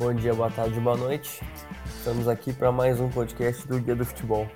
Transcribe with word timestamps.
Bom 0.00 0.14
dia, 0.14 0.32
boa 0.32 0.50
tarde, 0.50 0.80
boa 0.80 0.96
noite. 0.96 1.42
Estamos 1.84 2.26
aqui 2.26 2.54
para 2.54 2.72
mais 2.72 2.98
um 2.98 3.10
podcast 3.10 3.68
do 3.68 3.78
Guia 3.78 3.94
do 3.94 4.02
Futebol. 4.02 4.48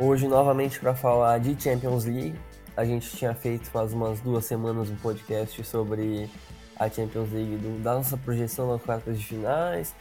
Hoje, 0.00 0.26
novamente, 0.26 0.80
para 0.80 0.96
falar 0.96 1.38
de 1.38 1.54
Champions 1.62 2.04
League. 2.04 2.34
A 2.76 2.84
gente 2.84 3.16
tinha 3.16 3.32
feito 3.34 3.70
faz 3.70 3.92
umas 3.92 4.18
duas 4.20 4.44
semanas 4.46 4.90
um 4.90 4.96
podcast 4.96 5.62
sobre 5.62 6.28
a 6.74 6.90
Champions 6.90 7.30
League, 7.30 7.54
do, 7.54 7.80
da 7.84 7.94
nossa 7.94 8.16
projeção 8.16 8.72
nas 8.72 8.82
quartas 8.82 9.16
de 9.16 9.24
finais. 9.24 9.94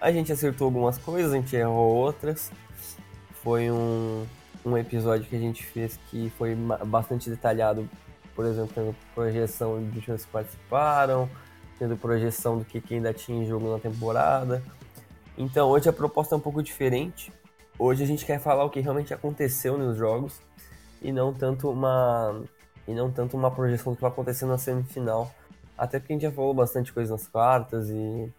A 0.00 0.10
gente 0.10 0.32
acertou 0.32 0.64
algumas 0.64 0.98
coisas, 0.98 1.32
a 1.32 1.36
gente 1.36 1.54
errou 1.54 1.94
outras. 1.94 2.50
Foi 3.44 3.70
um, 3.70 4.26
um 4.64 4.76
episódio 4.76 5.24
que 5.26 5.36
a 5.36 5.40
gente 5.40 5.64
fez 5.64 6.00
que 6.10 6.32
foi 6.36 6.56
bastante 6.84 7.30
detalhado, 7.30 7.88
por 8.34 8.44
exemplo, 8.44 8.72
tendo 8.74 8.96
projeção 9.14 9.88
de 9.88 10.00
times 10.00 10.24
que 10.24 10.32
participaram, 10.32 11.30
tendo 11.78 11.96
projeção 11.96 12.58
do 12.58 12.64
que, 12.64 12.80
que 12.80 12.94
ainda 12.94 13.12
tinha 13.12 13.42
em 13.42 13.46
jogo 13.46 13.70
na 13.70 13.78
temporada. 13.78 14.62
Então 15.36 15.68
hoje 15.68 15.88
a 15.88 15.92
proposta 15.92 16.34
é 16.34 16.38
um 16.38 16.40
pouco 16.40 16.62
diferente. 16.62 17.32
Hoje 17.78 18.02
a 18.02 18.06
gente 18.06 18.24
quer 18.24 18.40
falar 18.40 18.64
o 18.64 18.70
que 18.70 18.80
realmente 18.80 19.12
aconteceu 19.12 19.76
nos 19.76 19.96
jogos 19.96 20.40
e 21.02 21.12
não 21.12 21.32
tanto 21.32 21.70
uma 21.70 22.42
e 22.88 22.94
não 22.94 23.10
tanto 23.10 23.36
uma 23.36 23.50
projeção 23.50 23.92
do 23.92 23.96
que 23.96 24.02
vai 24.02 24.10
acontecer 24.10 24.46
na 24.46 24.56
semifinal. 24.56 25.30
Até 25.76 25.98
porque 25.98 26.12
a 26.12 26.16
gente 26.16 26.22
já 26.22 26.32
falou 26.32 26.54
bastante 26.54 26.92
coisa 26.92 27.12
nas 27.12 27.26
quartas 27.26 27.90
e 27.90 28.32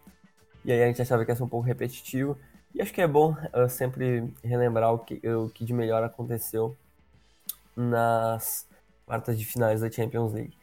e 0.66 0.72
aí 0.72 0.84
a 0.84 0.88
gente 0.88 1.02
achava 1.02 1.24
que 1.24 1.32
ia 1.32 1.36
ser 1.36 1.44
um 1.44 1.48
pouco 1.48 1.66
repetitivo. 1.66 2.38
E 2.74 2.82
acho 2.82 2.94
que 2.94 3.02
é 3.02 3.08
bom 3.08 3.32
uh, 3.32 3.70
sempre 3.70 4.34
relembrar 4.44 4.94
o 4.94 5.00
que, 5.00 5.26
o 5.30 5.50
que 5.50 5.64
de 5.64 5.74
melhor 5.74 6.04
aconteceu 6.04 6.76
nas 7.76 8.68
quartas 9.06 9.40
de 9.40 9.46
finais 9.46 9.82
da 9.82 9.90
Champions 9.90 10.34
League. 10.34 10.57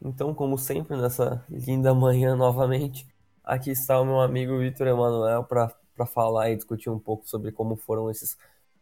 Então, 0.00 0.34
como 0.34 0.56
sempre, 0.56 0.96
nessa 0.96 1.44
linda 1.50 1.92
manhã 1.92 2.36
novamente, 2.36 3.06
aqui 3.42 3.70
está 3.70 4.00
o 4.00 4.04
meu 4.04 4.20
amigo 4.20 4.58
Vitor 4.58 4.86
Emanuel 4.86 5.44
para 5.44 6.06
falar 6.06 6.50
e 6.50 6.56
discutir 6.56 6.88
um 6.88 6.98
pouco 6.98 7.28
sobre 7.28 7.50
como 7.50 7.76
foram 7.76 8.10
esses 8.10 8.38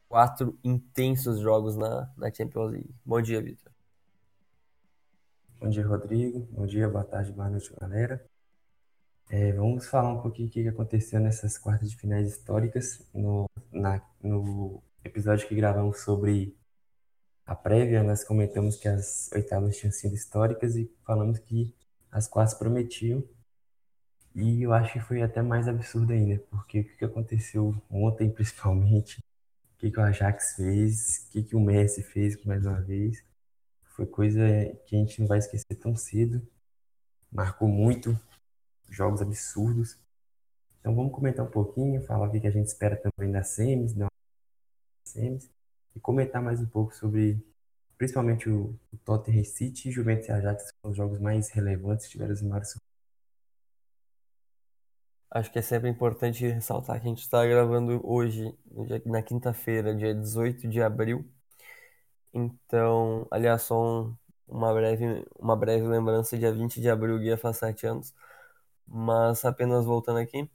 quatro 0.08 0.58
intensos 0.62 1.40
jogos 1.40 1.76
na, 1.76 2.10
na 2.16 2.32
Champions 2.32 2.70
League. 2.70 2.94
Bom 3.04 3.20
dia, 3.22 3.40
Vitor. 3.40 3.72
Bom 5.58 5.70
dia, 5.70 5.86
Rodrigo. 5.86 6.46
Bom 6.50 6.66
dia, 6.66 6.88
boa 6.88 7.04
tarde, 7.04 7.32
boa 7.32 7.48
noite, 7.48 7.72
galera. 7.80 8.22
É, 9.28 9.52
vamos 9.52 9.88
falar 9.88 10.12
um 10.12 10.20
pouquinho 10.20 10.48
o 10.48 10.50
que 10.50 10.68
aconteceu 10.68 11.18
nessas 11.18 11.58
quartas 11.58 11.90
de 11.90 11.96
finais 11.96 12.28
históricas 12.28 13.04
no, 13.12 13.48
na, 13.72 14.00
no 14.22 14.82
episódio 15.02 15.48
que 15.48 15.54
gravamos 15.54 16.00
sobre 16.00 16.54
a 17.46 17.54
prévia, 17.54 18.02
nós 18.02 18.24
comentamos 18.24 18.76
que 18.76 18.88
as 18.88 19.30
oitavas 19.32 19.76
tinham 19.76 19.92
sido 19.92 20.14
históricas 20.14 20.74
e 20.76 20.90
falamos 21.04 21.38
que 21.38 21.72
as 22.10 22.26
quartas 22.26 22.54
prometiam. 22.58 23.22
E 24.34 24.62
eu 24.62 24.72
acho 24.72 24.94
que 24.94 25.00
foi 25.00 25.22
até 25.22 25.40
mais 25.42 25.68
absurdo 25.68 26.12
ainda, 26.12 26.42
porque 26.50 26.80
o 26.80 26.96
que 26.96 27.04
aconteceu 27.04 27.74
ontem, 27.88 28.30
principalmente, 28.32 29.20
o 29.74 29.78
que, 29.78 29.96
o 29.96 30.02
Ajax 30.02 30.56
fez, 30.56 31.28
o 31.28 31.42
que, 31.44 31.56
o 31.56 31.60
Messi 31.60 32.02
fez 32.02 32.42
mais 32.44 32.66
uma 32.66 32.80
vez, 32.80 33.24
foi 33.84 34.06
coisa 34.06 34.40
que 34.86 34.96
a 34.96 34.98
gente 34.98 35.20
não 35.20 35.28
vai 35.28 35.38
esquecer 35.38 35.76
tão 35.76 35.94
cedo. 35.94 36.46
Marcou 37.30 37.68
muito, 37.68 38.18
jogos 38.90 39.22
absurdos. 39.22 39.98
Então 40.80 40.94
vamos 40.94 41.12
comentar 41.12 41.46
um 41.46 41.50
pouquinho, 41.50 42.02
falar 42.04 42.28
o 42.28 42.32
que 42.32 42.46
a 42.46 42.50
gente 42.50 42.66
espera 42.66 42.96
também 42.96 43.32
das 43.32 43.48
semis, 43.48 43.92
das 43.94 44.08
semis 45.04 45.55
e 45.96 46.00
comentar 46.00 46.42
mais 46.42 46.60
um 46.60 46.66
pouco 46.66 46.94
sobre 46.94 47.42
principalmente 47.96 48.48
o, 48.50 48.78
o 48.92 48.96
Tottenham 49.04 49.44
City 49.44 49.88
e 49.88 49.92
Juventus 49.92 50.28
e 50.28 50.32
Ajax, 50.32 50.70
que 50.70 50.78
são 50.80 50.90
os 50.90 50.96
jogos 50.96 51.18
mais 51.18 51.48
relevantes, 51.50 52.08
tiveram 52.10 52.34
os 52.34 52.42
maiores 52.42 52.76
Acho 55.30 55.50
que 55.52 55.58
é 55.58 55.62
sempre 55.62 55.88
importante 55.88 56.46
ressaltar 56.46 57.00
que 57.00 57.06
a 57.06 57.10
gente 57.10 57.22
está 57.22 57.44
gravando 57.44 58.00
hoje, 58.04 58.56
na 59.04 59.22
quinta-feira, 59.22 59.94
dia 59.94 60.14
18 60.14 60.68
de 60.68 60.80
abril. 60.80 61.26
Então, 62.32 63.26
aliás, 63.30 63.62
só 63.62 63.82
um, 63.82 64.16
uma, 64.46 64.72
breve, 64.72 65.26
uma 65.38 65.56
breve 65.56 65.86
lembrança, 65.86 66.38
dia 66.38 66.52
20 66.52 66.80
de 66.80 66.88
abril, 66.88 67.18
guia 67.18 67.36
faz 67.36 67.56
sete 67.58 67.86
anos. 67.86 68.14
Mas 68.86 69.44
apenas 69.44 69.84
voltando 69.84 70.18
aqui. 70.20 70.48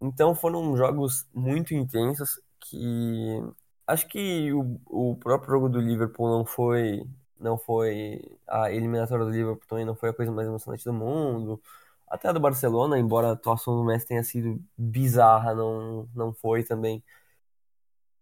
Então, 0.00 0.34
foram 0.34 0.76
jogos 0.76 1.26
muito 1.34 1.74
intensos 1.74 2.40
que 2.60 3.40
Acho 3.92 4.06
que 4.08 4.52
o, 4.52 4.80
o 4.86 5.16
próprio 5.16 5.50
jogo 5.52 5.68
do 5.68 5.80
Liverpool 5.80 6.28
não 6.30 6.44
foi 6.46 7.06
não 7.38 7.58
foi 7.58 8.22
a 8.46 8.70
eliminatória 8.72 9.24
do 9.24 9.30
Liverpool 9.30 9.66
também 9.68 9.84
não 9.84 9.94
foi 9.96 10.10
a 10.10 10.14
coisa 10.14 10.32
mais 10.32 10.48
emocionante 10.48 10.84
do 10.84 10.92
mundo. 10.92 11.60
Até 12.08 12.28
a 12.28 12.32
do 12.32 12.40
Barcelona, 12.40 12.98
embora 12.98 13.28
a 13.28 13.32
atuação 13.32 13.76
do 13.76 13.84
Messi 13.84 14.06
tenha 14.06 14.22
sido 14.24 14.62
bizarra, 14.78 15.54
não 15.54 16.08
não 16.14 16.32
foi 16.32 16.62
também 16.64 17.02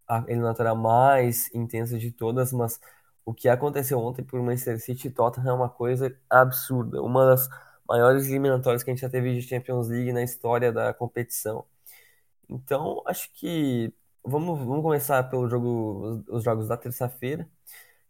a 0.09 0.25
eliminatória 0.29 0.75
mais 0.75 1.53
intensa 1.55 1.99
de 1.99 2.11
todas, 2.11 2.53
mas 2.53 2.81
o 3.25 3.33
que 3.35 3.49
aconteceu 3.49 3.99
ontem 4.01 4.25
por 4.25 4.43
Manchester 4.43 4.81
City 4.81 5.09
e 5.09 5.11
Tottenham 5.11 5.51
é 5.51 5.53
uma 5.53 5.69
coisa 5.69 6.17
absurda, 6.29 7.03
uma 7.03 7.27
das 7.27 7.49
maiores 7.89 8.27
eliminatórias 8.27 8.83
que 8.83 8.91
a 8.91 8.95
gente 8.95 9.03
já 9.03 9.09
teve 9.11 9.35
de 9.35 9.43
Champions 9.43 9.89
League 9.89 10.13
na 10.13 10.23
história 10.23 10.73
da 10.73 10.93
competição. 10.95 11.65
Então, 12.49 13.03
acho 13.07 13.31
que 13.33 13.93
Vamos, 14.25 14.59
vamos 14.59 14.83
começar 14.83 15.23
pelo 15.31 15.49
jogo, 15.49 16.23
os 16.29 16.45
jogos 16.45 16.69
da 16.69 16.77
terça-feira, 16.77 17.49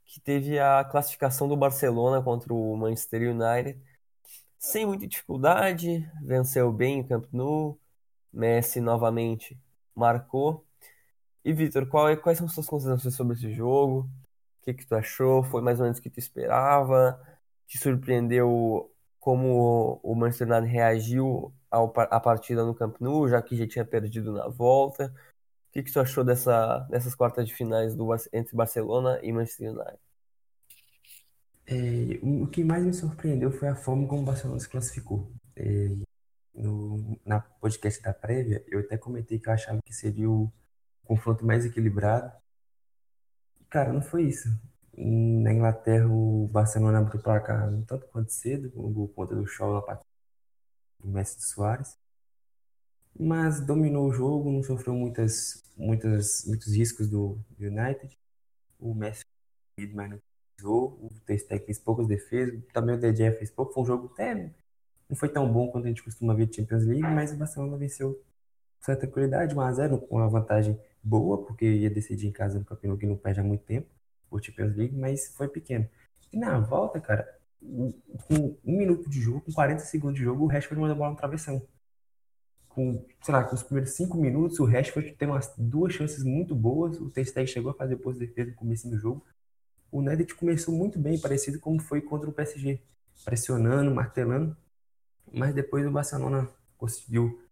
que 0.07 0.21
teve 0.21 0.59
a 0.59 0.85
classificação 0.85 1.49
do 1.49 1.57
Barcelona 1.57 2.23
contra 2.23 2.53
o 2.55 2.77
Manchester 2.77 3.23
United. 3.33 3.81
Sem 4.59 4.87
muita 4.87 5.07
dificuldade, 5.09 6.11
venceu 6.23 6.73
bem 6.73 7.01
o 7.03 7.09
Camp 7.09 7.27
Nou, 7.33 7.81
Messi 8.33 8.81
novamente 8.81 9.59
marcou. 9.95 10.67
E 11.45 11.53
Vitor, 11.53 11.85
é, 12.11 12.17
quais 12.17 12.39
são 12.39 12.49
suas 12.49 12.67
considerações 12.67 13.15
sobre 13.17 13.37
esse 13.37 13.53
jogo? 13.53 14.11
O 14.63 14.65
que, 14.65 14.75
que 14.75 14.87
tu 14.87 14.95
achou? 14.95 15.43
Foi 15.45 15.63
mais 15.63 15.79
ou 15.81 15.85
menos 15.85 15.99
o 15.99 16.03
que 16.03 16.11
tu 16.11 16.19
esperava? 16.19 17.21
Te 17.67 17.79
surpreendeu 17.79 18.93
como 19.21 20.01
o 20.03 20.15
Manchester 20.15 20.49
United 20.51 20.73
reagiu 20.73 21.53
ao, 21.71 21.93
à 21.97 22.21
partida 22.21 22.65
no 22.65 22.75
Camp 22.75 22.97
Nou, 23.01 23.29
já 23.29 23.43
que 23.43 23.57
já 23.57 23.67
tinha 23.67 23.85
perdido 23.85 24.33
na 24.33 24.49
volta? 24.49 25.15
O 25.71 25.73
que, 25.73 25.85
que 25.85 25.93
tu 25.93 26.01
achou 26.01 26.25
dessa, 26.25 26.81
dessas 26.91 27.15
quartas 27.15 27.47
de 27.47 27.55
finais 27.55 27.95
do, 27.95 28.13
entre 28.33 28.57
Barcelona 28.57 29.21
e 29.23 29.33
Manchester 29.33 29.71
United? 29.71 29.99
É, 31.65 32.19
o 32.21 32.49
que 32.49 32.65
mais 32.65 32.85
me 32.85 32.93
surpreendeu 32.93 33.53
foi 33.53 33.69
a 33.69 33.77
forma 33.77 34.09
como 34.09 34.23
o 34.23 34.25
Barcelona 34.25 34.59
se 34.59 34.69
classificou. 34.69 35.33
É, 35.55 35.95
no, 36.53 37.17
na 37.25 37.41
podcast 37.41 38.03
da 38.03 38.13
prévia, 38.13 38.65
eu 38.67 38.81
até 38.81 38.99
comentei 38.99 39.39
que 39.39 39.49
eu 39.49 39.53
achava 39.53 39.81
que 39.81 39.95
seria 39.95 40.29
o 40.29 40.53
confronto 41.05 41.47
mais 41.47 41.65
equilibrado. 41.65 42.33
Cara, 43.69 43.93
não 43.93 44.03
foi 44.03 44.25
isso. 44.25 44.49
Na 44.97 45.53
Inglaterra, 45.53 46.09
o 46.09 46.49
Barcelona 46.49 46.99
abriu 46.99 47.21
o 47.21 47.23
placar 47.23 47.71
tanto 47.87 48.09
quanto 48.09 48.33
cedo, 48.33 48.73
com 48.73 48.81
o 48.81 48.91
gol 48.91 49.09
contra 49.09 49.37
do 49.37 49.47
Shaw 49.47 49.73
na 49.73 49.83
partida 49.83 50.11
do 50.99 51.09
Messi 51.09 51.37
de 51.37 51.45
Soares 51.45 51.97
mas 53.19 53.61
dominou 53.65 54.09
o 54.09 54.13
jogo, 54.13 54.51
não 54.51 54.63
sofreu 54.63 54.95
muitas, 54.95 55.63
muitas, 55.77 56.45
muitos 56.47 56.75
riscos 56.75 57.09
do 57.09 57.39
United. 57.59 58.19
O 58.79 58.95
Messi 58.95 59.25
mas 59.93 60.11
não 60.11 60.19
precisou, 60.55 60.99
o 61.03 61.11
Ter 61.25 61.39
fez 61.39 61.79
poucas 61.79 62.07
defesas, 62.07 62.61
também 62.73 62.95
o 62.95 62.99
DJ 63.01 63.33
fez 63.33 63.51
pouco, 63.51 63.73
foi 63.73 63.83
um 63.83 63.87
jogo 63.87 64.11
até 64.13 64.53
não 65.11 65.17
foi 65.17 65.29
tão 65.29 65.53
bom 65.53 65.69
quanto 65.69 65.87
a 65.87 65.89
gente 65.89 66.05
costuma 66.05 66.33
ver 66.35 66.47
de 66.47 66.57
Champions 66.57 66.85
League, 66.85 67.03
mas 67.03 67.33
o 67.33 67.37
Barcelona 67.37 67.77
venceu 67.77 68.15
com 68.15 68.85
certa 68.85 69.03
tranquilidade, 69.03 69.55
1x0, 69.55 70.07
com 70.07 70.17
uma 70.17 70.29
vantagem 70.29 70.81
boa, 71.03 71.45
porque 71.45 71.67
ia 71.67 71.91
decidir 71.91 72.29
em 72.29 72.33
casa 72.33 72.61
no 72.61 72.65
campeonato 72.65 73.01
que 73.01 73.07
não 73.07 73.17
perde 73.17 73.41
há 73.41 73.43
muito 73.43 73.65
tempo, 73.65 73.89
por 74.31 74.43
Champions 74.43 74.77
League, 74.77 74.97
mas 74.97 75.35
foi 75.35 75.49
pequeno. 75.49 75.89
E 76.33 76.39
na 76.39 76.61
volta, 76.61 77.01
cara, 77.01 77.29
com 77.61 78.57
um 78.65 78.77
minuto 78.79 79.11
de 79.11 79.21
jogo, 79.21 79.41
com 79.41 79.53
40 79.53 79.81
segundos 79.81 80.17
de 80.17 80.25
jogo, 80.25 80.45
o 80.45 80.47
Rashford 80.47 80.81
mandou 80.81 80.95
a 80.95 80.99
bola 80.99 81.11
no 81.11 81.17
travessão 81.17 81.61
com, 82.81 83.05
sei 83.21 83.35
lá, 83.35 83.45
com 83.45 83.55
os 83.55 83.63
primeiros 83.63 83.93
cinco 83.93 84.17
minutos, 84.17 84.59
o 84.59 84.65
Rashford 84.65 85.13
tem 85.13 85.29
umas 85.29 85.53
duas 85.59 85.93
chances 85.93 86.25
muito 86.25 86.55
boas. 86.55 86.99
O 86.99 87.11
Ter 87.11 87.27
chegou 87.47 87.73
a 87.73 87.75
fazer 87.75 87.97
depois 87.97 88.19
de 88.19 88.27
defesa 88.27 88.51
no 88.51 88.57
começo 88.57 88.89
do 88.89 88.97
jogo. 88.97 89.23
O 89.93 89.99
United 89.99 90.35
começou 90.35 90.75
muito 90.75 90.99
bem, 90.99 91.21
parecido 91.21 91.61
como 91.61 91.79
foi 91.81 92.01
contra 92.01 92.31
o 92.31 92.33
PSG, 92.33 92.81
pressionando, 93.25 93.95
martelando. 93.95 94.57
Mas 95.31 95.55
depois 95.55 95.87
o 95.87 95.91
Barcelona 95.91 96.49
conseguiu 96.79 97.43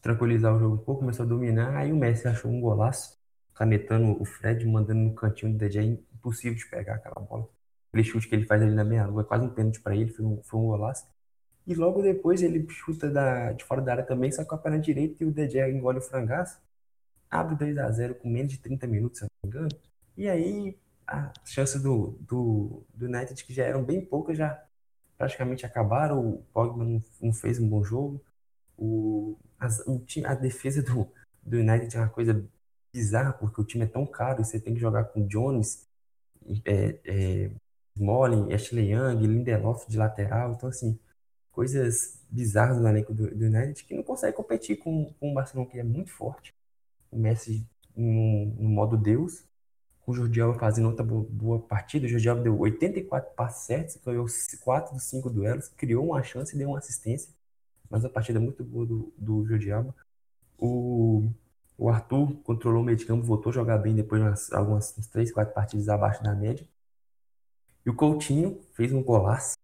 tranquilizar 0.00 0.54
o 0.54 0.60
jogo 0.60 0.76
um 0.76 0.78
pouco, 0.78 1.00
começou 1.00 1.24
a 1.24 1.28
dominar. 1.28 1.76
Aí 1.76 1.92
o 1.92 1.96
Messi 1.96 2.28
achou 2.28 2.50
um 2.50 2.60
golaço, 2.60 3.18
canetando 3.52 4.20
o 4.20 4.24
Fred, 4.24 4.64
mandando 4.64 5.00
no 5.00 5.14
cantinho 5.14 5.52
do 5.52 5.58
DJ. 5.58 5.80
É 5.80 5.84
impossível 5.84 6.56
de 6.56 6.66
pegar 6.70 6.96
aquela 6.96 7.20
bola. 7.26 7.48
Aquele 7.88 8.04
chute 8.04 8.28
que 8.28 8.34
ele 8.36 8.46
faz 8.46 8.62
ali 8.62 8.74
na 8.74 8.84
meia-lua, 8.84 9.22
é 9.22 9.24
quase 9.24 9.44
um 9.44 9.50
pênalti 9.50 9.80
para 9.80 9.96
ele, 9.96 10.12
foi 10.12 10.24
um, 10.24 10.40
foi 10.44 10.60
um 10.60 10.66
golaço. 10.66 11.04
E 11.66 11.74
logo 11.74 12.02
depois 12.02 12.42
ele 12.42 12.66
chuta 12.70 13.10
da, 13.10 13.52
de 13.52 13.64
fora 13.64 13.82
da 13.82 13.92
área 13.92 14.04
também, 14.04 14.30
só 14.30 14.44
com 14.44 14.54
a 14.54 14.58
perna 14.58 14.78
direita 14.78 15.24
e 15.24 15.26
o 15.26 15.32
DJ 15.32 15.70
engole 15.72 15.98
o 15.98 16.02
frangaço. 16.02 16.60
Abre 17.30 17.56
2 17.56 17.78
a 17.78 17.90
0 17.90 18.14
com 18.16 18.28
menos 18.28 18.52
de 18.52 18.58
30 18.58 18.86
minutos, 18.86 19.18
se 19.18 19.24
não 19.24 19.30
me 19.42 19.48
engano. 19.48 19.68
E 20.16 20.28
aí 20.28 20.78
as 21.06 21.32
chances 21.44 21.82
do, 21.82 22.18
do, 22.20 22.84
do 22.94 23.06
United, 23.06 23.44
que 23.44 23.52
já 23.52 23.64
eram 23.64 23.84
bem 23.84 24.04
poucas, 24.04 24.38
já 24.38 24.62
praticamente 25.18 25.66
acabaram. 25.66 26.20
O 26.20 26.38
Pogba 26.52 26.84
não, 26.84 27.02
não 27.20 27.32
fez 27.32 27.58
um 27.60 27.68
bom 27.68 27.82
jogo. 27.82 28.22
O 28.78 29.36
as, 29.58 29.80
o 29.86 30.04
a 30.24 30.34
defesa 30.34 30.82
do, 30.82 31.08
do 31.42 31.56
United 31.58 31.96
é 31.96 32.00
uma 32.00 32.08
coisa 32.08 32.44
bizarra, 32.92 33.32
porque 33.32 33.60
o 33.60 33.64
time 33.64 33.84
é 33.84 33.88
tão 33.88 34.06
caro 34.06 34.40
e 34.40 34.44
você 34.44 34.60
tem 34.60 34.74
que 34.74 34.80
jogar 34.80 35.04
com 35.04 35.26
Jones, 35.26 35.86
é, 36.64 36.98
é, 37.04 37.50
Smalling, 37.96 38.52
Ashley 38.52 38.92
Young, 38.92 39.26
Lindelof 39.26 39.88
de 39.88 39.96
lateral. 39.96 40.52
Então, 40.52 40.68
assim, 40.68 40.98
coisas 41.56 42.20
bizarras 42.30 42.78
no 42.78 42.86
elenco 42.86 43.14
do, 43.14 43.34
do 43.34 43.46
United 43.46 43.82
que 43.82 43.94
não 43.94 44.02
consegue 44.02 44.36
competir 44.36 44.76
com, 44.76 45.10
com 45.18 45.30
o 45.30 45.34
Barcelona, 45.34 45.70
que 45.70 45.78
é 45.78 45.82
muito 45.82 46.12
forte. 46.12 46.54
O 47.10 47.18
Messi 47.18 47.66
no, 47.96 48.68
modo 48.68 48.94
Deus, 48.94 49.42
com 50.02 50.12
o 50.12 50.14
Jordi 50.14 50.38
Alba 50.38 50.58
fazendo 50.58 50.88
outra 50.88 51.02
boa, 51.02 51.26
boa 51.30 51.58
partida. 51.58 52.04
O 52.04 52.08
Jordi 52.10 52.28
Alba 52.28 52.42
deu 52.42 52.58
84 52.58 53.34
passes 53.34 53.64
certos, 53.64 53.96
ganhou 54.04 54.26
4 54.60 54.94
dos 54.94 55.04
5 55.04 55.30
duelos, 55.30 55.68
criou 55.68 56.04
uma 56.04 56.22
chance 56.22 56.54
e 56.54 56.58
deu 56.58 56.68
uma 56.68 56.78
assistência. 56.78 57.32
Mas 57.88 58.04
a 58.04 58.10
partida 58.10 58.38
muito 58.38 58.62
boa 58.62 58.84
do, 58.84 59.14
do 59.16 59.46
Jordi 59.46 59.72
Alba. 59.72 59.94
O, 60.58 61.26
o 61.78 61.88
Arthur 61.88 62.34
controlou 62.42 62.82
o 62.82 62.84
meio 62.84 62.98
de 62.98 63.06
campo, 63.06 63.24
voltou 63.24 63.48
a 63.48 63.54
jogar 63.54 63.78
bem 63.78 63.94
depois 63.94 64.20
de 64.20 64.28
umas, 64.28 64.52
algumas 64.52 64.92
3, 64.92 65.32
4 65.32 65.54
partidas 65.54 65.88
abaixo 65.88 66.22
da 66.22 66.34
média. 66.34 66.68
E 67.86 67.88
o 67.88 67.94
Coutinho 67.94 68.60
fez 68.74 68.92
um 68.92 69.02
golaço, 69.02 69.56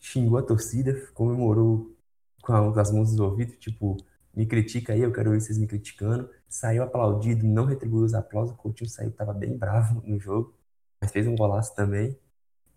xingou 0.00 0.38
a 0.38 0.42
torcida, 0.42 0.94
comemorou 1.14 1.94
com 2.42 2.52
as 2.52 2.90
mãos 2.90 3.10
nos 3.12 3.20
ouvidos, 3.20 3.56
tipo, 3.58 3.96
me 4.34 4.46
critica 4.46 4.92
aí, 4.92 5.00
eu 5.00 5.12
quero 5.12 5.30
ver 5.30 5.40
vocês 5.40 5.58
me 5.58 5.66
criticando. 5.66 6.28
Saiu 6.48 6.82
aplaudido, 6.82 7.46
não 7.46 7.64
retribuiu 7.64 8.04
os 8.04 8.14
aplausos, 8.14 8.54
o 8.54 8.58
Coutinho 8.58 8.88
saiu, 8.88 9.12
tava 9.12 9.32
bem 9.32 9.56
bravo 9.56 10.02
no 10.04 10.18
jogo, 10.18 10.54
mas 11.00 11.12
fez 11.12 11.26
um 11.26 11.36
golaço 11.36 11.74
também. 11.74 12.18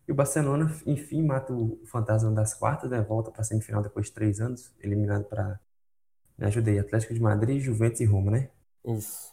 E 0.08 0.12
o 0.12 0.16
Barcelona, 0.16 0.70
enfim, 0.86 1.24
mata 1.24 1.54
o 1.54 1.80
fantasma 1.86 2.32
das 2.32 2.54
quartas, 2.54 2.90
né? 2.90 3.02
Volta 3.02 3.32
para 3.32 3.44
semifinal 3.44 3.82
depois 3.82 4.08
de 4.08 4.12
três 4.12 4.42
anos, 4.42 4.74
eliminado 4.80 5.24
para. 5.26 5.60
Me 6.38 6.46
ajudei, 6.46 6.80
Atlético 6.80 7.14
de 7.14 7.22
Madrid, 7.22 7.62
Juventus 7.62 8.02
e 8.02 8.06
Roma, 8.06 8.32
né? 8.32 8.50
Isso. 8.86 9.32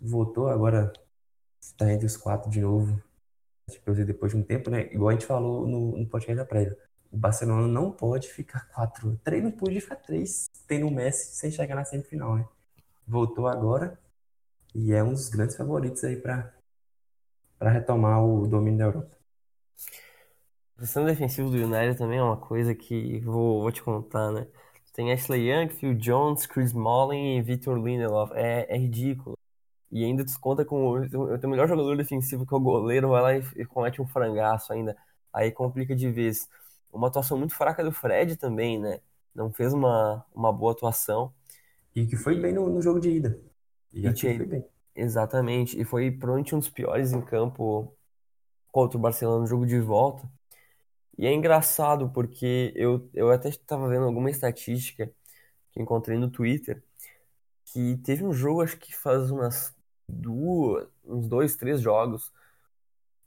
Voltou, 0.00 0.48
agora 0.48 0.92
está 1.60 1.92
entre 1.92 2.06
os 2.06 2.16
quatro 2.16 2.50
de 2.50 2.60
novo. 2.60 3.02
Champions 3.68 3.96
League 3.96 4.12
depois 4.12 4.32
de 4.32 4.38
um 4.38 4.42
tempo, 4.42 4.70
né? 4.70 4.88
Igual 4.92 5.10
a 5.10 5.12
gente 5.12 5.26
falou 5.26 5.66
no, 5.66 5.98
no 5.98 6.06
podcast 6.06 6.36
da 6.36 6.44
prévia. 6.44 6.78
O 7.10 7.16
Barcelona 7.16 7.66
não 7.66 7.90
pode 7.90 8.28
ficar 8.28 8.68
quatro. 8.68 9.18
Três 9.24 9.42
não 9.42 9.50
pode 9.50 9.80
ficar 9.80 9.96
três 9.96 10.48
tendo 10.66 10.86
o 10.86 10.90
Messi 10.90 11.36
sem 11.36 11.50
chegar 11.50 11.74
na 11.74 11.84
semifinal, 11.84 12.36
né? 12.36 12.46
Voltou 13.06 13.46
agora 13.46 13.98
e 14.74 14.92
é 14.92 15.02
um 15.02 15.12
dos 15.12 15.28
grandes 15.28 15.56
favoritos 15.56 16.04
aí 16.04 16.16
para 16.16 16.52
para 17.58 17.70
retomar 17.70 18.22
o 18.22 18.46
domínio 18.46 18.78
da 18.78 18.84
Europa. 18.84 19.16
O 20.78 20.84
sistema 20.84 21.06
defensivo 21.06 21.48
do 21.48 21.56
United 21.56 21.96
também 21.96 22.18
é 22.18 22.22
uma 22.22 22.36
coisa 22.36 22.74
que 22.74 23.18
vou, 23.20 23.62
vou 23.62 23.72
te 23.72 23.82
contar, 23.82 24.30
né? 24.30 24.46
Tem 24.92 25.10
Ashley 25.10 25.50
Young, 25.50 25.70
Phil 25.70 25.94
Jones, 25.94 26.46
Chris 26.46 26.68
Smalling 26.68 27.38
e 27.38 27.42
Victor 27.42 27.78
Lindelof. 27.82 28.32
É, 28.34 28.66
é 28.68 28.78
ridículo. 28.78 29.36
E 29.90 30.04
ainda 30.04 30.24
desconta 30.24 30.64
com 30.64 30.88
o, 30.88 30.96
o 30.96 31.48
melhor 31.48 31.68
jogador 31.68 31.96
defensivo 31.96 32.46
que 32.46 32.52
é 32.52 32.56
o 32.56 32.60
goleiro, 32.60 33.10
vai 33.10 33.22
lá 33.22 33.36
e, 33.36 33.62
e 33.62 33.64
comete 33.64 34.02
um 34.02 34.06
frangaço 34.06 34.72
ainda. 34.72 34.96
Aí 35.32 35.50
complica 35.52 35.94
de 35.94 36.10
vez. 36.10 36.48
Uma 36.92 37.08
atuação 37.08 37.38
muito 37.38 37.54
fraca 37.54 37.84
do 37.84 37.92
Fred 37.92 38.36
também, 38.36 38.78
né? 38.78 39.00
Não 39.34 39.52
fez 39.52 39.72
uma, 39.72 40.24
uma 40.34 40.52
boa 40.52 40.72
atuação. 40.72 41.32
E 41.94 42.06
que 42.06 42.16
foi 42.16 42.40
bem 42.40 42.52
no, 42.52 42.68
no 42.68 42.80
jogo 42.80 42.98
de 42.98 43.10
ida. 43.10 43.38
E, 43.92 44.06
e 44.06 44.12
tinha, 44.12 44.36
foi 44.36 44.46
bem. 44.46 44.64
Exatamente. 44.94 45.78
E 45.78 45.84
foi 45.84 46.10
provavelmente 46.10 46.54
um 46.54 46.58
dos 46.58 46.70
piores 46.70 47.12
em 47.12 47.20
campo 47.20 47.94
contra 48.72 48.98
o 48.98 49.00
Barcelona 49.00 49.40
no 49.40 49.46
jogo 49.46 49.66
de 49.66 49.78
volta. 49.78 50.28
E 51.18 51.26
é 51.26 51.32
engraçado 51.32 52.10
porque 52.10 52.72
eu, 52.74 53.08
eu 53.14 53.30
até 53.30 53.48
estava 53.48 53.88
vendo 53.88 54.04
alguma 54.04 54.30
estatística 54.30 55.10
que 55.72 55.80
encontrei 55.80 56.18
no 56.18 56.30
Twitter 56.30 56.82
que 57.66 57.96
teve 57.98 58.24
um 58.24 58.32
jogo, 58.32 58.62
acho 58.62 58.78
que 58.78 58.94
faz 58.94 59.30
umas 59.30 59.75
duas, 60.08 60.88
uns 61.04 61.28
dois, 61.28 61.56
três 61.56 61.80
jogos, 61.80 62.32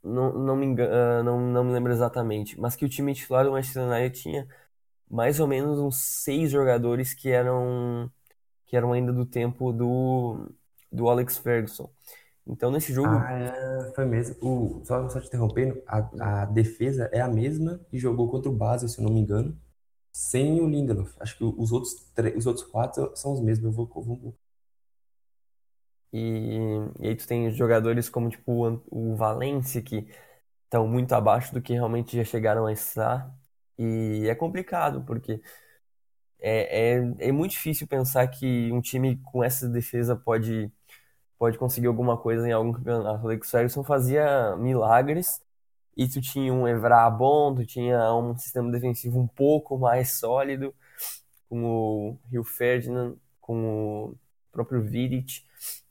não, 0.02 0.32
não, 0.32 0.56
me, 0.56 0.66
engano, 0.66 0.92
ah, 0.92 1.22
não, 1.22 1.40
não 1.40 1.64
me 1.64 1.72
lembro 1.72 1.92
exatamente, 1.92 2.58
mas 2.58 2.74
que 2.74 2.84
o 2.84 2.88
time 2.88 3.14
titular 3.14 3.44
do 3.44 3.52
Manchester 3.52 3.84
United 3.84 4.20
tinha 4.20 4.48
mais 5.10 5.40
ou 5.40 5.46
menos 5.46 5.78
uns 5.78 5.98
seis 5.98 6.50
jogadores 6.50 7.12
que 7.12 7.30
eram 7.30 8.10
que 8.66 8.76
eram 8.76 8.92
ainda 8.92 9.12
do 9.12 9.26
tempo 9.26 9.72
do, 9.72 10.48
do 10.92 11.08
Alex 11.08 11.38
Ferguson. 11.38 11.90
Então 12.46 12.70
nesse 12.70 12.92
jogo. 12.92 13.08
Ah, 13.08 13.32
é, 13.32 13.92
foi 13.94 14.04
mesmo. 14.04 14.36
O, 14.40 14.84
só, 14.84 15.08
só 15.08 15.20
te 15.20 15.26
interrompendo, 15.26 15.82
a, 15.86 16.42
a 16.42 16.44
defesa 16.46 17.10
é 17.12 17.20
a 17.20 17.28
mesma 17.28 17.80
que 17.90 17.98
jogou 17.98 18.30
contra 18.30 18.48
o 18.48 18.54
Basel, 18.54 18.88
se 18.88 19.00
eu 19.00 19.04
não 19.04 19.12
me 19.12 19.20
engano, 19.20 19.58
sem 20.12 20.60
o 20.60 20.68
Lindelof. 20.68 21.12
Acho 21.18 21.36
que 21.36 21.44
os 21.44 21.72
outros, 21.72 21.96
os 22.36 22.46
outros 22.46 22.64
quatro 22.66 23.10
são 23.16 23.32
os 23.32 23.40
mesmos. 23.40 23.66
Eu 23.66 23.72
vou, 23.72 24.02
vou 24.02 24.34
e, 26.12 26.58
e 27.00 27.08
aí 27.08 27.16
tu 27.16 27.26
tem 27.26 27.50
jogadores 27.52 28.08
como 28.08 28.28
tipo 28.30 28.52
o, 28.68 28.82
o 29.12 29.16
Valencia 29.16 29.82
que 29.82 30.08
estão 30.64 30.88
muito 30.88 31.12
abaixo 31.14 31.54
do 31.54 31.62
que 31.62 31.74
realmente 31.74 32.16
já 32.16 32.24
chegaram 32.24 32.66
a 32.66 32.72
estar. 32.72 33.34
E 33.78 34.26
é 34.28 34.34
complicado, 34.34 35.04
porque 35.04 35.42
é, 36.38 36.94
é, 36.96 37.28
é 37.28 37.32
muito 37.32 37.52
difícil 37.52 37.86
pensar 37.86 38.26
que 38.28 38.70
um 38.72 38.80
time 38.80 39.16
com 39.24 39.44
essa 39.44 39.68
defesa 39.68 40.16
pode, 40.16 40.70
pode 41.38 41.58
conseguir 41.58 41.88
alguma 41.88 42.18
coisa 42.18 42.48
em 42.48 42.52
algum 42.52 42.72
campeonato. 42.72 43.24
O 43.24 43.26
Alex 43.28 43.50
Ferguson 43.50 43.84
fazia 43.84 44.56
milagres 44.56 45.42
e 45.96 46.08
tu 46.08 46.20
tinha 46.20 46.52
um 46.52 46.68
Evra 46.68 47.10
bom, 47.10 47.54
tu 47.54 47.66
tinha 47.66 48.14
um 48.14 48.36
sistema 48.36 48.70
defensivo 48.72 49.20
um 49.20 49.28
pouco 49.28 49.78
mais 49.78 50.12
sólido, 50.12 50.74
com 51.48 51.64
o 51.64 52.18
Rio 52.30 52.44
Ferdinand, 52.44 53.16
com 53.40 54.10
o 54.10 54.16
próprio 54.52 54.82
Vidic. 54.82 55.44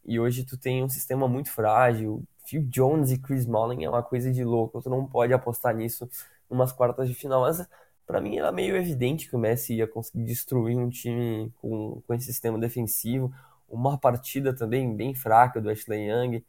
E 0.05 0.19
hoje 0.19 0.43
tu 0.43 0.57
tem 0.57 0.83
um 0.83 0.89
sistema 0.89 1.27
muito 1.27 1.51
frágil. 1.51 2.23
Phil 2.45 2.63
Jones 2.63 3.11
e 3.11 3.17
Chris 3.17 3.41
Smalling 3.41 3.83
é 3.83 3.89
uma 3.89 4.03
coisa 4.03 4.31
de 4.31 4.43
louco. 4.43 4.81
Tu 4.81 4.89
não 4.89 5.05
pode 5.05 5.33
apostar 5.33 5.75
nisso 5.75 6.09
umas 6.49 6.71
quartas 6.71 7.07
de 7.07 7.13
final. 7.13 7.41
Mas 7.41 7.67
para 8.05 8.19
mim 8.19 8.37
era 8.37 8.51
meio 8.51 8.75
evidente 8.75 9.29
que 9.29 9.35
o 9.35 9.39
Messi 9.39 9.75
ia 9.75 9.87
conseguir 9.87 10.23
destruir 10.25 10.77
um 10.77 10.89
time 10.89 11.53
com, 11.61 12.01
com 12.05 12.13
esse 12.13 12.25
sistema 12.25 12.57
defensivo. 12.57 13.31
Uma 13.67 13.97
partida 13.99 14.53
também 14.53 14.95
bem 14.95 15.13
fraca 15.13 15.61
do 15.61 15.69
Ashley 15.69 16.09
Young, 16.09 16.43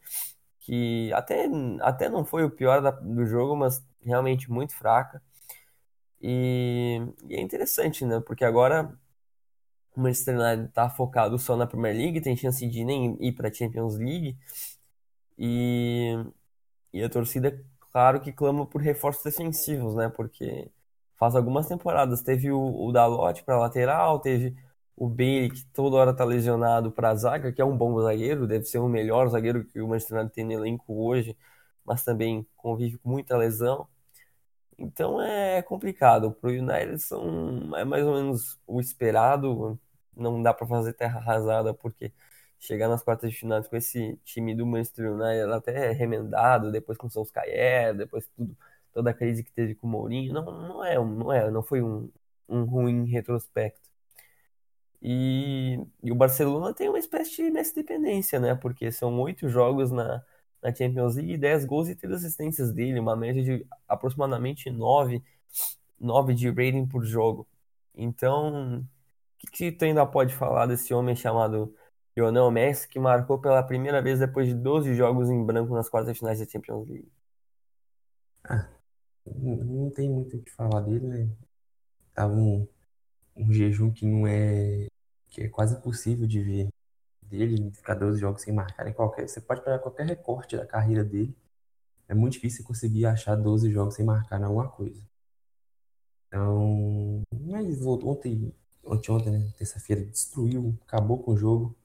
que 0.60 1.12
até, 1.12 1.46
até 1.82 2.08
não 2.08 2.24
foi 2.24 2.44
o 2.44 2.50
pior 2.50 2.80
da, 2.80 2.90
do 2.90 3.26
jogo, 3.26 3.54
mas 3.56 3.84
realmente 4.02 4.50
muito 4.50 4.74
fraca. 4.74 5.22
E, 6.22 7.00
e 7.28 7.34
é 7.36 7.40
interessante, 7.40 8.04
né? 8.04 8.20
Porque 8.20 8.44
agora 8.44 8.92
o 10.00 10.02
Manchester 10.02 10.38
United 10.38 10.68
está 10.68 10.88
focado 10.90 11.38
só 11.38 11.56
na 11.56 11.66
Premier 11.66 11.94
League, 11.94 12.20
tem 12.20 12.36
chance 12.36 12.66
de 12.66 12.84
nem 12.84 13.16
ir 13.20 13.32
para 13.32 13.48
a 13.48 13.52
Champions 13.52 13.96
League. 13.98 14.36
E, 15.38 16.14
e 16.92 17.02
a 17.02 17.08
torcida, 17.10 17.64
claro 17.92 18.20
que 18.20 18.32
clama 18.32 18.66
por 18.66 18.80
reforços 18.82 19.24
defensivos, 19.24 19.94
né? 19.94 20.08
Porque 20.08 20.70
faz 21.16 21.36
algumas 21.36 21.68
temporadas 21.68 22.22
teve 22.22 22.50
o, 22.50 22.58
o 22.60 22.92
Dalot 22.92 23.42
para 23.44 23.58
lateral, 23.58 24.20
teve 24.20 24.56
o 24.96 25.08
Bailey 25.08 25.50
que 25.50 25.64
toda 25.66 25.96
hora 25.96 26.14
tá 26.14 26.24
lesionado 26.24 26.92
para 26.92 27.10
a 27.10 27.14
zaga, 27.14 27.52
que 27.52 27.60
é 27.62 27.64
um 27.64 27.76
bom 27.76 28.00
zagueiro, 28.02 28.46
deve 28.46 28.64
ser 28.66 28.78
o 28.78 28.88
melhor 28.88 29.28
zagueiro 29.28 29.64
que 29.66 29.80
o 29.80 29.88
Manchester 29.88 30.18
United 30.18 30.34
tem 30.34 30.44
no 30.44 30.52
elenco 30.52 30.94
hoje, 31.06 31.36
mas 31.84 32.04
também 32.04 32.46
convive 32.56 32.98
com 32.98 33.10
muita 33.10 33.36
lesão. 33.36 33.88
Então 34.80 35.20
é 35.20 35.62
complicado. 35.62 36.32
Para 36.32 36.50
o 36.50 36.52
United 36.52 36.98
são, 37.00 37.76
é 37.76 37.84
mais 37.84 38.04
ou 38.06 38.14
menos 38.14 38.58
o 38.66 38.80
esperado. 38.80 39.78
Não 40.20 40.42
dá 40.42 40.54
para 40.54 40.66
fazer 40.66 40.92
terra 40.94 41.18
arrasada, 41.18 41.74
porque 41.74 42.12
chegar 42.58 42.88
nas 42.88 43.02
quartas 43.02 43.30
de 43.30 43.38
final 43.38 43.62
com 43.64 43.76
esse 43.76 44.18
time 44.24 44.54
do 44.54 44.66
Manchester 44.66 45.12
United 45.12 45.52
até 45.52 45.92
remendado, 45.92 46.70
depois 46.70 46.98
com 46.98 47.06
o 47.06 47.10
Solskjaer, 47.10 47.94
depois 47.96 48.26
tudo, 48.36 48.56
toda 48.92 49.10
a 49.10 49.14
crise 49.14 49.42
que 49.42 49.52
teve 49.52 49.74
com 49.74 49.86
o 49.86 49.90
Mourinho, 49.90 50.32
não, 50.32 50.44
não 50.44 50.84
é, 50.84 50.94
não 50.96 51.32
é, 51.32 51.50
não 51.50 51.62
foi 51.62 51.82
um, 51.82 52.10
um 52.48 52.64
ruim 52.64 53.06
retrospecto. 53.06 53.90
E, 55.02 55.78
e 56.02 56.12
o 56.12 56.14
Barcelona 56.14 56.74
tem 56.74 56.88
uma 56.88 56.98
espécie 56.98 57.36
de 57.36 57.50
Messi 57.50 57.74
dependência, 57.74 58.38
né? 58.38 58.54
Porque 58.54 58.92
são 58.92 59.18
oito 59.20 59.48
jogos 59.48 59.90
na, 59.90 60.22
na 60.62 60.74
Champions 60.74 61.16
League, 61.16 61.38
10 61.38 61.64
gols 61.64 61.88
e 61.88 61.96
3 61.96 62.14
assistências 62.14 62.72
dele, 62.72 63.00
uma 63.00 63.16
média 63.16 63.42
de 63.42 63.66
aproximadamente 63.88 64.70
9, 64.70 65.22
9 65.98 66.34
de 66.34 66.48
rating 66.50 66.86
por 66.86 67.04
jogo. 67.04 67.48
Então, 67.94 68.86
que, 69.40 69.46
que 69.48 69.72
tu 69.72 69.84
ainda 69.84 70.06
pode 70.06 70.34
falar 70.34 70.66
desse 70.66 70.92
homem 70.94 71.16
chamado 71.16 71.74
Lionel 72.16 72.50
Messi, 72.50 72.88
que 72.88 72.98
marcou 73.00 73.40
pela 73.40 73.62
primeira 73.62 74.02
vez 74.02 74.18
depois 74.20 74.46
de 74.48 74.54
12 74.54 74.94
jogos 74.94 75.30
em 75.30 75.44
branco 75.44 75.74
nas 75.74 75.88
quartas 75.88 76.18
finais 76.18 76.38
da 76.40 76.46
Champions 76.46 76.88
League? 76.88 77.10
Ah, 78.44 78.68
não 79.26 79.90
tem 79.90 80.10
muito 80.10 80.36
o 80.36 80.42
que 80.42 80.50
falar 80.50 80.80
dele, 80.82 81.06
né? 81.06 81.30
Tava 82.14 82.34
um, 82.34 82.66
um 83.36 83.52
jejum 83.52 83.92
que 83.92 84.06
não 84.06 84.26
é 84.26 84.88
que 85.30 85.42
é 85.42 85.48
quase 85.48 85.76
impossível 85.76 86.26
de 86.26 86.42
ver 86.42 86.68
dele, 87.22 87.70
ficar 87.72 87.94
12 87.94 88.20
jogos 88.20 88.42
sem 88.42 88.54
marcar 88.54 88.86
em 88.88 88.92
qualquer. 88.94 89.28
Você 89.28 89.40
pode 89.40 89.62
pegar 89.62 89.78
qualquer 89.80 90.06
recorte 90.06 90.56
da 90.56 90.66
carreira 90.66 91.04
dele. 91.04 91.36
É 92.08 92.14
muito 92.14 92.34
difícil 92.34 92.64
conseguir 92.64 93.06
achar 93.06 93.36
12 93.36 93.70
jogos 93.72 93.94
sem 93.96 94.04
marcar 94.04 94.40
em 94.40 94.44
alguma 94.44 94.68
coisa. 94.70 95.02
Então, 96.28 97.22
mas 97.32 97.82
ontem, 97.82 98.52
ontem, 98.84 99.12
ontem 99.12 99.30
né? 99.30 99.52
Terça-feira, 99.58 100.04
destruiu, 100.04 100.78
acabou 100.86 101.22
com 101.22 101.32
o 101.32 101.36
jogo. 101.36 101.76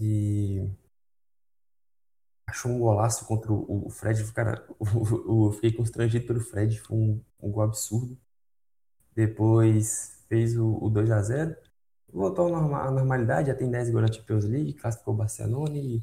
E 0.00 0.68
achou 2.46 2.70
um 2.72 2.78
golaço 2.80 3.26
contra 3.26 3.52
o, 3.52 3.88
Fred. 3.90 4.32
Cara, 4.32 4.64
eu 4.80 5.52
fiquei 5.52 5.72
constrangido 5.72 6.26
pelo 6.26 6.40
Fred, 6.40 6.78
foi 6.80 6.96
um, 6.96 7.24
um 7.40 7.50
gol 7.50 7.62
absurdo. 7.64 8.18
Depois 9.14 10.24
fez 10.28 10.56
o, 10.56 10.78
o 10.82 10.88
2 10.90 11.10
a 11.10 11.22
0 11.22 11.56
Voltou 12.12 12.54
à 12.54 12.90
normalidade, 12.90 13.48
já 13.48 13.54
tem 13.54 13.70
10 13.70 13.90
gols 13.90 14.02
na 14.02 14.12
Champions 14.12 14.44
League, 14.44 14.74
classificou 14.74 15.14
o 15.14 15.16
Barcelona 15.16 15.76
e, 15.76 16.02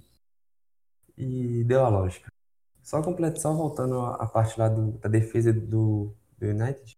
e 1.18 1.64
deu 1.66 1.84
a 1.86 1.90
lógica. 1.90 2.32
Só 2.82 3.02
completo, 3.04 3.42
só 3.42 3.54
voltando 3.54 4.00
à 4.00 4.26
parte 4.26 4.58
lá 4.58 4.70
do, 4.70 4.94
da 4.94 5.10
defesa 5.10 5.52
do, 5.52 6.14
do 6.38 6.46
United, 6.48 6.98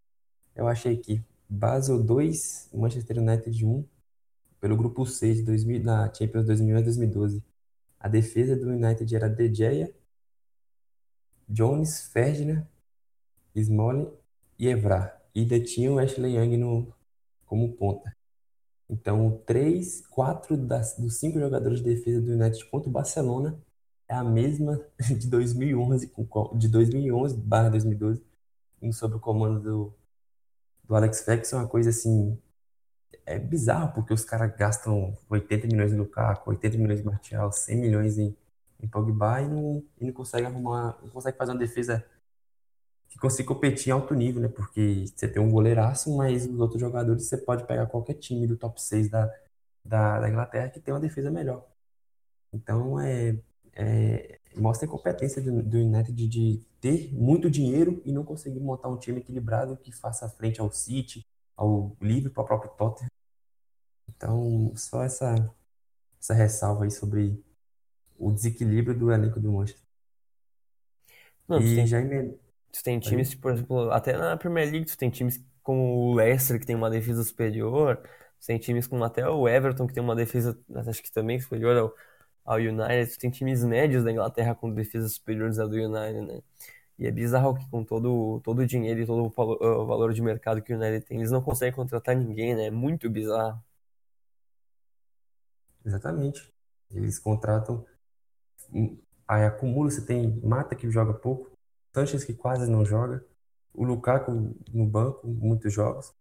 eu 0.56 0.68
achei 0.68 0.98
que 0.98 1.24
Basel 1.50 2.04
2, 2.04 2.70
Manchester 2.74 3.18
United 3.18 3.66
1, 3.66 3.86
pelo 4.60 4.78
grupo 4.78 5.06
C 5.06 5.34
de 5.34 5.42
2000, 5.44 5.84
na 5.84 6.14
Champions 6.14 6.46
2011-2012. 6.46 7.42
A 8.00 8.08
defesa 8.08 8.56
do 8.56 8.70
United 8.70 9.16
era 9.16 9.28
De 9.30 9.54
Gea, 9.54 9.92
Jones, 11.48 12.02
Ferdinand, 12.14 12.66
Smalling 13.56 14.12
e 14.60 14.68
Evra. 14.68 15.20
E 15.34 15.42
ainda 15.42 15.60
tinha 15.60 15.92
o 15.92 16.00
Ashley 16.00 16.36
Young 16.36 16.58
no, 16.58 16.94
como 17.46 17.74
ponta. 17.74 18.16
Então, 18.90 19.42
três, 19.46 20.06
quatro 20.08 20.58
das, 20.58 20.98
dos 20.98 21.18
cinco 21.18 21.40
jogadores 21.40 21.80
de 21.80 21.86
defesa 21.86 22.22
do 22.22 22.32
United 22.32 22.64
contra 22.70 22.90
o 22.90 22.92
Barcelona 22.92 23.60
é 24.08 24.16
a 24.16 24.24
mesma 24.24 24.84
de 25.18 25.28
2011, 25.28 26.12
de 26.58 26.68
2011 26.68 27.38
barra 27.38 27.70
2012, 27.70 28.24
sob 28.92 29.16
o 29.16 29.20
comando 29.20 29.60
do, 29.60 29.94
do 30.90 30.96
Alex 30.96 31.22
Ferguson, 31.22 31.58
é 31.58 31.60
uma 31.60 31.68
coisa 31.68 31.92
assim, 31.92 32.38
é 33.26 33.38
bizarro, 33.40 33.94
porque 33.94 34.14
os 34.14 34.26
caras 34.26 34.56
gastam 34.58 35.16
80 35.30 35.68
milhões 35.68 35.92
no 35.92 36.00
Lukaku, 36.00 36.50
80 36.50 36.78
milhões 36.80 37.02
em 37.02 37.04
Martial, 37.04 37.52
100 37.52 37.78
milhões 37.78 38.18
em, 38.18 38.36
em 38.82 38.88
Pogba 38.88 39.42
e 39.42 39.48
não, 39.48 39.84
e 40.00 40.06
não 40.06 40.14
consegue 40.14 40.48
arrumar, 40.48 40.98
não 41.02 41.10
consegue 41.10 41.38
fazer 41.38 41.52
uma 41.52 41.60
defesa 41.60 42.04
que 43.08 43.20
consiga 43.20 43.48
competir 43.48 43.90
em 43.90 43.92
alto 43.92 44.14
nível, 44.16 44.42
né? 44.42 44.48
Porque 44.48 45.06
você 45.08 45.28
tem 45.28 45.42
um 45.42 45.52
goleiraço, 45.52 46.16
mas 46.18 46.46
os 46.48 46.60
outros 46.60 46.82
jogadores 46.82 47.26
você 47.26 47.38
pode 47.38 47.66
pegar 47.66 47.88
qualquer 47.88 48.16
time 48.16 48.48
do 48.48 48.58
top 48.58 48.82
6 48.82 49.10
da, 49.10 49.32
da, 49.86 50.20
da 50.22 50.30
Inglaterra 50.30 50.70
que 50.70 50.80
tem 50.80 50.94
uma 50.94 51.00
defesa 51.00 51.32
melhor. 51.32 51.66
Então, 52.54 53.00
é, 53.00 53.38
é, 53.74 54.39
mostra 54.56 54.86
a 54.86 54.88
incompetência 54.88 55.42
do, 55.42 55.62
do 55.62 55.78
United 55.78 56.12
de, 56.14 56.28
de, 56.28 56.64
ter 56.82 57.14
muito 57.14 57.50
dinheiro 57.50 58.02
e 58.06 58.12
não 58.12 58.24
conseguir 58.24 58.60
montar 58.60 58.88
um 58.88 58.98
time 58.98 59.20
equilibrado 59.20 59.78
que 59.78 59.92
faça 59.92 60.30
frente 60.30 60.62
ao 60.62 60.72
City, 60.72 61.26
ao 61.56 61.96
Liverpool, 62.02 62.42
ao 62.42 62.48
próprio 62.48 62.72
Tottenham. 62.72 63.10
Então, 64.08 64.72
só 64.76 65.04
essa, 65.04 65.54
essa 66.20 66.34
ressalva 66.34 66.86
aí 66.86 66.92
sobre 66.92 67.44
o 68.18 68.32
desequilíbrio 68.32 68.98
do 68.98 69.12
elenco 69.12 69.40
do 69.40 69.52
Manchester. 69.52 69.84
Não, 71.48 71.62
e 71.62 71.76
tem, 71.76 71.88
já 71.88 72.00
Tu 72.72 72.84
tem 72.84 73.00
times, 73.00 73.34
por 73.34 73.52
exemplo, 73.52 73.92
até 73.92 74.16
na 74.16 74.38
Premier 74.38 74.70
League, 74.70 74.86
tu 74.86 74.98
tem 74.98 75.10
times 75.10 75.44
como 75.64 76.12
o 76.12 76.14
Leicester, 76.14 76.60
que 76.60 76.66
tem 76.66 76.76
uma 76.76 76.90
defesa 76.90 77.24
superior, 77.24 77.98
tu 78.40 78.46
tem 78.46 78.60
times 78.60 78.88
como 78.88 79.04
até 79.04 79.28
o 79.28 79.48
Everton, 79.48 79.88
que 79.88 79.94
tem 79.94 80.04
uma 80.04 80.16
defesa, 80.16 80.58
acho 80.88 81.02
que 81.02 81.12
também 81.12 81.40
superior 81.40 81.76
ao, 81.76 81.96
ao 82.50 82.58
United, 82.58 83.16
tem 83.20 83.30
times 83.30 83.64
médios 83.64 84.04
da 84.04 84.12
Inglaterra 84.12 84.56
com 84.56 84.74
defesas 84.74 85.14
superiores 85.14 85.60
ao 85.60 85.70
do 85.70 85.76
United, 85.76 86.22
né? 86.22 86.42
E 86.98 87.06
é 87.06 87.12
bizarro 87.12 87.54
que 87.56 87.70
com 87.70 87.84
todo, 87.84 88.42
todo 88.44 88.60
o 88.60 88.66
dinheiro 88.66 89.02
e 89.02 89.06
todo 89.06 89.32
o 89.38 89.86
valor, 89.86 90.14
de 90.14 90.22
mercado 90.22 90.60
que 90.60 90.74
o 90.74 90.76
United 90.76 91.06
tem, 91.06 91.20
eles 91.20 91.30
não 91.30 91.44
conseguem 91.44 91.76
contratar 91.76 92.16
ninguém, 92.16 92.56
né? 92.56 92.66
É 92.66 92.72
muito 92.72 93.08
bizarro. 93.08 93.64
Exatamente. 95.86 96.52
Eles 96.92 97.20
contratam, 97.20 97.86
aí 99.28 99.46
acumula, 99.46 99.92
você 99.92 100.04
tem 100.04 100.40
Mata 100.44 100.76
que 100.76 100.90
joga 100.90 101.14
pouco, 101.14 101.52
Sanches 101.94 102.24
que 102.24 102.34
quase 102.34 102.70
não 102.70 102.84
joga, 102.84 103.24
o 103.74 103.84
Lukaku 103.84 104.32
no 104.74 104.86
banco, 104.88 105.28
muitos 105.28 105.72
jogos. 105.72 106.14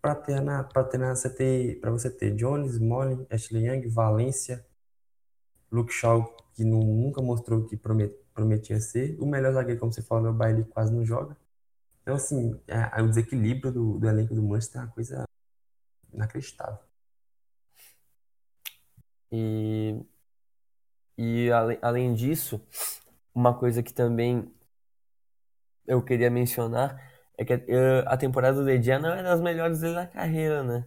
Para 0.00 0.14
ter 0.14 0.40
na, 0.40 0.64
para 0.64 0.84
ter 0.84 0.98
na, 0.98 1.14
você 1.14 1.28
ter, 1.28 1.80
você 1.82 2.10
ter 2.10 2.34
Jones, 2.34 2.72
Smalling, 2.74 3.26
Ashley 3.30 3.66
Young, 3.66 3.86
Valência, 3.88 4.66
Luke 5.70 5.92
Shaw 5.92 6.34
que 6.54 6.64
não, 6.64 6.80
nunca 6.80 7.22
mostrou 7.22 7.64
que 7.64 7.76
promet, 7.76 8.12
prometia 8.34 8.80
ser. 8.80 9.16
O 9.20 9.26
melhor 9.26 9.52
zagueiro, 9.52 9.78
como 9.78 9.92
você 9.92 10.02
falou, 10.02 10.30
o 10.30 10.34
Bailey 10.34 10.64
quase 10.64 10.92
não 10.92 11.04
joga. 11.04 11.36
Então, 12.02 12.16
assim, 12.16 12.60
é, 12.66 13.00
o 13.00 13.08
desequilíbrio 13.08 13.72
do, 13.72 13.98
do 13.98 14.08
elenco 14.08 14.34
do 14.34 14.42
Manchester 14.42 14.80
é 14.80 14.84
uma 14.84 14.90
coisa 14.90 15.24
inacreditável. 16.12 16.78
E, 19.30 20.00
e 21.16 21.50
além, 21.52 21.78
além 21.82 22.14
disso, 22.14 22.60
uma 23.34 23.54
coisa 23.56 23.82
que 23.82 23.92
também 23.92 24.52
eu 25.86 26.02
queria 26.02 26.30
mencionar 26.30 27.00
é 27.36 27.44
que 27.44 27.54
uh, 27.54 28.04
a 28.06 28.16
temporada 28.16 28.56
do 28.56 28.64
Ledia 28.64 28.98
não 28.98 29.10
é 29.10 29.22
das 29.22 29.40
melhores 29.40 29.80
dele 29.80 29.94
da 29.94 30.06
carreira, 30.06 30.62
né? 30.64 30.86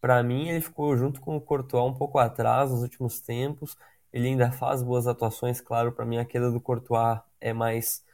Para 0.00 0.22
mim, 0.22 0.48
ele 0.48 0.60
ficou 0.60 0.96
junto 0.96 1.20
com 1.20 1.36
o 1.36 1.40
Courtois 1.40 1.84
um 1.84 1.94
pouco 1.96 2.18
atrás 2.18 2.70
nos 2.70 2.82
últimos 2.82 3.20
tempos. 3.20 3.76
Ele 4.12 4.28
ainda 4.28 4.50
faz 4.50 4.82
boas 4.82 5.06
atuações, 5.06 5.60
claro. 5.60 5.92
Para 5.92 6.04
mim, 6.06 6.18
a 6.18 6.24
queda 6.24 6.50
do 6.50 6.60
Courtois 6.60 7.20
é 7.40 7.52
mais 7.52 8.04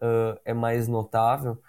uh, 0.00 0.38
é 0.44 0.54
mais 0.54 0.88
notável, 0.88 1.60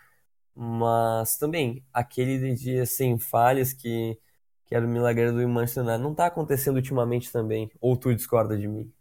mas 0.55 1.37
também 1.37 1.83
aquele 1.93 2.53
dia 2.55 2.85
sem 2.85 3.17
falhas 3.17 3.73
que 3.73 4.19
que 4.67 4.75
era 4.75 4.85
o 4.85 4.89
milagre 4.89 5.31
do 5.31 5.47
Manchester 5.47 5.83
United 5.83 6.03
não 6.03 6.11
está 6.11 6.25
acontecendo 6.25 6.75
ultimamente 6.75 7.31
também. 7.31 7.71
Ou 7.79 7.95
tu 7.95 8.13
discorda 8.13 8.57
de 8.57 8.67
mim? 8.67 8.91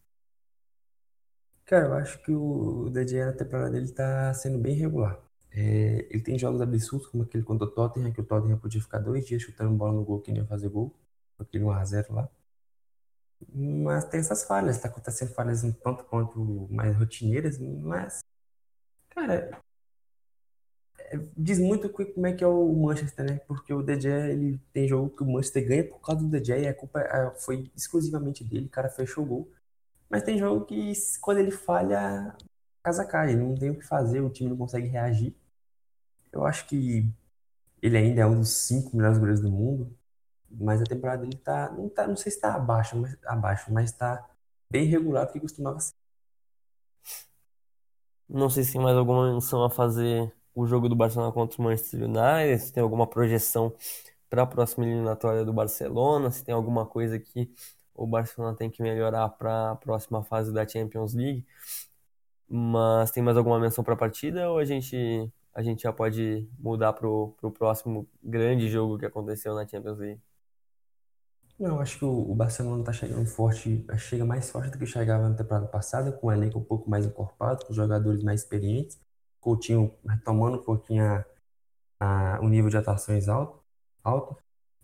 Cara, 1.64 1.86
eu 1.86 1.94
acho 1.94 2.22
que 2.22 2.30
o 2.32 2.88
DJ 2.90 3.24
na 3.24 3.32
temporada 3.32 3.70
dele 3.72 3.90
tá 3.90 4.32
sendo 4.34 4.58
bem 4.58 4.76
regular. 4.76 5.18
É, 5.50 6.06
ele 6.08 6.20
tem 6.22 6.38
jogos 6.38 6.60
absurdos, 6.60 7.08
como 7.08 7.24
aquele 7.24 7.42
contra 7.42 7.66
o 7.66 7.70
Tottenham, 7.70 8.12
que 8.12 8.20
o 8.20 8.24
Tottenham 8.24 8.58
podia 8.58 8.80
ficar 8.80 9.00
dois 9.00 9.26
dias 9.26 9.42
chutando 9.42 9.74
bola 9.74 9.92
no 9.94 10.04
gol 10.04 10.20
que 10.20 10.30
nem 10.30 10.42
ia 10.42 10.46
fazer 10.46 10.68
gol. 10.68 10.94
Aquele 11.38 11.64
1x0 11.64 12.12
lá. 12.12 12.28
Mas 13.52 14.04
tem 14.06 14.20
essas 14.20 14.44
falhas, 14.44 14.80
tá 14.80 14.88
acontecendo 14.88 15.34
falhas 15.34 15.64
um 15.64 15.72
tanto 15.72 16.04
quanto 16.04 16.68
mais 16.70 16.96
rotineiras, 16.96 17.58
mas, 17.58 18.20
cara, 19.10 19.60
é, 20.98 21.18
diz 21.36 21.58
muito 21.58 21.88
como 21.90 22.26
é 22.26 22.32
que 22.32 22.42
é 22.44 22.46
o 22.46 22.72
Manchester, 22.74 23.24
né? 23.24 23.38
Porque 23.46 23.72
o 23.72 23.82
DJ, 23.82 24.32
ele 24.32 24.60
tem 24.72 24.88
jogo 24.88 25.10
que 25.10 25.22
o 25.22 25.26
Manchester 25.26 25.66
ganha 25.66 25.84
por 25.84 26.00
causa 26.00 26.22
do 26.22 26.28
DJ, 26.28 26.62
e 26.62 26.68
a 26.68 26.74
culpa 26.74 27.00
foi 27.38 27.70
exclusivamente 27.76 28.44
dele, 28.44 28.66
o 28.66 28.70
cara 28.70 28.88
fechou 28.88 29.24
o 29.24 29.26
gol. 29.26 29.52
Mas 30.08 30.22
tem 30.22 30.38
jogo 30.38 30.64
que, 30.64 30.92
quando 31.20 31.38
ele 31.38 31.50
falha, 31.50 32.28
a 32.28 32.36
casa 32.84 33.04
cai. 33.04 33.32
Ele 33.32 33.42
não 33.42 33.54
tem 33.56 33.70
o 33.70 33.78
que 33.78 33.84
fazer, 33.86 34.20
o 34.20 34.30
time 34.30 34.50
não 34.50 34.56
consegue 34.56 34.88
reagir. 34.88 35.34
Eu 36.32 36.44
acho 36.46 36.66
que 36.68 37.10
ele 37.82 37.96
ainda 37.98 38.22
é 38.22 38.26
um 38.26 38.40
dos 38.40 38.50
cinco 38.50 38.96
melhores 38.96 39.18
goleiros 39.18 39.42
do 39.42 39.50
mundo. 39.50 39.96
Mas 40.50 40.80
a 40.80 40.84
temporada 40.84 41.22
dele 41.22 41.36
tá. 41.36 41.70
Não, 41.72 41.88
tá, 41.88 42.06
não 42.06 42.16
sei 42.16 42.32
se 42.32 42.40
tá 42.40 42.54
abaixo, 42.54 42.96
mas, 42.96 43.16
abaixo, 43.26 43.72
mas 43.72 43.92
tá 43.92 44.24
bem 44.70 44.86
regular 44.86 45.26
do 45.26 45.32
que 45.32 45.40
costumava 45.40 45.80
ser. 45.80 45.94
Não 48.28 48.50
sei 48.50 48.64
se 48.64 48.72
tem 48.72 48.80
mais 48.80 48.96
alguma 48.96 49.32
menção 49.32 49.64
a 49.64 49.70
fazer 49.70 50.32
o 50.54 50.66
jogo 50.66 50.88
do 50.88 50.96
Barcelona 50.96 51.32
contra 51.32 51.60
o 51.60 51.64
Manchester 51.64 52.02
United, 52.04 52.58
se 52.58 52.72
tem 52.72 52.82
alguma 52.82 53.06
projeção 53.06 53.72
para 54.28 54.42
a 54.42 54.46
próxima 54.46 54.84
eliminatória 54.86 55.44
do 55.44 55.52
Barcelona, 55.52 56.30
se 56.30 56.44
tem 56.44 56.54
alguma 56.54 56.86
coisa 56.86 57.18
que 57.18 57.50
o 57.94 58.06
Barcelona 58.06 58.56
tem 58.56 58.70
que 58.70 58.82
melhorar 58.82 59.28
para 59.30 59.72
a 59.72 59.76
próxima 59.76 60.22
fase 60.24 60.52
da 60.52 60.66
Champions 60.66 61.14
League. 61.14 61.46
Mas 62.48 63.10
tem 63.10 63.22
mais 63.22 63.36
alguma 63.36 63.58
menção 63.58 63.82
para 63.84 63.94
a 63.94 63.96
partida 63.96 64.50
ou 64.50 64.58
a 64.58 64.64
gente, 64.64 64.96
a 65.54 65.62
gente 65.62 65.82
já 65.82 65.92
pode 65.92 66.48
mudar 66.58 66.92
para 66.92 67.08
o 67.08 67.34
próximo 67.52 68.08
grande 68.22 68.68
jogo 68.68 68.98
que 68.98 69.06
aconteceu 69.06 69.54
na 69.54 69.66
Champions 69.66 69.98
League? 69.98 70.20
Não, 71.58 71.80
acho 71.80 71.98
que 71.98 72.04
o, 72.04 72.34
Barcelona 72.34 72.80
está 72.80 72.92
chegando 72.92 73.24
forte, 73.26 73.84
chega 73.98 74.24
mais 74.26 74.50
forte 74.50 74.70
do 74.70 74.78
que 74.78 74.86
chegava 74.86 75.26
na 75.28 75.34
temporada 75.34 75.66
passada, 75.66 76.12
com 76.12 76.26
um 76.26 76.32
elenco 76.32 76.58
um 76.58 76.64
pouco 76.64 76.88
mais 76.90 77.06
encorpado, 77.06 77.64
com 77.64 77.72
jogadores 77.72 78.22
mais 78.22 78.42
experientes, 78.42 78.98
Coutinho 79.40 79.94
retomando 80.06 80.58
um 80.58 80.62
pouquinho 80.62 81.04
a, 81.04 81.24
a, 82.00 82.40
o 82.42 82.48
nível 82.48 82.68
de 82.70 82.76
atuações 82.76 83.28
alto. 83.28 83.62
alto. 84.04 84.36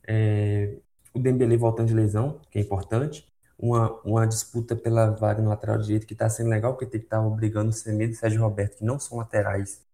É, 0.07 0.79
o 1.15 1.19
Dembele 1.19 1.57
voltando 1.57 1.89
de 1.89 1.95
lesão, 1.95 2.41
que 2.51 2.59
é 2.59 2.63
importante. 2.63 3.27
Uma, 3.59 3.93
uma 4.03 4.27
disputa 4.27 4.75
pela 4.75 5.11
vaga 5.11 5.43
no 5.43 5.51
lateral 5.51 5.79
direito 5.79 6.07
que 6.07 6.15
está 6.15 6.29
sendo 6.29 6.51
legal, 6.51 6.73
porque 6.73 6.87
tem 6.87 7.01
que 7.01 7.07
estar 7.07 7.19
tá 7.19 7.27
obrigando 7.27 7.71
o 7.71 7.73
Semedo 7.73 8.13
e 8.13 8.17
o 8.17 8.19
Sérgio 8.19 8.41
Roberto, 8.43 8.79
que 8.79 8.85
não 8.85 8.99
são 8.99 9.19
laterais 9.19 9.85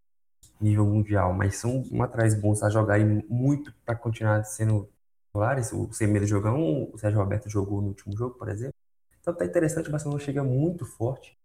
nível 0.60 0.86
mundial, 0.86 1.32
mas 1.34 1.56
são 1.56 1.84
laterais 1.92 2.34
bons 2.34 2.62
a 2.62 2.70
jogar 2.70 2.98
muito 3.28 3.72
para 3.84 3.94
continuar 3.96 4.44
sendo 4.44 4.88
titulares. 5.38 5.72
O 5.72 5.92
Semedo 5.92 6.26
jogou, 6.26 6.90
o 6.92 6.98
Sérgio 6.98 7.20
Roberto 7.20 7.48
jogou 7.48 7.80
no 7.80 7.88
último 7.88 8.16
jogo, 8.16 8.34
por 8.36 8.48
exemplo. 8.48 8.74
Então 9.20 9.34
tá 9.34 9.44
interessante, 9.44 9.88
o 9.88 9.92
Barcelona 9.92 10.20
chega 10.20 10.42
muito 10.42 10.84
forte 10.84 11.38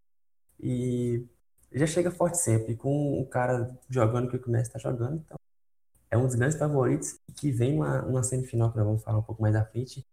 e 0.60 1.26
já 1.72 1.86
chega 1.86 2.12
forte 2.12 2.38
sempre, 2.38 2.76
com 2.76 3.20
o 3.20 3.26
cara 3.28 3.78
jogando 3.90 4.30
que 4.30 4.48
o 4.48 4.52
Messi 4.52 4.70
está 4.70 4.80
jogando, 4.80 5.18
então 5.18 5.38
é 6.10 6.18
um 6.18 6.26
dos 6.26 6.36
grandes 6.36 6.58
favoritos 6.58 7.20
que 7.36 7.52
vem 7.52 7.76
uma, 7.76 8.04
uma 8.04 8.24
semifinal 8.24 8.72
que 8.72 8.78
nós 8.78 8.86
vamos 8.86 9.04
falar 9.04 9.18
um 9.18 9.24
pouco 9.24 9.42
mais 9.42 9.56
à 9.56 9.66
frente, 9.66 10.06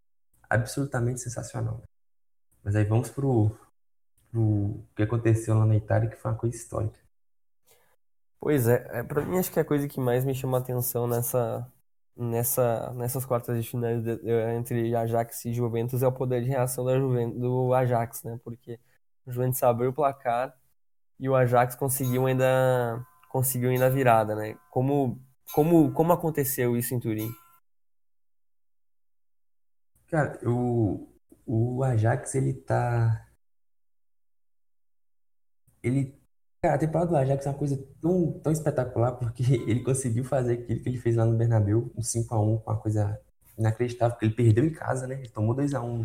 absolutamente 0.48 1.20
sensacional. 1.20 1.82
Mas 2.64 2.74
aí 2.74 2.84
vamos 2.84 3.10
pro, 3.10 3.50
pro 4.30 4.82
que 4.96 5.02
aconteceu 5.02 5.54
lá 5.54 5.66
na 5.66 5.76
Itália, 5.76 6.08
que 6.08 6.16
foi 6.16 6.30
uma 6.30 6.38
coisa 6.38 6.56
histórica. 6.56 6.98
Pois 8.40 8.66
é, 8.66 8.88
é 8.90 9.02
para 9.02 9.24
mim 9.24 9.38
acho 9.38 9.52
que 9.52 9.60
a 9.60 9.64
coisa 9.64 9.86
que 9.86 10.00
mais 10.00 10.24
me 10.24 10.34
chama 10.34 10.58
atenção 10.58 11.06
nessa, 11.06 11.70
nessa, 12.16 12.92
nessas 12.94 13.24
quartas 13.24 13.62
de 13.62 13.68
final 13.68 13.90
entre 14.56 14.94
Ajax 14.94 15.44
e 15.46 15.52
Juventus 15.52 16.02
é 16.02 16.06
o 16.06 16.12
poder 16.12 16.42
de 16.42 16.48
reação 16.48 16.84
da 16.84 16.98
Juventus, 16.98 17.38
do 17.40 17.72
Ajax, 17.74 18.22
né? 18.24 18.38
Porque 18.44 18.78
o 19.26 19.32
Juventus 19.32 19.62
abriu 19.62 19.90
o 19.90 19.92
placar 19.94 20.54
e 21.18 21.28
o 21.28 21.34
Ajax 21.34 21.74
conseguiu 21.74 22.26
ainda 22.26 23.04
conseguiu 23.28 23.70
ainda 23.70 23.90
virada, 23.90 24.34
né? 24.34 24.56
Como 24.70 25.20
como 25.52 25.92
como 25.92 26.12
aconteceu 26.12 26.76
isso 26.76 26.94
em 26.94 27.00
Turim? 27.00 27.30
Cara, 30.08 30.38
o, 30.44 31.08
o 31.46 31.82
Ajax 31.84 32.34
ele 32.34 32.54
tá 32.54 33.26
ele 35.82 36.19
Cara, 36.62 36.74
a 36.74 36.78
temporada 36.78 37.10
do 37.10 37.16
Ajax 37.16 37.46
é 37.46 37.48
uma 37.48 37.58
coisa 37.58 37.82
tão, 38.02 38.32
tão 38.40 38.52
espetacular 38.52 39.12
porque 39.12 39.42
ele 39.66 39.82
conseguiu 39.82 40.24
fazer 40.24 40.54
aquilo 40.54 40.80
que 40.80 40.88
ele 40.90 40.98
fez 40.98 41.16
lá 41.16 41.24
no 41.24 41.36
Bernabéu, 41.36 41.90
um 41.96 42.02
5x1, 42.02 42.26
com 42.28 42.70
uma 42.70 42.76
coisa 42.78 43.18
inacreditável, 43.56 44.14
porque 44.14 44.26
ele 44.26 44.34
perdeu 44.34 44.64
em 44.64 44.72
casa, 44.72 45.06
né? 45.06 45.14
Ele 45.20 45.28
tomou 45.30 45.54
2x1 45.56 46.02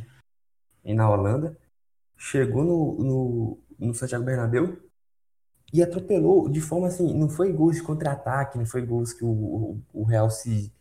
na 0.85 1.09
Holanda, 1.09 1.57
chegou 2.17 2.63
no, 2.63 3.03
no, 3.03 3.59
no 3.79 3.93
Santiago 3.93 4.23
Bernabéu 4.23 4.77
e 5.73 5.83
atropelou 5.83 6.49
de 6.49 6.61
forma 6.61 6.87
assim, 6.87 7.13
não 7.13 7.29
foi 7.29 7.51
gols 7.51 7.75
de 7.75 7.83
contra-ataque, 7.83 8.57
não 8.57 8.65
foi 8.65 8.85
gols 8.85 9.13
que 9.13 9.25
o, 9.25 9.29
o, 9.29 9.81
o, 9.93 10.03
Real 10.03 10.29
se, 10.29 10.71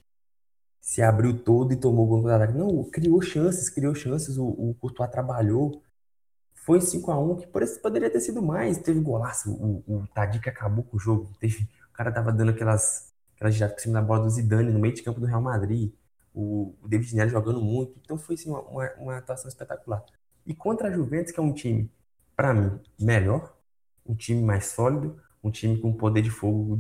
se 0.81 1.03
abriu 1.03 1.37
todo 1.43 1.73
e 1.73 1.77
tomou 1.77 2.07
gol 2.07 2.23
contra-ataque. 2.23 2.57
Não, 2.57 2.85
criou 2.85 3.21
chances, 3.21 3.69
criou 3.69 3.95
chances, 3.95 4.39
o, 4.39 4.47
o 4.47 4.75
Courtois 4.81 5.11
trabalhou, 5.11 5.83
foi 6.65 6.81
5 6.81 7.11
a 7.11 7.19
1 7.19 7.37
que 7.37 7.47
poderia 7.47 8.11
ter 8.11 8.21
sido 8.21 8.43
mais. 8.43 8.79
Teve 8.79 9.01
golaço, 9.01 9.53
o, 9.53 9.85
o 9.87 10.07
Tadic 10.09 10.49
acabou 10.49 10.83
com 10.85 10.97
o 10.97 11.01
jogo. 11.01 11.31
Teve, 11.39 11.69
o 11.91 11.93
cara 11.93 12.11
tava 12.11 12.33
dando 12.33 12.51
aquelas, 12.51 13.13
aquelas 13.37 13.55
giradas 13.55 13.75
por 13.75 13.83
cima 13.83 14.01
da 14.01 14.03
bola 14.03 14.25
do 14.25 14.31
Zidane 14.31 14.73
no 14.73 14.79
meio 14.79 14.95
de 14.95 15.03
campo 15.03 15.21
do 15.21 15.27
Real 15.27 15.43
Madrid. 15.43 15.93
O, 16.35 16.75
o 16.83 16.89
David 16.89 17.15
Neres 17.15 17.33
jogando 17.33 17.61
muito. 17.61 17.99
Então 18.03 18.17
foi 18.17 18.35
assim, 18.35 18.51
uma, 18.51 18.61
uma, 18.97 19.19
atuação 19.19 19.49
espetacular. 19.49 20.03
E 20.47 20.55
contra 20.55 20.89
a 20.89 20.91
Juventus, 20.91 21.33
que 21.33 21.39
é 21.39 21.43
um 21.43 21.53
time, 21.53 21.91
para 22.35 22.55
mim, 22.55 22.81
melhor, 22.99 23.55
um 24.07 24.15
time 24.15 24.43
mais 24.43 24.67
sólido, 24.67 25.21
um 25.43 25.51
time 25.51 25.79
com 25.79 25.93
poder 25.93 26.23
de 26.23 26.31
fogo 26.31 26.77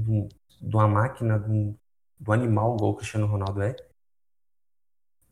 de 0.60 0.76
uma 0.76 0.88
máquina, 0.88 1.38
de 1.38 1.74
do 2.18 2.32
animal, 2.32 2.76
igual 2.76 2.92
o 2.92 2.96
Cristiano 2.96 3.26
Ronaldo 3.26 3.60
é. 3.60 3.76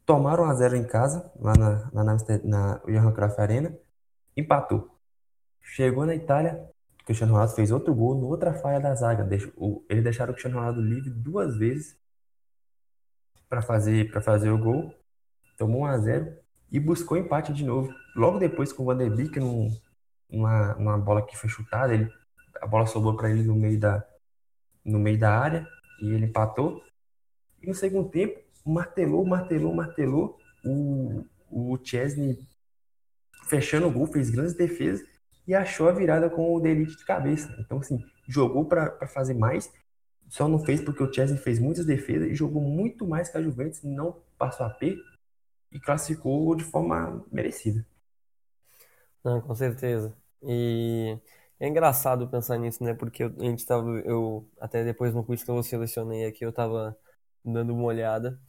Tomaram 0.04 0.44
a 0.44 0.54
zero 0.54 0.76
em 0.76 0.84
casa, 0.84 1.32
lá 1.40 1.54
na, 1.56 1.90
na, 1.92 2.04
na, 2.04 2.16
na 2.44 2.80
Johan 2.86 3.12
Cruyff 3.12 3.40
Arena 3.40 3.78
empatou. 4.36 4.90
Chegou 5.60 6.04
na 6.04 6.14
Itália, 6.14 6.68
o 7.00 7.04
Cristiano 7.04 7.32
Ronaldo 7.32 7.54
fez 7.54 7.70
outro 7.70 7.94
gol 7.94 8.14
no 8.14 8.26
outra 8.26 8.54
falha 8.54 8.80
da 8.80 8.94
zaga. 8.94 9.28
Eles 9.88 10.04
deixaram 10.04 10.30
o 10.30 10.34
Cristiano 10.34 10.58
Ronaldo 10.58 10.80
livre 10.80 11.10
duas 11.10 11.56
vezes 11.56 11.96
para 13.48 13.60
fazer 13.60 14.10
para 14.10 14.20
fazer 14.20 14.50
o 14.50 14.58
gol. 14.58 14.94
Tomou 15.58 15.82
1 15.82 15.86
a 15.86 15.98
0 15.98 16.36
e 16.70 16.80
buscou 16.80 17.16
empate 17.16 17.52
de 17.52 17.64
novo. 17.64 17.92
Logo 18.16 18.38
depois 18.38 18.72
com 18.72 18.82
o 18.82 18.86
Van 18.86 18.96
der 18.96 19.10
Beek 19.10 19.38
num, 19.38 19.68
numa, 20.30 20.74
numa 20.74 20.98
bola 20.98 21.24
que 21.24 21.36
foi 21.36 21.50
chutada, 21.50 21.92
ele, 21.92 22.10
a 22.60 22.66
bola 22.66 22.86
sobrou 22.86 23.16
para 23.16 23.30
ele 23.30 23.42
no 23.42 23.54
meio 23.54 23.78
da 23.78 24.04
no 24.84 24.98
meio 24.98 25.18
da 25.18 25.38
área 25.38 25.68
e 26.00 26.10
ele 26.10 26.26
empatou. 26.26 26.82
E 27.62 27.68
no 27.68 27.74
segundo 27.74 28.08
tempo, 28.08 28.40
martelou, 28.64 29.24
martelou, 29.24 29.74
martelou. 29.74 30.38
O, 30.64 31.24
o 31.50 31.78
Chesney 31.82 32.38
fechando 33.48 33.86
o 33.86 33.90
gol, 33.90 34.06
fez 34.06 34.30
grandes 34.30 34.54
defesas 34.54 35.06
e 35.46 35.54
achou 35.54 35.88
a 35.88 35.92
virada 35.92 36.30
com 36.30 36.54
o 36.54 36.60
Delite 36.60 36.96
de 36.96 37.04
cabeça. 37.04 37.54
Então, 37.58 37.78
assim, 37.78 38.02
jogou 38.28 38.64
para 38.64 39.06
fazer 39.08 39.34
mais, 39.34 39.72
só 40.28 40.48
não 40.48 40.58
fez 40.58 40.80
porque 40.80 41.02
o 41.02 41.12
Chelsea 41.12 41.36
fez 41.36 41.58
muitas 41.58 41.84
defesas 41.84 42.28
e 42.28 42.34
jogou 42.34 42.62
muito 42.62 43.06
mais 43.06 43.28
que 43.28 43.36
a 43.36 43.42
Juventus, 43.42 43.82
não 43.82 44.22
passou 44.38 44.66
a 44.66 44.70
P 44.70 44.96
e 45.70 45.80
classificou 45.80 46.54
de 46.54 46.64
forma 46.64 47.24
merecida. 47.30 47.84
Não, 49.24 49.40
com 49.40 49.54
certeza. 49.54 50.16
E 50.42 51.16
é 51.60 51.68
engraçado 51.68 52.28
pensar 52.28 52.58
nisso, 52.58 52.82
né? 52.82 52.94
Porque 52.94 53.22
a 53.24 53.28
gente 53.38 53.64
tava, 53.64 53.88
eu 54.00 54.48
até 54.60 54.84
depois 54.84 55.14
no 55.14 55.24
quiz 55.24 55.44
que 55.44 55.50
eu 55.50 55.62
selecionei 55.62 56.26
aqui, 56.26 56.44
eu 56.44 56.52
tava 56.52 56.96
dando 57.44 57.72
uma 57.72 57.84
olhada. 57.84 58.40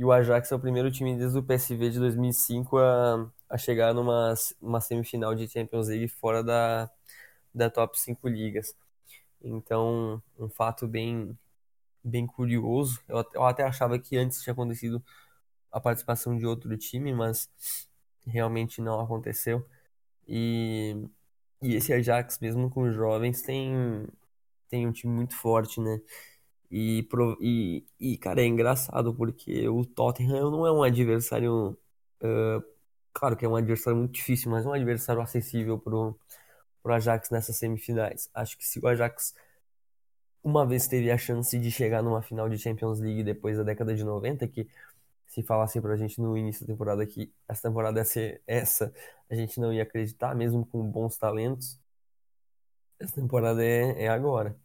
E 0.00 0.04
o 0.04 0.10
Ajax 0.12 0.50
é 0.50 0.54
o 0.54 0.58
primeiro 0.58 0.90
time 0.90 1.14
desde 1.14 1.36
o 1.38 1.42
PSV 1.42 1.90
de 1.90 1.98
2005 1.98 2.78
a, 2.78 3.30
a 3.50 3.58
chegar 3.58 3.92
numa 3.92 4.32
uma 4.58 4.80
semifinal 4.80 5.34
de 5.34 5.46
Champions 5.46 5.88
League 5.88 6.08
fora 6.08 6.42
da, 6.42 6.90
da 7.54 7.68
top 7.68 8.00
5 8.00 8.26
ligas. 8.26 8.74
Então, 9.42 10.22
um 10.38 10.48
fato 10.48 10.88
bem, 10.88 11.38
bem 12.02 12.26
curioso. 12.26 12.98
Eu, 13.08 13.26
eu 13.34 13.44
até 13.44 13.62
achava 13.64 13.98
que 13.98 14.16
antes 14.16 14.42
tinha 14.42 14.54
acontecido 14.54 15.04
a 15.72 15.80
participação 15.80 16.36
de 16.38 16.46
outro 16.46 16.74
time, 16.78 17.12
mas 17.12 17.50
realmente 18.26 18.80
não 18.80 19.00
aconteceu. 19.00 19.66
E, 20.28 20.96
e 21.62 21.74
esse 21.76 21.92
Ajax, 21.92 22.38
mesmo 22.40 22.70
com 22.70 22.90
jovens, 22.90 23.42
tem, 23.42 24.06
tem 24.70 24.86
um 24.86 24.92
time 24.92 25.12
muito 25.14 25.36
forte, 25.36 25.80
né? 25.80 26.00
E, 26.70 27.06
e, 27.40 27.84
e, 27.98 28.18
cara, 28.18 28.42
é 28.42 28.46
engraçado 28.46 29.14
porque 29.14 29.68
o 29.68 29.84
Tottenham 29.84 30.50
não 30.50 30.66
é 30.66 30.72
um 30.72 30.82
adversário 30.82 31.76
uh, 32.22 32.62
Claro 33.12 33.36
que 33.36 33.44
é 33.44 33.48
um 33.48 33.56
adversário 33.56 33.98
muito 33.98 34.12
difícil, 34.12 34.50
mas 34.50 34.64
um 34.66 34.72
adversário 34.72 35.20
acessível 35.20 35.78
pro, 35.78 36.18
pro 36.82 36.94
Ajax 36.94 37.30
nessas 37.30 37.56
semifinais. 37.56 38.30
Acho 38.34 38.56
que 38.56 38.66
se 38.66 38.78
o 38.80 38.86
Ajax 38.86 39.34
uma 40.42 40.66
vez 40.66 40.86
teve 40.88 41.10
a 41.10 41.18
chance 41.18 41.58
de 41.58 41.70
chegar 41.70 42.02
numa 42.02 42.22
final 42.22 42.48
de 42.48 42.58
Champions 42.58 43.00
League 43.00 43.22
depois 43.22 43.56
da 43.58 43.62
década 43.62 43.94
de 43.94 44.04
90, 44.04 44.46
que 44.48 44.68
se 45.26 45.42
falasse 45.42 45.80
pra 45.80 45.96
gente 45.96 46.20
no 46.20 46.36
início 46.36 46.66
da 46.66 46.72
temporada 46.72 47.06
que 47.06 47.32
essa 47.48 47.68
temporada 47.68 48.00
ia 48.00 48.04
ser 48.04 48.42
essa, 48.46 48.92
a 49.30 49.34
gente 49.34 49.60
não 49.60 49.72
ia 49.72 49.82
acreditar, 49.82 50.34
mesmo 50.34 50.64
com 50.66 50.82
bons 50.84 51.16
talentos. 51.16 51.78
Essa 52.98 53.14
temporada 53.16 53.64
é, 53.64 54.04
é 54.04 54.08
agora. 54.08 54.56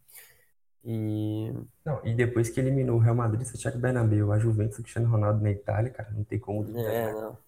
E... 0.88 1.52
Não, 1.84 2.00
e 2.04 2.14
depois 2.14 2.48
que 2.48 2.60
eliminou 2.60 2.96
o 2.96 3.00
Real 3.00 3.16
Madrid, 3.16 3.44
Santiago 3.44 3.76
Bernabéu, 3.76 4.30
a 4.30 4.38
Juventus, 4.38 4.78
o 4.78 4.82
Cristiano 4.82 5.10
Ronaldo 5.10 5.42
na 5.42 5.50
Itália, 5.50 5.90
cara, 5.90 6.10
não 6.12 6.22
tem 6.22 6.38
como... 6.38 6.64
É, 6.78 7.12
não. 7.12 7.38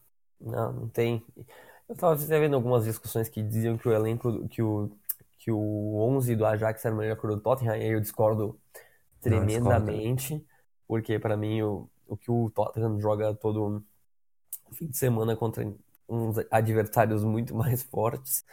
Não, 0.41 0.73
não 0.73 0.89
tem. 0.89 1.25
Eu 1.89 1.95
estava 1.95 2.17
vendo 2.17 2.55
algumas 2.55 2.85
discussões 2.85 3.29
que 3.29 3.43
diziam 3.43 3.79
que 3.79 3.89
o 3.89 3.93
elenco, 3.93 4.49
que 4.49 4.61
o, 4.61 4.91
que 5.39 5.51
o 5.51 5.97
11 6.01 6.37
do 6.37 6.45
Ajax 6.45 6.85
era 6.85 6.95
melhor 6.95 7.17
que 7.17 7.27
o 7.27 7.31
do 7.31 7.41
Tottenham, 7.41 7.77
e 7.77 7.83
aí 7.83 7.93
eu 7.93 8.01
discordo 8.01 8.59
tremendamente, 9.21 10.35
não, 10.35 10.45
porque 10.87 11.19
para 11.19 11.37
mim 11.37 11.63
o, 11.63 11.89
o 12.07 12.17
que 12.17 12.31
o 12.31 12.51
Tottenham 12.51 13.01
joga 13.01 13.35
todo 13.35 13.83
fim 14.73 14.87
de 14.87 14.97
semana 14.97 15.35
contra 15.37 15.73
uns 16.09 16.37
adversários 16.51 17.25
muito 17.25 17.55
mais 17.57 17.83
fortes 17.83 18.45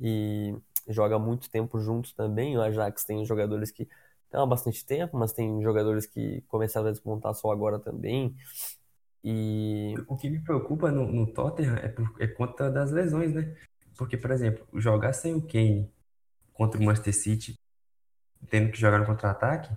e 0.00 0.54
joga 0.88 1.18
muito 1.18 1.50
tempo 1.50 1.80
juntos 1.80 2.12
também. 2.12 2.56
O 2.56 2.62
Ajax 2.62 3.04
tem 3.04 3.24
jogadores 3.24 3.70
que 3.70 3.88
há 4.34 4.46
bastante 4.46 4.84
tempo, 4.84 5.16
mas 5.16 5.32
tem 5.32 5.62
jogadores 5.62 6.06
que 6.06 6.42
começaram 6.48 6.88
a 6.88 6.90
despontar 6.90 7.34
só 7.34 7.50
agora 7.50 7.78
também. 7.78 8.36
E 9.22 9.94
o 10.06 10.16
que 10.16 10.28
me 10.28 10.38
preocupa 10.40 10.90
no, 10.90 11.10
no 11.10 11.26
Tottenham 11.26 11.76
é, 11.76 11.88
por, 11.88 12.14
é 12.20 12.26
conta 12.26 12.70
das 12.70 12.90
lesões, 12.90 13.32
né? 13.32 13.56
Porque, 13.96 14.16
por 14.16 14.30
exemplo, 14.30 14.66
jogar 14.74 15.12
sem 15.12 15.34
o 15.34 15.40
Kane 15.40 15.90
contra 16.52 16.80
o 16.80 16.84
Manchester 16.84 17.14
City, 17.14 17.58
tendo 18.50 18.70
que 18.70 18.78
jogar 18.78 18.98
no 18.98 19.06
contra-ataque, 19.06 19.74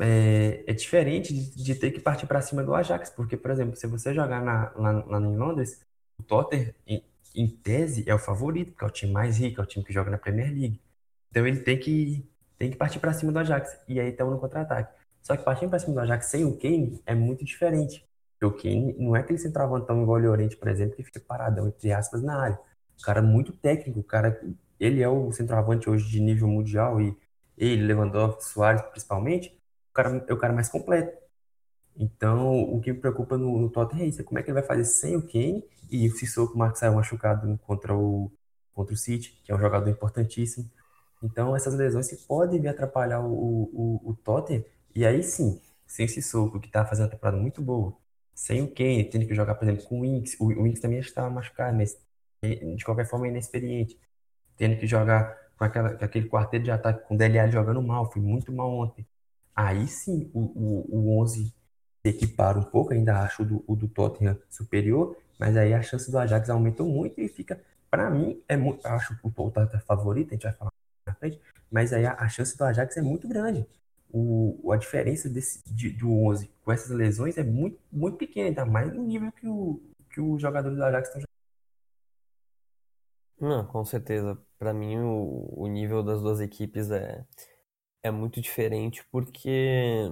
é, 0.00 0.64
é, 0.66 0.72
diferente 0.72 1.34
de, 1.34 1.64
de, 1.64 1.74
ter 1.74 1.90
que 1.90 2.00
partir 2.00 2.26
para 2.26 2.40
cima 2.40 2.62
do 2.62 2.74
Ajax. 2.74 3.10
Porque, 3.10 3.36
por 3.36 3.50
exemplo, 3.50 3.76
se 3.76 3.86
você 3.86 4.14
jogar 4.14 4.42
na, 4.42 4.72
lá, 4.76 5.04
lá 5.04 5.20
em 5.20 5.36
Londres, 5.36 5.80
o 6.18 6.22
Tottenham, 6.22 6.72
em, 6.86 7.02
em, 7.34 7.48
tese, 7.48 8.08
é 8.08 8.14
o 8.14 8.18
favorito, 8.18 8.70
porque 8.72 8.84
é 8.84 8.88
o 8.88 8.90
time 8.90 9.12
mais 9.12 9.38
rico, 9.38 9.60
é 9.60 9.64
o 9.64 9.66
time 9.66 9.84
que 9.84 9.92
joga 9.92 10.10
na 10.10 10.18
Premier 10.18 10.50
League. 10.50 10.80
Então 11.30 11.46
ele 11.46 11.60
tem 11.60 11.78
que, 11.78 12.24
tem 12.58 12.70
que 12.70 12.76
partir 12.76 12.98
para 12.98 13.12
cima 13.12 13.32
do 13.32 13.38
Ajax. 13.38 13.78
E 13.88 14.00
aí 14.00 14.10
estamos 14.10 14.34
no 14.34 14.40
contra-ataque. 14.40 14.92
Só 15.22 15.36
que 15.36 15.42
partindo 15.42 15.70
para 15.70 15.78
cima 15.78 15.94
do 15.94 16.00
Ajax 16.00 16.26
sem 16.26 16.44
o 16.44 16.56
Kane 16.56 17.00
é 17.06 17.14
muito 17.14 17.44
diferente. 17.44 18.06
Porque 18.38 18.44
o 18.44 18.62
Kane 18.62 18.94
não 18.98 19.16
é 19.16 19.20
aquele 19.20 19.38
centroavantão 19.38 20.02
igual 20.02 20.20
o 20.20 20.22
Llorente, 20.22 20.56
por 20.56 20.68
exemplo, 20.68 20.96
que 20.96 21.02
fica 21.02 21.20
paradão, 21.20 21.68
entre 21.68 21.92
aspas, 21.92 22.22
na 22.22 22.38
área. 22.38 22.58
O 22.98 23.02
cara 23.02 23.22
muito 23.22 23.52
técnico, 23.52 24.00
o 24.00 24.04
cara, 24.04 24.40
ele 24.78 25.02
é 25.02 25.08
o 25.08 25.32
centroavante 25.32 25.88
hoje 25.88 26.08
de 26.10 26.20
nível 26.20 26.48
mundial 26.48 27.00
e 27.00 27.16
ele, 27.56 27.84
Lewandowski, 27.86 28.44
Soares 28.44 28.82
principalmente, 28.82 29.48
o 29.90 29.94
cara 29.94 30.24
é 30.28 30.32
o 30.32 30.36
cara 30.36 30.52
mais 30.52 30.68
completo. 30.68 31.16
Então, 31.96 32.60
o 32.62 32.80
que 32.80 32.92
me 32.92 32.98
preocupa 32.98 33.38
no, 33.38 33.58
no 33.58 33.70
Tottenham 33.70 34.04
é 34.04 34.08
isso, 34.08 34.20
é 34.20 34.24
como 34.24 34.38
é 34.38 34.42
que 34.42 34.50
ele 34.50 34.60
vai 34.60 34.66
fazer 34.66 34.84
sem 34.84 35.16
o 35.16 35.22
Kane 35.22 35.64
e 35.90 36.08
o 36.08 36.12
Sissoko, 36.12 36.54
o 36.54 36.58
Marcos 36.58 36.80
saiu 36.80 36.94
machucado 36.94 37.58
contra 37.64 37.94
o, 37.96 38.32
contra 38.74 38.94
o 38.94 38.96
City, 38.96 39.40
que 39.44 39.52
é 39.52 39.54
um 39.54 39.60
jogador 39.60 39.88
importantíssimo. 39.88 40.68
Então, 41.24 41.56
essas 41.56 41.74
lesões 41.74 42.12
podem 42.26 42.60
vir 42.60 42.68
atrapalhar 42.68 43.20
o, 43.20 43.32
o, 43.32 44.10
o 44.10 44.14
Tottenham 44.14 44.62
e 44.94 45.06
aí 45.06 45.22
sim, 45.22 45.58
sem 45.86 46.04
esse 46.04 46.20
soco, 46.22 46.60
que 46.60 46.70
tá 46.70 46.84
fazendo 46.84 47.06
uma 47.06 47.10
temporada 47.12 47.38
muito 47.40 47.62
boa, 47.62 47.96
sem 48.34 48.62
o 48.62 48.68
Kane, 48.68 49.04
tendo 49.04 49.26
que 49.26 49.34
jogar, 49.34 49.54
por 49.54 49.64
exemplo, 49.64 49.84
com 49.86 50.00
o 50.00 50.02
Winks, 50.02 50.36
o, 50.38 50.48
Winks 50.48 50.80
também 50.80 50.98
está 50.98 51.28
machucado, 51.30 51.76
mas 51.76 51.98
de 52.42 52.84
qualquer 52.84 53.06
forma 53.06 53.26
é 53.26 53.30
inexperiente, 53.30 53.98
tendo 54.56 54.78
que 54.78 54.86
jogar 54.86 55.34
com, 55.56 55.64
aquela, 55.64 55.96
com 55.96 56.04
aquele 56.04 56.28
quarteto 56.28 56.64
de 56.64 56.70
ataque, 56.70 57.06
com 57.08 57.14
o 57.14 57.18
DLA 57.18 57.48
jogando 57.50 57.82
mal, 57.82 58.10
foi 58.12 58.20
muito 58.20 58.52
mal 58.52 58.70
ontem. 58.70 59.06
Aí 59.56 59.86
sim, 59.88 60.30
o, 60.34 60.40
o, 60.40 61.14
o 61.16 61.20
11 61.22 61.54
equipara 62.04 62.58
um 62.58 62.64
pouco, 62.64 62.92
ainda 62.92 63.20
acho 63.22 63.42
o 63.42 63.46
do, 63.46 63.64
o 63.66 63.74
do 63.74 63.88
Tottenham 63.88 64.38
superior, 64.50 65.16
mas 65.38 65.56
aí 65.56 65.72
a 65.72 65.82
chance 65.82 66.10
do 66.10 66.18
Ajax 66.18 66.50
aumentou 66.50 66.86
muito 66.86 67.20
e 67.20 67.28
fica, 67.28 67.60
para 67.90 68.10
mim, 68.10 68.42
é 68.46 68.56
muito, 68.56 68.86
acho 68.86 69.18
o 69.22 69.30
Tottenham 69.30 69.80
favorito, 69.80 70.30
a 70.30 70.34
gente 70.34 70.42
vai 70.42 70.52
falar 70.52 70.74
frente, 71.14 71.40
mas 71.70 71.92
aí 71.92 72.06
a, 72.06 72.14
a 72.14 72.28
chance 72.28 72.56
do 72.56 72.64
Ajax 72.64 72.96
é 72.96 73.02
muito 73.02 73.28
grande. 73.28 73.66
O, 74.10 74.70
a 74.72 74.76
diferença 74.76 75.28
desse, 75.28 75.62
de, 75.66 75.90
do 75.90 76.10
11 76.10 76.48
com 76.64 76.72
essas 76.72 76.90
lesões 76.90 77.36
é 77.36 77.42
muito, 77.42 77.78
muito 77.92 78.16
pequena, 78.16 78.48
ainda 78.48 78.64
mais 78.64 78.92
no 78.92 79.02
nível 79.02 79.32
que, 79.32 79.46
o, 79.46 79.80
que 80.10 80.20
os 80.20 80.40
jogadores 80.40 80.76
do 80.76 80.84
Ajax 80.84 81.08
estão 81.08 81.20
jogando. 81.20 81.34
Não, 83.40 83.66
com 83.66 83.84
certeza. 83.84 84.38
Para 84.58 84.72
mim, 84.72 84.98
o, 84.98 85.52
o 85.56 85.66
nível 85.66 86.02
das 86.02 86.22
duas 86.22 86.40
equipes 86.40 86.90
é, 86.90 87.24
é 88.02 88.10
muito 88.10 88.40
diferente 88.40 89.04
porque 89.10 90.10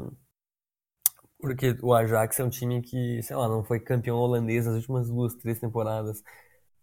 porque 1.43 1.77
o 1.83 1.93
Ajax 1.93 2.39
é 2.39 2.45
um 2.45 2.51
time 2.51 2.81
que, 2.81 3.21
sei 3.23 3.35
lá, 3.35 3.49
não 3.49 3.65
foi 3.65 3.81
campeão 3.81 4.17
holandês 4.17 4.65
nas 4.65 4.77
últimas 4.77 5.09
duas, 5.09 5.35
três 5.35 5.59
temporadas. 5.59 6.23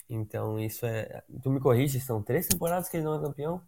Então 0.09 0.59
isso 0.59 0.85
é. 0.85 1.23
Tu 1.41 1.49
me 1.49 1.61
corrige, 1.61 1.99
são 2.01 2.21
três 2.21 2.47
temporadas 2.47 2.89
que 2.89 2.97
ele 2.97 3.05
não 3.05 3.15
é 3.15 3.21
campeão? 3.21 3.61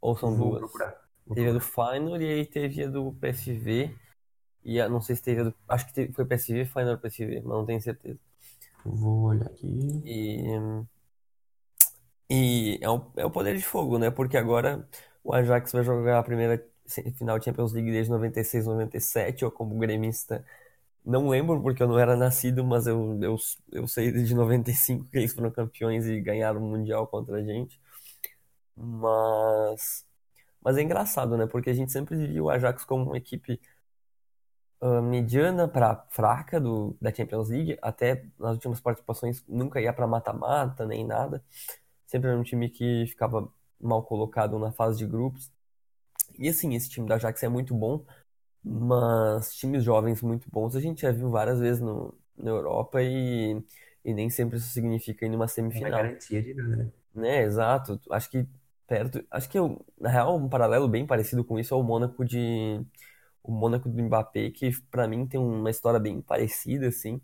Ou 0.00 0.16
são 0.16 0.36
Vou 0.36 0.36
duas? 0.36 0.56
procurar. 0.56 1.08
Vou 1.26 1.36
Teve 1.36 1.50
a 1.50 1.52
do. 1.54 1.60
Feyenoord 1.60 2.24
e 2.24 2.28
aí 2.32 2.46
teve 2.46 2.84
a 2.84 2.88
do 2.88 3.12
PSV. 3.14 3.96
E 4.64 4.80
a, 4.80 4.88
não 4.88 5.00
sei 5.00 5.16
se 5.16 5.22
teve 5.22 5.40
a 5.42 5.44
do. 5.44 5.54
Acho 5.68 5.86
que 5.86 5.94
teve- 5.94 6.12
foi 6.12 6.24
PSV, 6.26 6.64
Feyenoord 6.66 7.02
PSV, 7.02 7.36
mas 7.42 7.44
não 7.58 7.66
tenho 7.66 7.80
certeza. 7.82 8.18
Vou 8.84 9.22
olhar 9.28 9.46
aqui. 9.46 9.66
E, 10.04 10.44
e 12.28 12.78
é 12.80 12.88
o, 12.88 13.10
é 13.16 13.24
o 13.24 13.30
poder 13.30 13.56
de 13.56 13.62
fogo, 13.64 13.98
né? 13.98 14.10
Porque 14.10 14.36
agora 14.36 14.88
o 15.24 15.32
Ajax 15.34 15.72
vai 15.72 15.82
jogar 15.84 16.18
a 16.18 16.22
primeira 16.22 16.64
final 17.16 17.38
de 17.38 17.44
Champions 17.44 17.72
League 17.72 17.90
desde 17.90 18.10
96, 18.10 18.66
97. 18.66 19.42
Eu, 19.42 19.50
como 19.50 19.78
gremista, 19.78 20.44
não 21.04 21.28
lembro 21.28 21.60
porque 21.62 21.82
eu 21.82 21.88
não 21.88 21.98
era 21.98 22.16
nascido, 22.16 22.64
mas 22.64 22.86
eu, 22.86 23.18
eu, 23.22 23.36
eu 23.72 23.88
sei 23.88 24.12
desde 24.12 24.34
95 24.34 25.06
que 25.10 25.18
eles 25.18 25.34
foram 25.34 25.50
campeões 25.50 26.06
e 26.06 26.20
ganharam 26.20 26.62
o 26.64 26.70
Mundial 26.70 27.06
contra 27.08 27.36
a 27.38 27.44
gente. 27.44 27.80
Mas, 28.80 30.06
mas 30.62 30.76
é 30.78 30.82
engraçado, 30.82 31.36
né? 31.36 31.46
Porque 31.46 31.70
a 31.70 31.74
gente 31.74 31.92
sempre 31.92 32.16
viu 32.26 32.44
o 32.44 32.50
Ajax 32.50 32.84
como 32.84 33.04
uma 33.04 33.18
equipe 33.18 33.60
ah, 34.80 35.02
mediana 35.02 35.68
para 35.68 36.06
fraca 36.10 36.58
do, 36.58 36.96
da 37.00 37.12
Champions 37.12 37.50
League, 37.50 37.78
até 37.82 38.24
nas 38.38 38.52
últimas 38.54 38.80
participações 38.80 39.44
nunca 39.46 39.80
ia 39.80 39.92
para 39.92 40.06
mata-mata 40.06 40.86
nem 40.86 41.04
nada. 41.06 41.44
Sempre 42.06 42.30
era 42.30 42.38
um 42.38 42.42
time 42.42 42.70
que 42.70 43.06
ficava 43.06 43.52
mal 43.80 44.02
colocado 44.04 44.58
na 44.58 44.72
fase 44.72 44.98
de 44.98 45.06
grupos. 45.06 45.52
E 46.38 46.48
assim, 46.48 46.74
esse 46.74 46.88
time 46.88 47.06
da 47.08 47.16
Ajax 47.16 47.42
é 47.42 47.48
muito 47.48 47.74
bom, 47.74 48.04
mas 48.64 49.54
times 49.54 49.84
jovens 49.84 50.22
muito 50.22 50.50
bons 50.50 50.76
a 50.76 50.80
gente 50.80 51.02
já 51.02 51.12
viu 51.12 51.30
várias 51.30 51.60
vezes 51.60 51.80
no, 51.82 52.14
na 52.36 52.50
Europa 52.50 53.02
e, 53.02 53.62
e 54.04 54.14
nem 54.14 54.30
sempre 54.30 54.56
isso 54.58 54.68
significa 54.68 55.26
ir 55.26 55.28
numa 55.28 55.40
Não 55.40 55.44
é 55.44 55.48
semifinal, 55.48 55.90
garantia 55.90 56.42
de 56.42 56.54
nada, 56.54 56.76
né? 56.76 56.92
né? 57.14 57.42
Exato. 57.42 58.00
Acho 58.10 58.30
que 58.30 58.46
perto, 58.90 59.24
acho 59.30 59.48
que 59.48 59.56
eu, 59.58 59.86
na 60.00 60.10
real 60.10 60.36
um 60.36 60.48
paralelo 60.48 60.88
bem 60.88 61.06
parecido 61.06 61.44
com 61.44 61.58
isso 61.60 61.72
é 61.72 61.76
o 61.76 61.82
Mônaco 61.82 62.24
de 62.24 62.84
o 63.42 63.52
Mônaco 63.52 63.88
do 63.88 64.02
Mbappé, 64.02 64.50
que 64.50 64.70
pra 64.90 65.08
mim 65.08 65.26
tem 65.28 65.40
uma 65.40 65.70
história 65.70 66.00
bem 66.00 66.20
parecida 66.22 66.88
assim, 66.88 67.20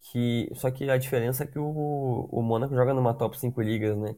que 0.00 0.48
só 0.54 0.70
que 0.70 0.88
a 0.90 0.96
diferença 0.98 1.44
é 1.44 1.46
que 1.46 1.58
o, 1.58 2.28
o 2.30 2.42
Mônaco 2.42 2.74
joga 2.74 2.94
numa 2.94 3.14
top 3.14 3.38
5 3.38 3.60
ligas, 3.60 3.96
né? 3.98 4.16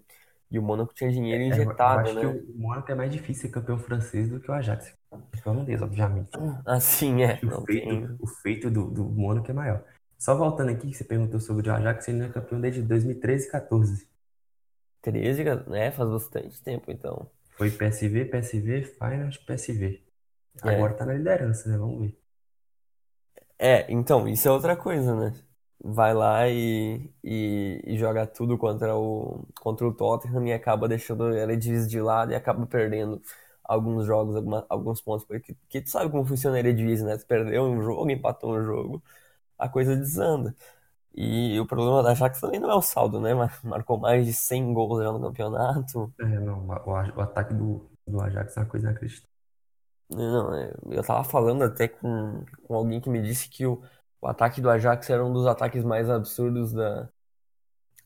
E 0.50 0.59
o 0.59 0.62
Mônaco 0.62 0.94
tinha 0.94 1.11
dinheiro 1.11 1.42
É, 1.48 1.56
eu 1.59 1.59
injetado, 1.59 2.02
acho 2.02 2.18
que 2.18 2.26
né? 2.26 2.26
o 2.26 2.59
Mônaco 2.59 2.90
é 2.92 2.94
mais 2.94 3.12
difícil 3.12 3.42
ser 3.42 3.50
campeão 3.50 3.78
francês 3.78 4.28
do 4.28 4.40
que 4.40 4.50
o 4.50 4.54
Ajax. 4.54 4.94
Campeão 5.33 5.54
holandês, 5.54 5.83
obviamente. 5.83 6.30
Assim 6.66 7.22
é, 7.22 7.33
Acho 7.33 7.40
que 7.40 7.46
o 7.46 7.52
feito, 7.64 7.87
tem. 7.88 8.18
o 8.18 8.26
feito 8.26 8.70
do, 8.70 8.90
do 8.90 9.04
Mônaco 9.04 9.50
é 9.50 9.54
maior. 9.54 9.85
Só 10.18 10.37
voltando 10.37 10.70
aqui, 10.70 10.88
que 10.90 10.94
você 10.96 11.04
perguntou 11.04 11.40
sobre 11.40 11.68
o 11.70 11.74
Ajax, 11.74 12.09
ele 12.09 12.18
não 12.18 12.26
é 12.26 12.33
campeão 12.33 12.61
desde 12.61 12.83
2013 12.83 13.48
e 13.48 13.50
14. 13.50 14.09
13, 15.02 15.44
né? 15.68 15.90
Faz 15.92 16.08
bastante 16.10 16.62
tempo, 16.62 16.90
então. 16.90 17.30
Foi 17.56 17.70
PSV, 17.70 18.24
PSV, 18.24 18.82
Feyenoord, 18.82 19.38
PSV. 19.46 20.02
É. 20.64 20.70
Agora 20.70 20.94
tá 20.96 21.04
na 21.04 21.12
liderança, 21.14 21.68
né? 21.68 21.76
Vamos 21.76 22.00
ver. 22.00 22.18
É, 23.58 23.90
então, 23.92 24.26
isso 24.28 24.48
é 24.48 24.50
outra 24.50 24.76
coisa, 24.76 25.14
né? 25.14 25.34
Vai 25.82 26.12
lá 26.14 26.48
e, 26.48 27.10
e, 27.24 27.80
e 27.86 27.98
joga 27.98 28.26
tudo 28.26 28.56
contra 28.58 28.96
o, 28.96 29.46
contra 29.60 29.86
o 29.86 29.94
Tottenham 29.94 30.46
e 30.46 30.52
acaba 30.52 30.88
deixando 30.88 31.24
a 31.24 31.36
Eredivisie 31.36 31.88
de 31.88 32.00
lado 32.00 32.32
e 32.32 32.34
acaba 32.34 32.66
perdendo 32.66 33.20
alguns 33.64 34.06
jogos, 34.06 34.36
alguma- 34.36 34.66
alguns 34.68 35.00
pontos. 35.00 35.24
Porque, 35.24 35.54
porque 35.54 35.80
tu 35.80 35.90
sabe 35.90 36.10
como 36.10 36.24
funciona 36.24 36.56
a 36.56 36.58
Eredivisie, 36.60 37.04
né? 37.04 37.16
Tu 37.18 37.26
perdeu 37.26 37.64
um 37.64 37.82
jogo, 37.82 38.10
empatou 38.10 38.54
um 38.56 38.64
jogo, 38.64 39.02
a 39.58 39.68
coisa 39.68 39.96
desanda. 39.96 40.54
E 41.14 41.58
o 41.60 41.66
problema 41.66 42.02
da 42.02 42.10
Ajax 42.12 42.40
também 42.40 42.60
não 42.60 42.70
é 42.70 42.74
o 42.74 42.82
saldo, 42.82 43.20
né? 43.20 43.34
Mar- 43.34 43.60
Marcou 43.64 43.98
mais 43.98 44.26
de 44.26 44.32
100 44.32 44.72
gols 44.72 45.02
já 45.02 45.12
no 45.12 45.20
campeonato. 45.20 46.12
É, 46.20 46.24
não, 46.40 46.66
o, 46.68 46.90
o 46.92 47.20
ataque 47.20 47.54
do, 47.54 47.90
do 48.06 48.20
Ajax 48.20 48.56
é 48.56 48.60
uma 48.60 48.66
coisa 48.66 48.88
inacreditável. 48.90 49.30
Não, 50.08 50.52
é, 50.54 50.72
eu 50.90 51.04
tava 51.04 51.22
falando 51.24 51.62
até 51.62 51.86
com, 51.88 52.44
com 52.64 52.74
alguém 52.74 53.00
que 53.00 53.08
me 53.08 53.22
disse 53.22 53.48
que 53.48 53.64
o, 53.66 53.80
o 54.20 54.26
ataque 54.26 54.60
do 54.60 54.68
Ajax 54.68 55.08
era 55.08 55.24
um 55.24 55.32
dos 55.32 55.46
ataques 55.46 55.84
mais 55.84 56.10
absurdos 56.10 56.72
da, 56.72 57.08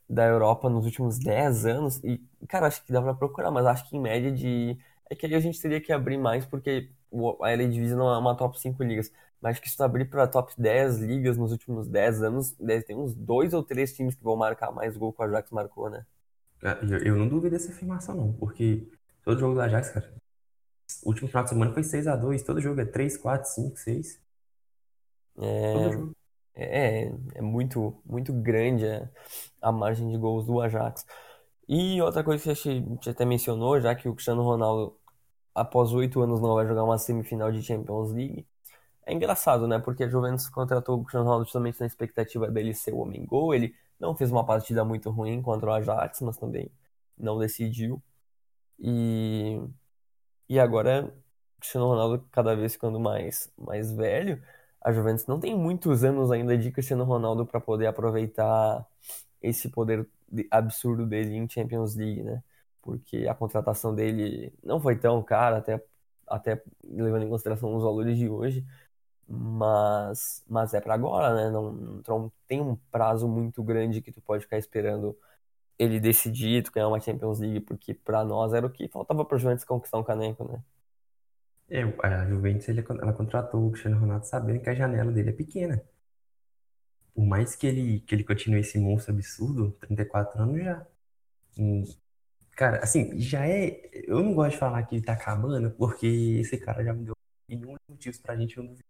da 0.09 0.25
Europa 0.27 0.69
nos 0.69 0.85
últimos 0.87 1.19
10 1.19 1.67
anos. 1.67 2.03
E, 2.05 2.19
cara, 2.49 2.67
acho 2.67 2.85
que 2.85 2.93
dá 2.93 3.01
pra 3.03 3.15
procurar, 3.15 3.51
mas 3.51 3.67
acho 3.67 3.89
que 3.89 3.97
em 3.97 4.01
média 4.01 4.31
de. 4.33 4.79
É 5.11 5.15
que 5.15 5.27
aí 5.27 5.35
a 5.35 5.41
gente 5.41 5.61
teria 5.61 5.81
que 5.81 5.93
abrir 5.93 6.17
mais, 6.19 6.47
porque 6.47 6.91
a 7.43 7.53
Eredivisie 7.53 7.95
não 7.97 8.13
é 8.13 8.19
uma 8.19 8.37
top 8.37 8.59
5 8.61 8.83
ligas. 8.83 9.13
Mas 9.45 9.57
acho 9.57 9.61
que 9.61 9.69
se 9.69 9.77
tu 9.77 9.83
abrir 9.83 10.07
pra 10.07 10.27
top 10.27 10.55
10 10.57 11.01
ligas 11.01 11.37
nos 11.37 11.53
últimos 11.53 11.87
10 11.87 12.23
anos, 12.23 12.53
deve 12.53 12.83
ter 12.83 12.95
uns 12.95 13.15
dois 13.15 13.53
ou 13.53 13.63
três 13.63 13.93
times 13.93 14.15
que 14.15 14.25
vão 14.25 14.37
marcar 14.37 14.73
mais 14.73 14.97
gol 14.97 15.13
que 15.13 15.21
o 15.21 15.25
Ajax 15.27 15.51
marcou, 15.51 15.91
né? 15.91 16.07
É, 16.63 16.79
Eu, 17.07 17.15
não 17.15 17.29
duvido 17.29 17.51
dessa 17.51 17.71
afirmação, 17.71 18.15
não, 18.15 18.33
porque 18.33 18.89
todo 19.23 19.39
jogo 19.39 19.53
do 19.53 19.61
Ajax, 19.61 19.91
cara, 19.91 20.15
o 21.03 21.11
último 21.11 21.29
final 21.29 21.45
de 21.45 21.51
semana 21.51 21.75
foi 21.75 21.83
6x2, 21.83 22.43
todo 22.43 22.59
jogo 22.59 22.81
é 22.81 22.87
3, 22.87 23.19
4, 23.19 23.51
5, 23.51 23.77
6. 23.77 24.19
Todo 25.37 26.15
É, 26.55 27.05
é, 27.05 27.13
é 27.35 27.43
muito, 27.43 28.01
muito 28.03 28.33
grande 28.33 28.87
a, 28.89 29.11
a 29.61 29.71
margem 29.71 30.09
de 30.09 30.17
gols 30.17 30.47
do 30.47 30.59
Ajax. 30.59 31.05
E 31.69 32.01
outra 32.01 32.25
coisa 32.25 32.43
que 32.43 32.49
a 32.49 32.55
gente 32.55 33.11
até 33.11 33.27
mencionou, 33.27 33.79
já 33.79 33.95
que 33.95 34.09
o 34.09 34.15
Cristiano 34.15 34.43
Ronaldo, 34.43 34.97
após 35.55 35.93
oito 35.93 36.23
anos, 36.23 36.41
não 36.41 36.55
vai 36.55 36.67
jogar 36.67 36.85
uma 36.85 36.97
semifinal 36.97 37.53
de 37.53 37.63
Champions 37.63 38.11
League, 38.11 38.47
é 39.07 39.13
engraçado, 39.13 39.67
né? 39.69 39.79
Porque 39.79 40.05
a 40.05 40.09
Juventus 40.09 40.49
contratou 40.49 40.97
o 40.99 41.05
Cristiano 41.05 41.25
Ronaldo 41.27 41.45
justamente 41.47 41.81
na 41.81 41.87
expectativa 41.87 42.51
dele 42.51 42.75
ser 42.75 42.93
o 42.93 42.99
homem-gol. 42.99 43.55
Ele 43.55 43.75
não 43.99 44.15
fez 44.17 44.31
uma 44.31 44.45
partida 44.45 44.85
muito 44.85 45.11
ruim 45.11 45.43
contra 45.43 45.71
o 45.71 45.73
Ajax, 45.75 46.21
mas 46.23 46.37
também 46.37 46.71
não 47.19 47.39
decidiu. 47.39 48.03
E, 48.79 49.61
e 50.49 50.59
agora, 50.61 51.07
o 51.59 51.61
Cristiano 51.61 51.89
Ronaldo 51.89 52.29
cada 52.33 52.55
vez 52.57 52.75
ficando 52.75 53.01
mais, 53.01 53.53
mais 53.59 53.93
velho, 53.93 54.43
a 54.81 54.93
Juventus 54.93 55.27
não 55.27 55.41
tem 55.41 55.57
muitos 55.57 56.05
anos 56.05 56.31
ainda 56.33 56.57
de 56.59 56.71
Cristiano 56.73 57.05
Ronaldo 57.05 57.47
para 57.47 57.61
poder 57.61 57.87
aproveitar 57.87 58.87
esse 59.43 59.69
poder 59.69 60.07
de- 60.31 60.47
absurdo 60.51 61.07
dele 61.07 61.35
em 61.37 61.49
Champions 61.49 61.95
League, 61.95 62.23
né? 62.23 62.43
Porque 62.83 63.27
a 63.29 63.35
contratação 63.35 63.95
dele 63.95 64.53
não 64.63 64.81
foi 64.81 64.97
tão 64.99 65.23
cara, 65.23 65.59
até, 65.59 65.83
até 66.27 66.63
levando 66.85 67.25
em 67.25 67.29
consideração 67.29 67.75
os 67.75 67.83
valores 67.83 68.17
de 68.19 68.29
hoje, 68.29 68.65
mas, 69.29 70.45
mas 70.49 70.75
é 70.75 70.81
para 70.81 70.95
agora, 70.95 71.35
né? 71.35 71.51
Não, 71.51 71.73
não 71.73 72.33
tem 72.49 72.61
um 72.61 72.77
prazo 72.91 73.29
muito 73.29 73.63
grande 73.63 74.01
que 74.03 74.13
tu 74.13 74.21
pode 74.23 74.45
ficar 74.45 74.59
esperando 74.59 75.17
ele 75.79 76.01
decidir 76.01 76.63
tu 76.65 76.73
ganhar 76.73 76.89
uma 76.89 77.01
Champions 77.01 77.41
League, 77.41 77.61
porque 77.61 77.95
para 77.95 78.25
nós 78.25 78.55
era 78.55 78.67
o 78.67 78.71
que 78.71 78.89
faltava 78.89 79.25
para 79.25 79.39
Juventus 79.39 79.65
conquistar 79.65 79.99
um 79.99 80.05
caneco, 80.05 80.45
né? 80.51 80.63
É, 81.69 81.83
a 81.83 82.27
Juventus 82.27 82.69
ele- 82.69 82.83
ela 83.03 83.13
contratou 83.13 83.67
o 83.67 83.71
Cristiano 83.71 83.99
Ronaldo 84.01 84.25
sabendo 84.27 84.63
que 84.63 84.71
a 84.71 84.75
janela 84.75 85.13
dele 85.13 85.29
é 85.29 85.33
pequena. 85.33 85.83
Por 87.15 87.25
mais 87.27 87.55
que 87.57 87.67
ele, 87.67 88.01
que 88.01 88.15
ele 88.15 88.25
continue 88.25 88.61
esse 88.61 88.79
monstro 88.79 89.15
absurdo, 89.15 89.73
34 89.81 90.41
anos 90.43 90.63
já. 90.65 90.87
Hum, 91.59 91.85
Cara, 92.57 92.83
assim, 92.85 93.19
já 93.21 93.47
é. 93.49 93.83
Eu 94.07 94.23
não 94.23 94.35
gosto 94.35 94.53
de 94.53 94.59
falar 94.59 94.83
que 94.85 94.97
ele 94.97 95.05
tá 95.05 95.15
acabando, 95.15 95.71
porque 95.73 96.07
esse 96.07 96.59
cara 96.59 96.85
já 96.85 96.95
me 96.95 97.05
deu 97.05 97.17
inúmeros 97.49 97.83
motivos 97.89 98.19
pra 98.21 98.37
gente 98.37 98.57
não 98.59 98.67
duvidar. 98.67 98.87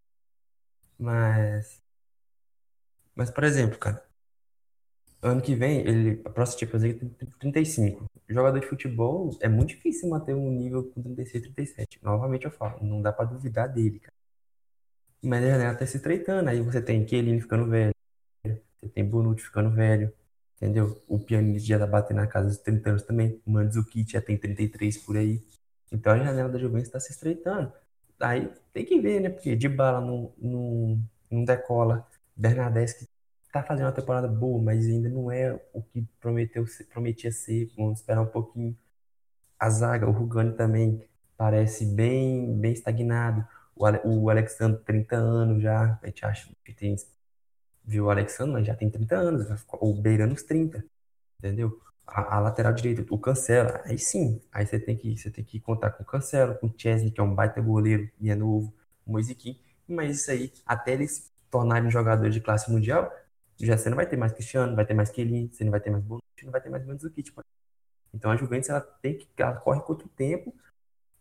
Mas. 0.99 1.83
Mas, 3.15 3.31
por 3.31 3.45
exemplo, 3.45 3.79
cara, 3.79 4.05
ano 5.23 5.41
que 5.41 5.55
vem, 5.55 5.81
ele, 5.81 6.21
a 6.25 6.31
próxima 6.31 6.61
Champions 6.61 6.83
League 6.83 6.99
tem 6.99 7.29
35. 7.41 8.05
Jogador 8.29 8.59
de 8.61 8.67
futebol 8.67 9.31
é 9.41 9.49
muito 9.49 9.71
difícil 9.71 10.09
manter 10.09 10.35
um 10.35 10.51
nível 10.51 10.85
com 10.91 11.03
36, 11.03 11.43
37. 11.45 11.99
Novamente 12.03 12.45
eu 12.45 12.51
falo, 12.51 12.85
não 12.85 13.01
dá 13.03 13.13
pra 13.13 13.25
duvidar 13.25 13.69
dele, 13.73 14.01
cara. 14.01 14.15
Mas 15.23 15.43
a 15.45 15.49
janela 15.49 15.75
tá 15.75 15.87
se 15.87 15.97
estreitando. 15.97 16.51
Aí 16.51 16.61
você 16.61 16.83
tem 16.83 17.07
Chiellini 17.09 17.41
ficando 17.41 17.67
velho, 17.69 17.95
você 18.45 18.89
tem 18.91 19.05
Bonucci 19.05 19.45
ficando 19.45 19.71
velho, 19.71 20.13
entendeu? 20.57 21.03
O 21.09 21.19
Pjanic 21.19 21.61
já 21.61 21.79
tá 21.79 21.87
batendo 21.87 22.19
na 22.19 22.27
casa 22.27 22.49
dos 22.49 22.59
30 22.59 22.91
anos 22.91 23.03
também. 23.03 23.41
O 23.47 23.51
Mandzukic 23.51 24.13
já 24.13 24.21
tem 24.21 24.37
33 24.37 24.99
por 24.99 25.17
aí. 25.17 25.43
Então 25.91 26.13
a 26.13 26.19
janela 26.19 26.49
da 26.51 26.59
Juventus 26.59 26.89
está 26.89 27.01
se 27.01 27.13
estreitando. 27.13 27.73
Aí 28.25 28.51
tem 28.73 28.85
que 28.85 29.01
ver, 29.01 29.21
né? 29.21 29.29
Porque 29.29 29.55
de 29.55 29.69
bala 29.69 30.01
não, 30.01 30.33
não, 30.39 31.03
não 31.31 31.45
decola. 31.45 32.07
Bernadette 32.35 33.09
tá 33.53 33.63
fazendo 33.63 33.87
uma 33.87 33.93
temporada 33.93 34.27
boa, 34.27 34.61
mas 34.63 34.87
ainda 34.87 35.09
não 35.09 35.31
é 35.31 35.61
o 35.73 35.83
que 35.83 36.03
prometeu, 36.21 36.65
prometia 36.91 37.31
ser. 37.31 37.71
Vamos 37.77 38.01
esperar 38.01 38.23
um 38.23 38.27
pouquinho. 38.27 38.77
A 39.59 39.71
zaga, 39.71 40.09
o 40.09 40.13
Rugani 40.13 40.55
também 40.57 41.05
parece 41.37 41.87
bem, 41.87 42.59
bem 42.59 42.73
estagnado. 42.73 43.47
O, 43.77 43.87
o 44.25 44.31
Alexandre, 44.31 44.83
30 44.85 45.17
anos 45.17 45.63
já, 45.63 45.99
a 46.03 46.07
gente 46.07 46.25
acha 46.25 46.51
que 46.65 46.73
tem. 46.73 46.97
Viu 47.85 48.07
o 48.07 48.11
Alexandre, 48.11 48.53
mas 48.55 48.67
já 48.67 48.75
tem 48.75 48.91
30 48.91 49.17
anos, 49.17 49.47
ou 49.73 49.95
beirando 49.95 50.35
os 50.35 50.43
30, 50.43 50.85
entendeu? 51.39 51.81
A, 52.07 52.37
a, 52.37 52.41
lateral 52.41 52.73
direita, 52.73 53.05
o 53.11 53.19
Cancela, 53.19 53.81
aí 53.85 53.99
sim, 53.99 54.41
aí 54.53 54.67
você 54.67 54.79
tem 54.79 54.97
que, 54.97 55.17
você 55.17 55.31
tem 55.31 55.43
que 55.43 55.59
contar 55.59 55.91
com 55.91 56.03
o 56.03 56.07
Cancelo, 56.07 56.55
com 56.57 56.67
o 56.67 56.75
Chesney, 56.77 57.11
que 57.11 57.19
é 57.21 57.25
um 57.25 57.35
baita 57.35 57.61
goleiro 57.61 58.11
e 58.21 58.31
é 58.31 58.35
novo, 58.35 58.73
o 59.07 59.13
mas 59.89 60.21
isso 60.21 60.31
aí, 60.31 60.53
até 60.67 60.93
eles 60.93 61.33
tornarem 61.51 61.91
jogador 61.91 62.29
de 62.31 62.41
classe 62.41 62.71
mundial, 62.71 63.11
já 63.61 63.77
você 63.77 63.89
não 63.89 63.97
vai 63.97 64.07
ter 64.07 64.17
mais 64.17 64.33
Cristiano, 64.33 64.69
não 64.69 64.77
vai 64.77 64.87
ter 64.87 64.95
mais 64.95 65.11
Kelly, 65.11 65.49
você 65.53 65.65
não 65.65 65.71
vai 65.71 65.81
ter 65.81 65.91
mais 65.91 66.03
Bonucci, 66.05 66.45
não 66.45 66.53
vai 66.53 66.61
ter 66.61 66.69
mais 66.69 66.85
Mandzukic. 66.85 67.33
Então 68.13 68.31
a 68.31 68.37
Juventus 68.37 68.69
ela 68.69 68.81
tem 68.81 69.19
que 69.19 69.29
ela 69.39 69.55
corre 69.55 69.81
contra 69.81 70.07
o 70.07 70.11
tempo 70.11 70.55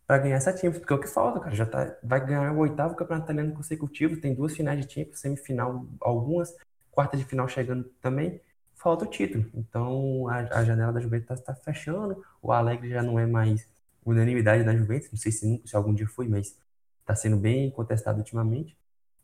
para 0.06 0.18
ganhar 0.20 0.36
essa 0.36 0.56
Champions, 0.56 0.80
porque 0.80 0.94
é 0.94 0.96
o 0.96 1.00
que 1.00 1.08
falta, 1.08 1.40
cara. 1.40 1.56
Já 1.56 1.66
tá, 1.66 1.98
vai 2.04 2.26
ganhar 2.26 2.52
o 2.54 2.60
oitavo 2.60 2.96
campeonato 2.96 3.26
italiano 3.26 3.56
consecutivo, 3.56 4.20
tem 4.20 4.34
duas 4.34 4.56
finais 4.56 4.86
de 4.86 4.92
Champions, 4.92 5.20
semifinal, 5.20 5.86
algumas, 6.02 6.56
quarta 6.92 7.18
de 7.18 7.26
final 7.26 7.48
chegando 7.48 7.86
também. 8.02 8.42
Falta 8.84 9.06
o 9.06 9.08
título. 9.08 9.50
Então 9.54 10.28
a, 10.28 10.40
a 10.60 10.66
janela 10.66 10.92
da 10.92 11.00
Juventus 11.00 11.40
está 11.40 11.54
tá 11.54 11.56
fechando. 11.56 12.22
O 12.42 12.52
Alegre 12.52 12.90
já 12.90 13.02
não 13.02 13.18
é 13.18 13.26
mais 13.26 13.66
unanimidade 14.06 14.66
da 14.66 14.76
Juventus, 14.76 15.10
não 15.10 15.18
sei 15.18 15.32
se, 15.32 15.48
nunca, 15.48 15.66
se 15.66 15.74
algum 15.74 15.94
dia 15.94 16.06
foi, 16.06 16.28
mas 16.28 16.60
está 17.00 17.16
sendo 17.16 17.38
bem 17.38 17.72
contestado 17.72 18.18
ultimamente. 18.18 18.78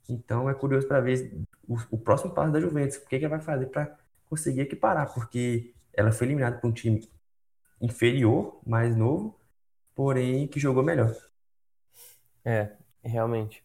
Então 0.07 0.49
é 0.49 0.53
curioso 0.53 0.87
para 0.87 1.01
ver 1.01 1.37
o, 1.67 1.77
o, 1.91 1.97
próximo 1.97 2.33
passo 2.33 2.53
da 2.53 2.61
Juventus, 2.61 2.97
o 2.97 3.05
que, 3.05 3.19
que 3.19 3.25
ela 3.25 3.35
vai 3.35 3.45
fazer 3.45 3.65
para 3.65 3.97
conseguir 4.29 4.61
equiparar, 4.61 5.13
porque 5.13 5.73
ela 5.93 6.11
foi 6.11 6.27
eliminada 6.27 6.57
por 6.57 6.69
um 6.69 6.73
time 6.73 7.09
inferior, 7.81 8.61
mais 8.65 8.95
novo, 8.95 9.37
porém 9.93 10.47
que 10.47 10.59
jogou 10.59 10.81
melhor. 10.81 11.13
É, 12.45 12.71
realmente. 13.03 13.61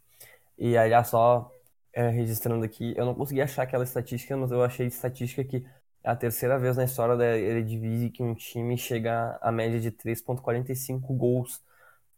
E 0.59 0.77
aliás, 0.77 1.09
só 1.09 1.53
é, 1.93 2.09
registrando 2.09 2.65
aqui, 2.65 2.93
eu 2.97 3.07
não 3.07 3.15
consegui 3.15 3.41
achar 3.41 3.63
aquela 3.63 3.85
estatística, 3.85 4.37
mas 4.37 4.51
eu 4.51 4.63
achei 4.63 4.87
estatística 4.87 5.45
que 5.45 5.65
é 6.05 6.11
a 6.11 6.15
terceira 6.15 6.59
vez 6.59 6.77
na 6.77 6.85
história 6.85 7.17
da 7.17 7.25
Eredivisie 7.39 8.11
que 8.11 8.23
um 8.23 8.35
time 8.35 8.77
chega 8.77 9.39
à 9.41 9.51
média 9.51 9.81
de 9.81 9.91
3.45 9.91 11.01
gols 11.17 11.63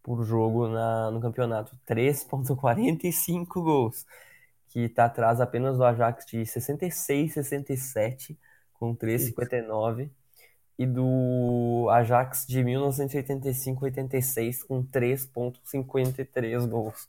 por 0.02 0.24
jogo 0.24 0.66
na, 0.68 1.10
no 1.12 1.20
campeonato. 1.20 1.76
3,45 1.88 3.46
gols. 3.62 4.04
Que 4.68 4.80
está 4.80 5.04
atrás 5.06 5.40
apenas 5.40 5.76
do 5.78 5.84
Ajax 5.84 6.26
de 6.26 6.44
66, 6.44 7.34
67, 7.34 8.36
com 8.74 8.94
3,59. 8.94 10.10
E 10.78 10.84
do 10.84 11.88
Ajax 11.90 12.44
de 12.46 12.62
1985, 12.64 13.84
86, 13.84 14.62
com 14.64 14.84
3,53 14.84 16.66
gols. 16.68 17.08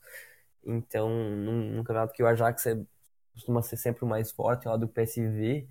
Então, 0.64 1.08
num, 1.10 1.72
num, 1.72 1.82
campeonato 1.84 2.14
que 2.14 2.22
o 2.22 2.26
Ajax 2.26 2.66
é, 2.66 2.78
costuma 3.34 3.62
ser 3.62 3.76
sempre 3.76 4.04
o 4.04 4.08
mais 4.08 4.30
forte, 4.30 4.68
lá 4.68 4.76
do 4.76 4.88
PSV, 4.88 5.66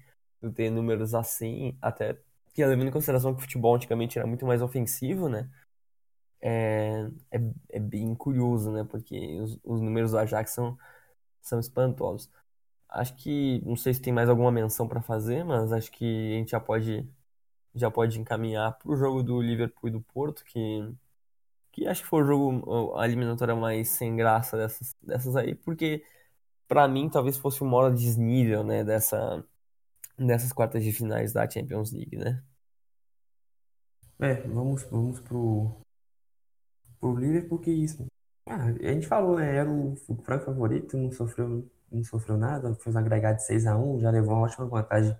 ter 0.56 0.70
números 0.70 1.14
assim, 1.16 1.78
até 1.82 2.18
que 2.54 2.66
levando 2.66 2.88
em 2.90 2.92
consideração 2.92 3.34
que 3.34 3.40
o 3.40 3.42
futebol 3.42 3.76
antigamente 3.76 4.18
era 4.18 4.28
muito 4.28 4.46
mais 4.46 4.62
ofensivo, 4.62 5.30
né? 5.30 5.50
é, 6.42 7.10
é, 7.32 7.40
é 7.70 7.80
bem 7.80 8.16
curioso, 8.16 8.72
né? 8.72 8.84
Porque 8.84 9.40
os, 9.42 9.60
os 9.64 9.82
números 9.82 10.12
do 10.12 10.18
Ajax 10.20 10.52
são, 10.52 10.78
são 11.42 11.60
espantosos. 11.60 12.30
Acho 12.90 13.16
que, 13.16 13.62
não 13.66 13.76
sei 13.76 13.94
se 13.94 14.02
tem 14.02 14.14
mais 14.14 14.30
alguma 14.30 14.52
menção 14.52 14.88
para 14.88 15.02
fazer, 15.02 15.44
mas 15.46 15.72
acho 15.74 15.92
que 15.92 16.34
a 16.36 16.38
gente 16.40 16.52
já 16.52 16.60
pode, 16.60 17.08
já 17.76 17.92
pode 17.92 18.20
encaminhar 18.20 18.78
para 18.80 18.92
o 18.92 18.98
jogo 18.98 19.24
do 19.24 19.42
Liverpool 19.42 19.90
e 19.90 19.92
do 19.94 20.02
Porto, 20.02 20.44
que, 20.46 20.94
que 21.72 21.88
acho 21.88 22.04
que 22.04 22.10
foi 22.10 22.24
o 22.24 22.26
jogo, 22.26 22.98
a 22.98 23.06
eliminatória 23.06 23.56
mais 23.56 23.90
sem 23.90 24.16
graça 24.16 24.58
dessas, 24.58 24.96
dessas 25.02 25.36
aí, 25.36 25.56
porque 25.56 26.04
para 26.68 26.88
mim 26.88 27.10
talvez 27.10 27.38
fosse 27.38 27.64
o 27.64 27.66
maior 27.66 27.94
desnível, 27.94 28.64
né, 28.64 28.84
dessa, 28.84 29.46
dessas 30.18 30.52
quartas 30.52 30.84
de 30.84 30.92
finais 30.92 31.34
da 31.34 31.50
Champions 31.50 31.92
League, 31.92 32.18
né? 32.18 32.44
É, 34.20 34.34
vamos, 34.48 34.84
vamos 34.84 35.20
pro, 35.20 35.80
pro 37.00 37.16
Liverpool 37.16 37.60
que 37.60 37.72
isso. 37.72 38.06
Ah, 38.46 38.66
a 38.66 38.94
gente 38.94 39.08
falou, 39.08 39.38
né? 39.38 39.56
Era 39.58 39.70
o, 39.70 39.94
o 40.08 40.16
franco 40.24 40.46
favorito, 40.46 40.98
não 40.98 41.12
sofreu, 41.12 41.70
não 41.92 42.04
sofreu 42.04 42.38
nada, 42.38 42.74
fez 42.76 42.96
um 42.96 43.00
agregado 43.00 43.38
de 43.38 43.46
6 43.46 43.68
a 43.68 43.78
1 43.78 44.00
já 44.00 44.10
levou 44.10 44.34
uma 44.36 44.46
ótima 44.46 44.66
vantagem 44.68 45.16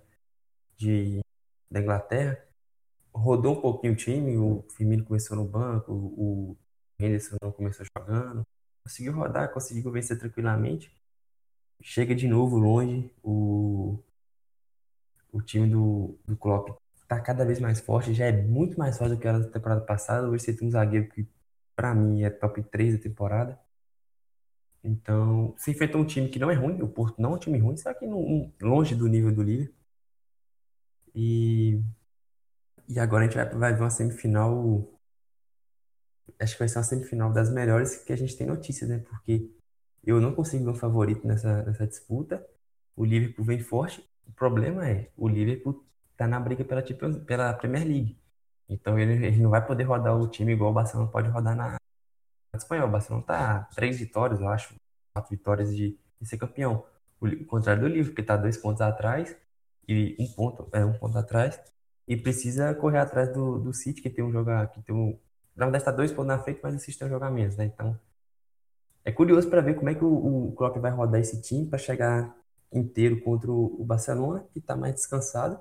de, 0.76 1.20
da 1.70 1.80
Inglaterra. 1.80 2.42
Rodou 3.14 3.54
um 3.58 3.60
pouquinho 3.60 3.94
o 3.94 3.96
time, 3.96 4.36
o 4.38 4.64
Firmino 4.70 5.04
começou 5.04 5.36
no 5.36 5.44
banco, 5.44 5.92
o 5.92 6.56
Henderson 6.98 7.36
não 7.42 7.52
começou 7.52 7.86
jogando. 7.96 8.42
Conseguiu 8.84 9.14
rodar, 9.14 9.52
conseguiu 9.52 9.90
vencer 9.92 10.18
tranquilamente. 10.18 10.92
Chega 11.82 12.14
de 12.14 12.26
novo 12.28 12.56
longe, 12.58 13.10
o, 13.22 13.98
o 15.32 15.42
time 15.42 15.68
do, 15.68 16.18
do 16.26 16.36
Klopp 16.36 16.70
tá 17.08 17.20
cada 17.20 17.44
vez 17.44 17.60
mais 17.60 17.80
forte, 17.80 18.14
já 18.14 18.26
é 18.26 18.32
muito 18.32 18.78
mais 18.78 18.98
forte 18.98 19.14
do 19.14 19.20
que 19.20 19.26
era 19.26 19.38
na 19.38 19.48
temporada 19.48 19.80
passada. 19.80 20.28
Hoje 20.28 20.44
você 20.44 20.54
tem 20.54 20.68
um 20.68 20.70
zagueiro 20.70 21.08
que 21.08 21.26
para 21.74 21.94
mim 21.94 22.22
é 22.22 22.30
top 22.30 22.62
3 22.64 22.96
da 22.96 23.02
temporada. 23.02 23.58
Então, 24.82 25.54
se 25.58 25.70
enfrentou 25.70 26.00
um 26.00 26.06
time 26.06 26.28
que 26.28 26.38
não 26.38 26.50
é 26.50 26.54
ruim, 26.54 26.80
o 26.82 26.88
Porto 26.88 27.20
não 27.20 27.32
é 27.32 27.34
um 27.36 27.38
time 27.38 27.58
ruim, 27.58 27.76
só 27.76 27.92
que 27.94 28.06
não, 28.06 28.52
longe 28.60 28.94
do 28.94 29.06
nível 29.08 29.34
do 29.34 29.42
Lille. 29.42 29.74
E, 31.14 31.80
e 32.88 32.98
agora 32.98 33.24
a 33.24 33.26
gente 33.26 33.36
vai, 33.36 33.48
vai 33.50 33.74
ver 33.74 33.80
uma 33.82 33.90
semifinal. 33.90 34.88
Acho 36.40 36.54
que 36.54 36.58
vai 36.60 36.68
ser 36.68 36.78
uma 36.78 36.84
semifinal 36.84 37.32
das 37.32 37.50
melhores 37.50 37.96
que 37.96 38.12
a 38.12 38.16
gente 38.16 38.36
tem 38.36 38.46
notícias, 38.46 38.88
né? 38.88 38.98
Porque 39.00 39.50
eu 40.04 40.20
não 40.20 40.34
consigo 40.34 40.64
ver 40.64 40.70
um 40.70 40.74
favorito 40.74 41.26
nessa, 41.26 41.62
nessa 41.64 41.86
disputa. 41.86 42.46
O 42.96 43.04
Liverpool 43.04 43.44
vem 43.44 43.60
forte. 43.60 44.07
O 44.28 44.32
problema 44.32 44.88
é, 44.88 45.10
o 45.16 45.28
Liverpool 45.28 45.84
tá 46.16 46.26
na 46.26 46.38
briga 46.38 46.64
pela, 46.64 46.82
pela 47.24 47.54
Premier 47.54 47.84
League. 47.86 48.18
Então 48.68 48.98
ele, 48.98 49.26
ele 49.26 49.38
não 49.42 49.50
vai 49.50 49.64
poder 49.66 49.84
rodar 49.84 50.16
o 50.16 50.28
time 50.28 50.52
igual 50.52 50.70
o 50.70 50.74
Barcelona 50.74 51.10
pode 51.10 51.28
rodar 51.30 51.56
na, 51.56 51.70
na 51.72 52.56
espanhol. 52.56 52.88
O 52.88 52.90
Barcelona 52.90 53.24
tá 53.24 53.68
três 53.74 53.98
vitórias, 53.98 54.40
eu 54.40 54.48
acho, 54.48 54.74
quatro 55.14 55.30
vitórias 55.30 55.74
de, 55.74 55.98
de 56.20 56.28
ser 56.28 56.36
campeão. 56.36 56.84
O, 57.20 57.26
o 57.26 57.46
contrário 57.46 57.82
do 57.82 57.88
livro, 57.88 58.14
que 58.14 58.22
tá 58.22 58.36
dois 58.36 58.56
pontos 58.56 58.82
atrás 58.82 59.36
e 59.88 60.16
um 60.20 60.26
ponto, 60.34 60.68
é 60.72 60.84
um 60.84 60.92
ponto 60.98 61.16
atrás 61.16 61.58
e 62.06 62.16
precisa 62.16 62.74
correr 62.74 62.98
atrás 62.98 63.32
do, 63.32 63.58
do 63.58 63.72
City 63.72 64.02
que 64.02 64.10
tem 64.10 64.24
um 64.24 64.32
jogar, 64.32 64.68
que 64.68 64.82
tem 64.82 64.94
um, 64.94 65.18
na 65.56 65.66
verdade 65.66 65.82
está 65.82 65.90
dois 65.90 66.12
pontos 66.12 66.28
na 66.28 66.38
frente, 66.38 66.60
mas 66.62 66.74
o 66.74 66.78
City 66.78 66.98
tem 66.98 67.08
um 67.08 67.10
jogar 67.10 67.30
menos, 67.30 67.56
né? 67.56 67.66
Então 67.66 67.98
é 69.04 69.12
curioso 69.12 69.48
para 69.48 69.60
ver 69.62 69.74
como 69.74 69.88
é 69.88 69.94
que 69.94 70.04
o, 70.04 70.48
o 70.48 70.52
Klopp 70.52 70.76
vai 70.78 70.90
rodar 70.90 71.20
esse 71.20 71.40
time 71.40 71.66
para 71.66 71.78
chegar 71.78 72.34
inteiro 72.72 73.20
contra 73.22 73.50
o, 73.50 73.84
Barcelona, 73.84 74.46
que 74.52 74.58
está 74.58 74.76
mais 74.76 74.94
descansado. 74.94 75.60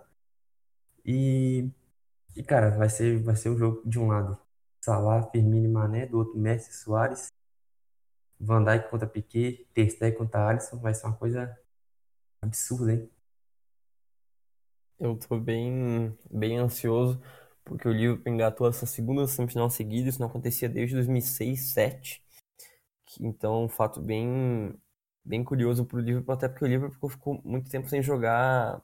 E 1.06 1.70
e, 2.38 2.43
cara, 2.43 2.70
vai 2.70 2.88
ser, 2.88 3.20
vai 3.24 3.36
ser 3.36 3.50
um 3.50 3.58
jogo 3.58 3.82
de 3.84 3.98
um 3.98 4.08
lado 4.10 4.39
Salah, 4.80 5.24
Firmino 5.32 5.65
e 5.65 5.72
Mané, 5.72 6.06
do 6.06 6.20
outro 6.20 6.38
Messi, 6.38 6.72
Soares, 6.72 7.32
Van 8.39 8.63
Dijk 8.63 8.91
contra 8.91 9.08
Piquet, 9.08 9.65
Ter 9.74 9.89
Stegen 9.89 10.15
contra 10.15 10.48
Alisson, 10.48 10.78
vai 10.78 10.93
ser 10.93 11.08
uma 11.08 11.15
coisa 11.15 11.58
absurda, 12.39 12.93
hein? 12.93 13.10
Eu 15.00 15.17
tô 15.17 15.39
bem, 15.39 16.15
bem 16.30 16.60
ansioso, 16.60 17.20
porque 17.65 17.88
o 17.88 17.91
Liverpool 17.91 18.32
engatou 18.32 18.67
essa 18.70 18.86
segunda 18.86 19.26
semifinal 19.26 19.70
seguida, 19.72 20.10
isso 20.10 20.20
não 20.20 20.28
acontecia 20.28 20.70
desde 20.70 20.93
2006, 20.96 21.74
2007. 21.74 22.24
Então, 23.20 23.63
um 23.65 23.70
fato 23.70 24.00
bem, 24.00 24.80
bem 25.27 25.43
curioso 25.43 25.85
pro 25.85 25.99
Liverpool, 25.99 26.33
até 26.33 26.47
porque 26.47 26.65
o 26.65 26.67
Liverpool 26.67 27.09
ficou 27.09 27.41
muito 27.43 27.69
tempo 27.69 27.87
sem 27.89 28.01
jogar, 28.01 28.81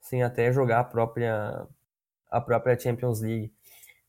sem 0.00 0.22
até 0.22 0.52
jogar 0.52 0.80
a 0.80 0.84
própria 0.84 1.66
a 2.30 2.40
própria 2.40 2.78
Champions 2.78 3.20
League. 3.20 3.52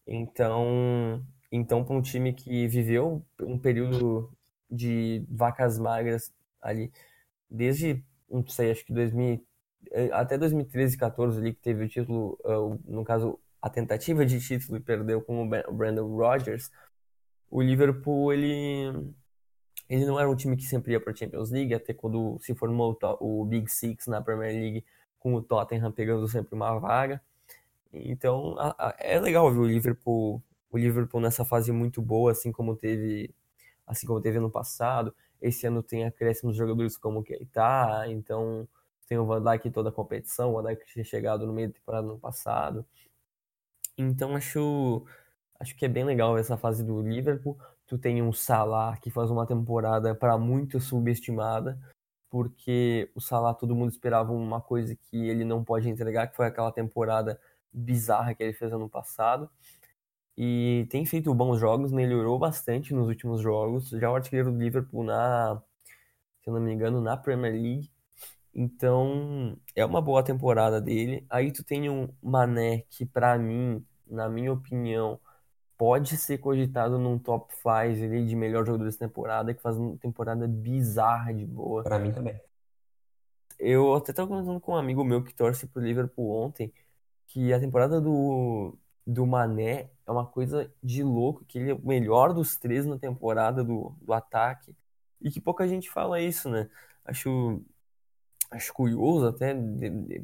Então, 0.08 1.26
então 1.52 1.84
para 1.84 1.96
um 1.96 2.02
time 2.02 2.34
que 2.34 2.68
viveu 2.68 3.26
um 3.42 3.58
período 3.60 4.32
de 4.70 5.26
vacas 5.30 5.80
magras 5.80 6.32
ali, 6.62 6.92
desde, 7.50 8.04
não 8.30 8.46
sei, 8.48 8.72
acho 8.72 8.86
que 8.86 8.94
2000, 8.94 9.44
eh, 9.92 10.10
até 10.14 10.38
2013, 10.38 10.98
14 10.98 11.40
ali, 11.40 11.54
que 11.54 11.62
teve 11.62 11.86
o 11.86 11.90
título, 11.90 12.38
eh, 12.46 12.80
no 12.86 13.04
caso, 13.04 13.40
a 13.62 13.70
tentativa 13.70 14.26
de 14.26 14.40
título 14.40 14.78
e 14.78 14.82
perdeu 14.82 15.22
com 15.22 15.44
o 15.44 15.50
Brandon 15.50 16.08
Rodgers, 16.16 16.72
o 17.50 17.62
Liverpool, 17.62 18.34
ele, 18.34 19.14
ele 19.92 20.06
não 20.06 20.18
era 20.18 20.30
um 20.30 20.36
time 20.36 20.56
que 20.56 20.64
sempre 20.64 20.94
ia 20.94 21.02
para 21.02 21.12
a 21.12 21.16
Champions 21.16 21.52
League, 21.52 21.74
até 21.74 21.94
quando 21.94 22.38
se 22.40 22.56
formou 22.56 22.98
o 23.20 23.44
Big 23.44 23.70
Six 23.70 24.08
na 24.08 24.22
Premier 24.22 24.54
League, 24.54 24.86
com 25.20 25.36
o 25.36 25.42
Tottenham 25.42 25.92
pegando 25.92 26.26
sempre 26.30 26.56
uma 26.56 26.80
vaga. 26.80 27.22
Então 27.92 28.58
a, 28.58 28.70
a, 28.80 28.96
é 29.00 29.20
legal 29.20 29.52
ver 29.52 29.60
o 29.60 29.66
Liverpool, 29.66 30.42
o 30.72 30.78
Liverpool 30.78 31.20
nessa 31.20 31.44
fase 31.44 31.74
muito 31.74 32.02
boa, 32.02 32.32
assim 32.32 32.54
como 32.54 32.74
teve, 32.74 33.36
assim 33.86 34.08
como 34.08 34.22
teve 34.22 34.38
ano 34.38 34.50
passado. 34.50 35.14
Esse 35.42 35.68
ano 35.68 35.84
tem 35.84 36.06
acréscimos 36.06 36.56
de 36.56 36.60
jogadores 36.60 36.98
como 36.98 37.20
o 37.20 37.24
Keita, 37.24 38.06
então 38.08 38.66
tem 39.10 39.18
o 39.18 39.26
Van 39.26 39.44
Dijk 39.44 39.68
em 39.68 39.72
toda 39.72 39.90
a 39.90 39.92
competição, 39.92 40.52
o 40.52 40.54
Van 40.54 40.70
Dijk 40.70 40.86
tinha 40.86 41.04
chegado 41.04 41.46
no 41.46 41.52
meio 41.52 41.68
da 41.68 41.74
temporada 41.74 42.08
no 42.08 42.18
passado. 42.18 42.86
Então 43.98 44.38
acho 44.38 45.06
acho 45.60 45.76
que 45.76 45.86
é 45.86 45.90
bem 45.90 46.06
legal 46.06 46.38
essa 46.38 46.56
fase 46.56 46.82
do 46.82 47.02
Liverpool. 47.02 47.58
Tu 47.92 47.98
tem 47.98 48.22
um 48.22 48.32
Salah 48.32 48.96
que 48.96 49.12
faz 49.12 49.30
uma 49.30 49.46
temporada 49.46 50.16
para 50.16 50.38
muito 50.38 50.80
subestimada, 50.80 51.78
porque 52.30 53.12
o 53.14 53.20
Salah 53.20 53.54
todo 53.54 53.76
mundo 53.76 53.92
esperava 53.92 54.32
uma 54.32 54.62
coisa 54.62 54.96
que 54.96 55.28
ele 55.28 55.44
não 55.44 55.62
pode 55.62 55.90
entregar, 55.90 56.28
que 56.28 56.38
foi 56.38 56.46
aquela 56.46 56.72
temporada 56.72 57.38
bizarra 57.70 58.34
que 58.34 58.44
ele 58.44 58.54
fez 58.54 58.72
ano 58.72 58.90
passado. 58.90 59.50
E 60.38 60.88
tem 60.90 61.06
feito 61.06 61.34
bons 61.34 61.60
jogos, 61.60 61.92
melhorou 61.92 62.40
bastante 62.40 62.94
nos 62.94 63.10
últimos 63.10 63.42
jogos. 63.42 63.90
Já 63.90 64.10
o 64.10 64.16
artilheiro 64.16 64.54
do 64.54 64.58
Liverpool 64.58 65.04
na, 65.04 65.62
se 66.42 66.50
eu 66.50 66.54
não 66.54 66.62
me 66.62 66.72
engano, 66.72 67.02
na 67.02 67.18
Premier 67.18 67.52
League. 67.52 67.92
Então, 68.56 69.58
é 69.76 69.84
uma 69.86 70.02
boa 70.02 70.24
temporada 70.24 70.80
dele. 70.80 71.26
Aí 71.30 71.52
tu 71.52 71.62
tem 71.62 71.90
um 71.90 72.08
Mané 72.24 72.86
que 72.90 73.06
para 73.06 73.38
mim, 73.38 73.86
na 74.08 74.30
minha 74.30 74.54
opinião, 74.54 75.20
pode 75.82 76.16
ser 76.16 76.38
cogitado 76.38 77.00
num 77.00 77.18
top 77.18 77.52
5 77.56 77.68
ali 77.68 78.24
de 78.24 78.36
melhor 78.36 78.64
jogador 78.64 78.86
dessa 78.86 79.00
temporada, 79.00 79.52
que 79.52 79.60
faz 79.60 79.76
uma 79.78 79.98
temporada 79.98 80.48
bizarra 80.48 81.34
de 81.34 81.44
boa. 81.44 81.82
Para 81.82 81.98
mim 81.98 82.12
também. 82.12 82.40
Eu 83.58 83.96
até 83.96 84.14
tava 84.14 84.28
comentando 84.28 84.62
com 84.62 84.74
um 84.74 84.76
amigo 84.76 85.04
meu 85.04 85.24
que 85.24 85.34
torce 85.34 85.66
pro 85.66 85.82
Liverpool 85.82 86.30
ontem, 86.40 86.72
que 87.26 87.52
a 87.52 87.60
temporada 87.60 88.00
do, 88.00 88.78
do 89.08 89.26
Mané 89.26 89.90
é 90.06 90.12
uma 90.12 90.24
coisa 90.24 90.72
de 90.84 91.02
louco, 91.02 91.44
que 91.46 91.58
ele 91.58 91.72
é 91.72 91.74
o 91.74 91.82
melhor 91.84 92.32
dos 92.32 92.56
três 92.58 92.86
na 92.86 93.00
temporada 93.00 93.64
do, 93.64 93.96
do 94.04 94.14
ataque, 94.14 94.76
e 95.20 95.32
que 95.32 95.42
pouca 95.42 95.68
gente 95.68 95.90
fala 95.90 96.22
isso, 96.22 96.48
né? 96.48 96.70
Acho, 97.04 97.60
acho 98.52 98.72
curioso 98.72 99.26
até, 99.26 99.56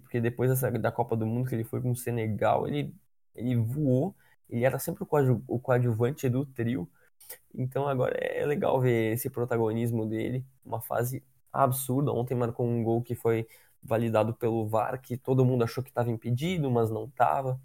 porque 0.03 0.21
depois 0.21 0.51
dessa, 0.51 0.69
da 0.69 0.91
Copa 0.91 1.15
do 1.15 1.25
Mundo 1.25 1.49
que 1.49 1.55
ele 1.55 1.63
foi 1.63 1.81
com 1.81 1.89
o 1.89 1.95
Senegal, 1.95 2.67
ele, 2.67 2.93
ele 3.33 3.55
voou, 3.55 4.15
ele 4.49 4.65
era 4.65 4.79
sempre 4.79 5.03
o, 5.03 5.43
o 5.47 5.59
coadjuvante 5.59 6.29
do 6.29 6.45
trio. 6.45 6.89
Então 7.53 7.87
agora 7.87 8.15
é 8.17 8.45
legal 8.45 8.79
ver 8.79 9.13
esse 9.13 9.29
protagonismo 9.29 10.05
dele, 10.05 10.45
uma 10.65 10.81
fase 10.81 11.23
absurda. 11.51 12.11
Ontem 12.11 12.35
marcou 12.35 12.65
um 12.65 12.83
gol 12.83 13.01
que 13.01 13.15
foi 13.15 13.47
validado 13.83 14.33
pelo 14.33 14.67
VAR, 14.67 15.01
que 15.01 15.17
todo 15.17 15.45
mundo 15.45 15.63
achou 15.63 15.83
que 15.83 15.89
estava 15.89 16.11
impedido, 16.11 16.69
mas 16.69 16.89
não 16.89 17.05
estava. 17.05 17.59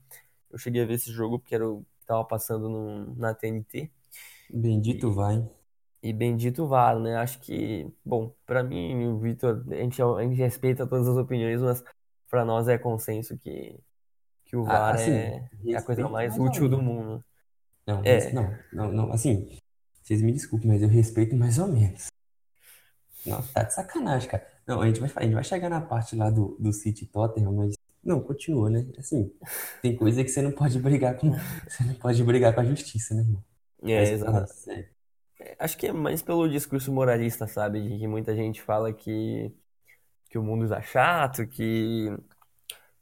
Eu 0.51 0.59
cheguei 0.59 0.83
a 0.83 0.87
ver 0.87 0.95
esse 0.95 1.11
jogo 1.11 1.39
porque 1.39 1.55
era 1.55 1.69
o 1.69 1.81
que 1.81 2.03
estava 2.03 2.25
passando 2.25 2.69
no, 2.69 3.15
na 3.17 3.35
TNT. 3.35 3.91
Bendito 4.51 5.09
e, 5.09 5.15
vai. 5.15 5.51
E 6.03 6.13
bendito 6.13 6.67
VAR, 6.67 6.99
né? 6.99 7.17
Acho 7.17 7.41
que, 7.41 7.91
bom, 8.05 8.35
para 8.47 8.63
mim, 8.63 9.07
o 9.07 9.19
Vitor, 9.19 9.65
a 9.71 9.75
gente, 9.77 10.03
a 10.03 10.23
gente 10.23 10.37
respeita 10.37 10.87
todas 10.87 11.09
as 11.09 11.17
opiniões, 11.17 11.61
mas 11.61 11.83
para 12.29 12.45
nós 12.45 12.69
é 12.69 12.79
consenso 12.79 13.37
que 13.39 13.79
que 14.53 14.57
o 14.59 14.65
VAR 14.65 14.97
assim, 14.97 15.13
é, 15.13 15.49
é, 15.65 15.77
a 15.77 15.81
coisa 15.81 16.07
mais, 16.11 16.39
útil 16.39 16.69
do 16.69 16.77
mundo. 16.81 17.25
Não, 17.87 18.03
é. 18.05 18.31
não, 18.33 18.55
não, 18.71 18.93
não, 18.93 19.13
assim, 19.13 19.49
vocês 20.03 20.21
me 20.21 20.31
desculpem, 20.31 20.69
mas 20.69 20.83
eu 20.83 20.89
respeito 20.91 21.35
mais 21.35 21.59
ou 21.59 21.69
menos. 21.69 22.09
Não, 23.25 23.43
tá 23.43 23.63
de 23.63 23.73
sacanagem, 23.73 24.29
cara. 24.29 24.47
Não, 24.67 24.83
a 24.83 24.87
gente 24.87 25.01
vai, 25.01 25.11
a 25.17 25.23
gente 25.23 25.33
vai 25.33 25.43
chegar 25.43 25.71
na 25.71 25.81
parte 25.81 26.15
lá 26.15 26.29
do, 26.29 26.55
do 26.61 26.71
City 26.71 27.07
Tottenham, 27.07 27.51
mas 27.51 27.75
não, 28.05 28.21
continua, 28.21 28.69
né? 28.69 28.87
Assim, 28.99 29.33
tem 29.81 29.97
coisa 29.97 30.23
que 30.23 30.29
você 30.29 30.43
não 30.43 30.53
pode 30.53 30.79
brigar 30.79 31.17
com, 31.17 31.31
você 31.67 31.85
não 31.85 31.95
pode 31.95 32.23
brigar 32.23 32.55
com 32.55 32.61
a 32.61 32.65
justiça, 32.65 33.15
né, 33.15 33.23
irmão? 33.23 33.43
É, 33.85 34.03
exato. 34.03 34.53
É. 34.69 35.57
Acho 35.59 35.79
que 35.79 35.87
é 35.87 35.93
mais 35.93 36.21
pelo 36.21 36.47
discurso 36.47 36.93
moralista, 36.93 37.47
sabe? 37.47 37.81
De 37.81 37.99
que 37.99 38.07
muita 38.07 38.37
gente 38.37 38.61
fala 38.61 38.93
que, 38.93 39.51
que 40.29 40.37
o 40.37 40.43
mundo 40.43 40.65
está 40.65 40.83
chato, 40.83 41.47
que 41.47 42.15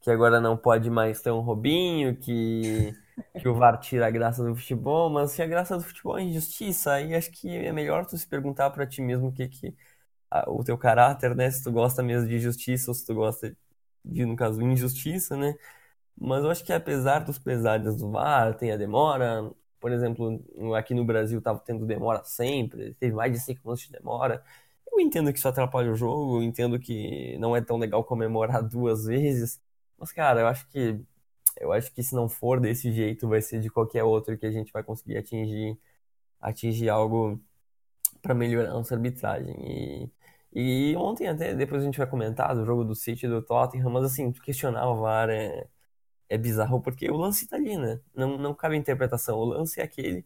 que 0.01 0.11
agora 0.11 0.41
não 0.41 0.57
pode 0.57 0.91
mais 0.91 1.21
ter 1.23 1.31
um 1.31 1.41
Robinho, 1.41 2.17
que, 2.17 2.95
que 3.39 3.49
o 3.49 3.55
VAR 3.55 3.79
tira 3.79 4.07
a 4.07 4.11
graça 4.11 4.45
do 4.45 4.55
futebol, 4.57 5.11
mas 5.11 5.33
se 5.33 5.43
a 5.43 5.47
graça 5.47 5.77
do 5.77 5.83
futebol 5.85 6.19
é 6.19 6.23
injustiça, 6.23 6.93
aí 6.95 7.15
acho 7.15 7.31
que 7.31 7.49
é 7.57 7.73
melhor 7.73 8.07
tu 8.07 8.17
se 8.17 8.27
perguntar 8.27 8.71
para 8.71 8.87
ti 8.87 9.03
mesmo 9.03 9.29
o 9.29 9.33
que 9.33 9.49
que 9.49 9.77
o 10.49 10.65
teu 10.65 10.79
caráter, 10.79 11.35
né? 11.35 11.51
Se 11.51 11.63
tu 11.63 11.73
gosta 11.73 12.03
mesmo 12.03 12.29
de 12.29 12.39
justiça 12.39 12.91
ou 12.91 12.95
se 12.95 13.07
tu 13.07 13.15
gosta 13.15 13.57
de, 14.05 14.25
no 14.25 14.37
caso, 14.37 14.63
injustiça, 14.63 15.37
né? 15.37 15.55
Mas 16.19 16.45
eu 16.45 16.51
acho 16.51 16.65
que 16.65 16.73
apesar 16.73 17.21
dos 17.21 17.39
pesares 17.39 17.97
do 17.97 18.11
VAR, 18.11 18.57
tem 18.57 18.73
a 18.73 18.77
demora, 18.77 19.51
por 19.81 19.91
exemplo, 19.93 20.45
aqui 20.77 20.95
no 20.95 21.05
Brasil 21.05 21.41
tava 21.41 21.59
tendo 21.61 21.87
demora 21.87 22.23
sempre, 22.25 22.95
teve 22.95 23.15
mais 23.15 23.33
de 23.33 23.41
5 23.41 23.61
minutos 23.65 23.85
de 23.87 23.93
demora. 23.93 24.45
Eu 24.93 25.01
entendo 25.01 25.33
que 25.33 25.39
isso 25.39 25.49
atrapalha 25.49 25.91
o 25.91 25.95
jogo, 25.97 26.39
eu 26.39 26.43
entendo 26.43 26.79
que 26.79 27.39
não 27.39 27.57
é 27.57 27.61
tão 27.63 27.79
legal 27.79 28.05
comemorar 28.05 28.63
duas 28.69 29.07
vezes, 29.07 29.61
mas, 30.01 30.13
cara, 30.13 30.41
eu 30.41 30.47
acho 30.49 30.69
que 30.69 30.99
eu 31.61 31.73
acho 31.73 31.93
que 31.93 32.03
se 32.03 32.15
não 32.15 32.29
for 32.29 32.61
desse 32.61 32.91
jeito, 32.93 33.29
vai 33.29 33.43
ser 33.43 33.61
de 33.61 33.71
qualquer 33.71 34.03
outro 34.05 34.37
que 34.39 34.47
a 34.47 34.51
gente 34.51 34.73
vai 34.73 34.83
conseguir 34.83 35.19
atingir 35.19 35.79
atingir 36.41 36.89
algo 36.89 37.41
para 38.23 38.35
melhorar 38.35 38.71
a 38.71 38.75
nossa 38.75 38.95
arbitragem. 38.95 39.55
E, 40.53 40.93
e 40.93 40.97
ontem 40.97 41.29
até, 41.29 41.55
depois 41.55 41.83
a 41.83 41.85
gente 41.85 41.99
vai 41.99 42.07
comentar 42.07 42.55
do 42.55 42.65
jogo 42.65 42.85
do 42.85 42.95
City 42.95 43.27
e 43.27 43.29
do 43.29 43.43
Tottenham, 43.43 43.91
mas 43.91 44.05
assim, 44.05 44.33
questionar 44.33 44.89
o 44.91 45.01
VAR 45.01 45.29
é, 45.31 45.67
é 46.29 46.39
bizarro 46.39 46.81
porque 46.81 47.11
o 47.11 47.17
lance 47.17 47.47
tá 47.47 47.57
ali, 47.57 47.77
né? 47.77 48.01
Não, 48.15 48.39
não 48.39 48.55
cabe 48.55 48.77
interpretação. 48.77 49.39
O 49.39 49.45
lance 49.45 49.81
é 49.81 49.85
aquele. 49.85 50.25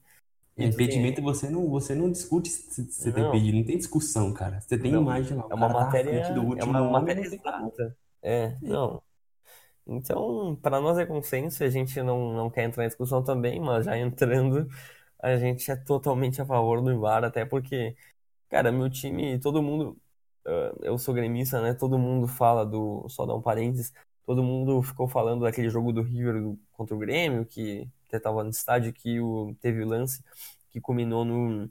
Impedimento 0.56 1.16
tem... 1.16 1.24
você 1.24 1.50
não, 1.50 1.68
você 1.68 1.96
não 1.96 2.08
discute 2.08 2.48
se 2.48 2.84
você 2.84 3.10
tem 3.10 3.26
impedido, 3.26 3.58
não 3.58 3.64
tem 3.64 3.76
discussão, 3.76 4.32
cara. 4.32 4.60
Você 4.60 4.78
tem 4.78 4.92
não, 4.92 5.02
imagem 5.02 5.36
lá. 5.36 5.46
É 5.50 5.54
uma 5.54 5.68
matéria, 5.68 6.22
tá 6.22 6.34
é 6.58 6.64
uma 6.64 6.90
matéria 6.90 7.22
exata. 7.22 7.96
É, 8.22 8.56
não. 8.62 9.02
Então, 9.86 10.56
para 10.62 10.80
nós 10.80 10.98
é 10.98 11.04
consenso, 11.06 11.62
a 11.62 11.68
gente 11.68 12.00
não, 12.02 12.32
não 12.32 12.50
quer 12.50 12.64
entrar 12.64 12.84
em 12.84 12.88
discussão 12.88 13.22
também, 13.22 13.60
mas 13.60 13.84
já 13.84 13.98
entrando, 13.98 14.68
a 15.22 15.36
gente 15.36 15.70
é 15.70 15.76
totalmente 15.76 16.40
a 16.40 16.46
favor 16.46 16.82
do 16.82 16.98
VAR, 17.00 17.24
até 17.24 17.44
porque, 17.44 17.96
cara, 18.48 18.72
meu 18.72 18.90
time, 18.90 19.38
todo 19.40 19.62
mundo, 19.62 19.98
eu 20.82 20.98
sou 20.98 21.14
gremista, 21.14 21.60
né? 21.62 21.74
Todo 21.74 21.98
mundo 21.98 22.26
fala 22.28 22.64
do, 22.64 23.06
só 23.08 23.26
dar 23.26 23.34
um 23.34 23.42
parênteses, 23.42 23.92
todo 24.26 24.42
mundo 24.42 24.82
ficou 24.82 25.08
falando 25.08 25.42
daquele 25.42 25.68
jogo 25.70 25.92
do 25.92 26.02
River 26.02 26.56
contra 26.72 26.94
o 26.94 26.98
Grêmio, 26.98 27.44
que 27.46 27.88
até 28.08 28.18
tava 28.18 28.44
no 28.44 28.50
estádio, 28.50 28.92
que 28.92 29.20
o, 29.20 29.54
teve 29.60 29.82
o 29.82 29.86
lance 29.88 30.22
que 30.70 30.80
culminou 30.80 31.24
no 31.24 31.70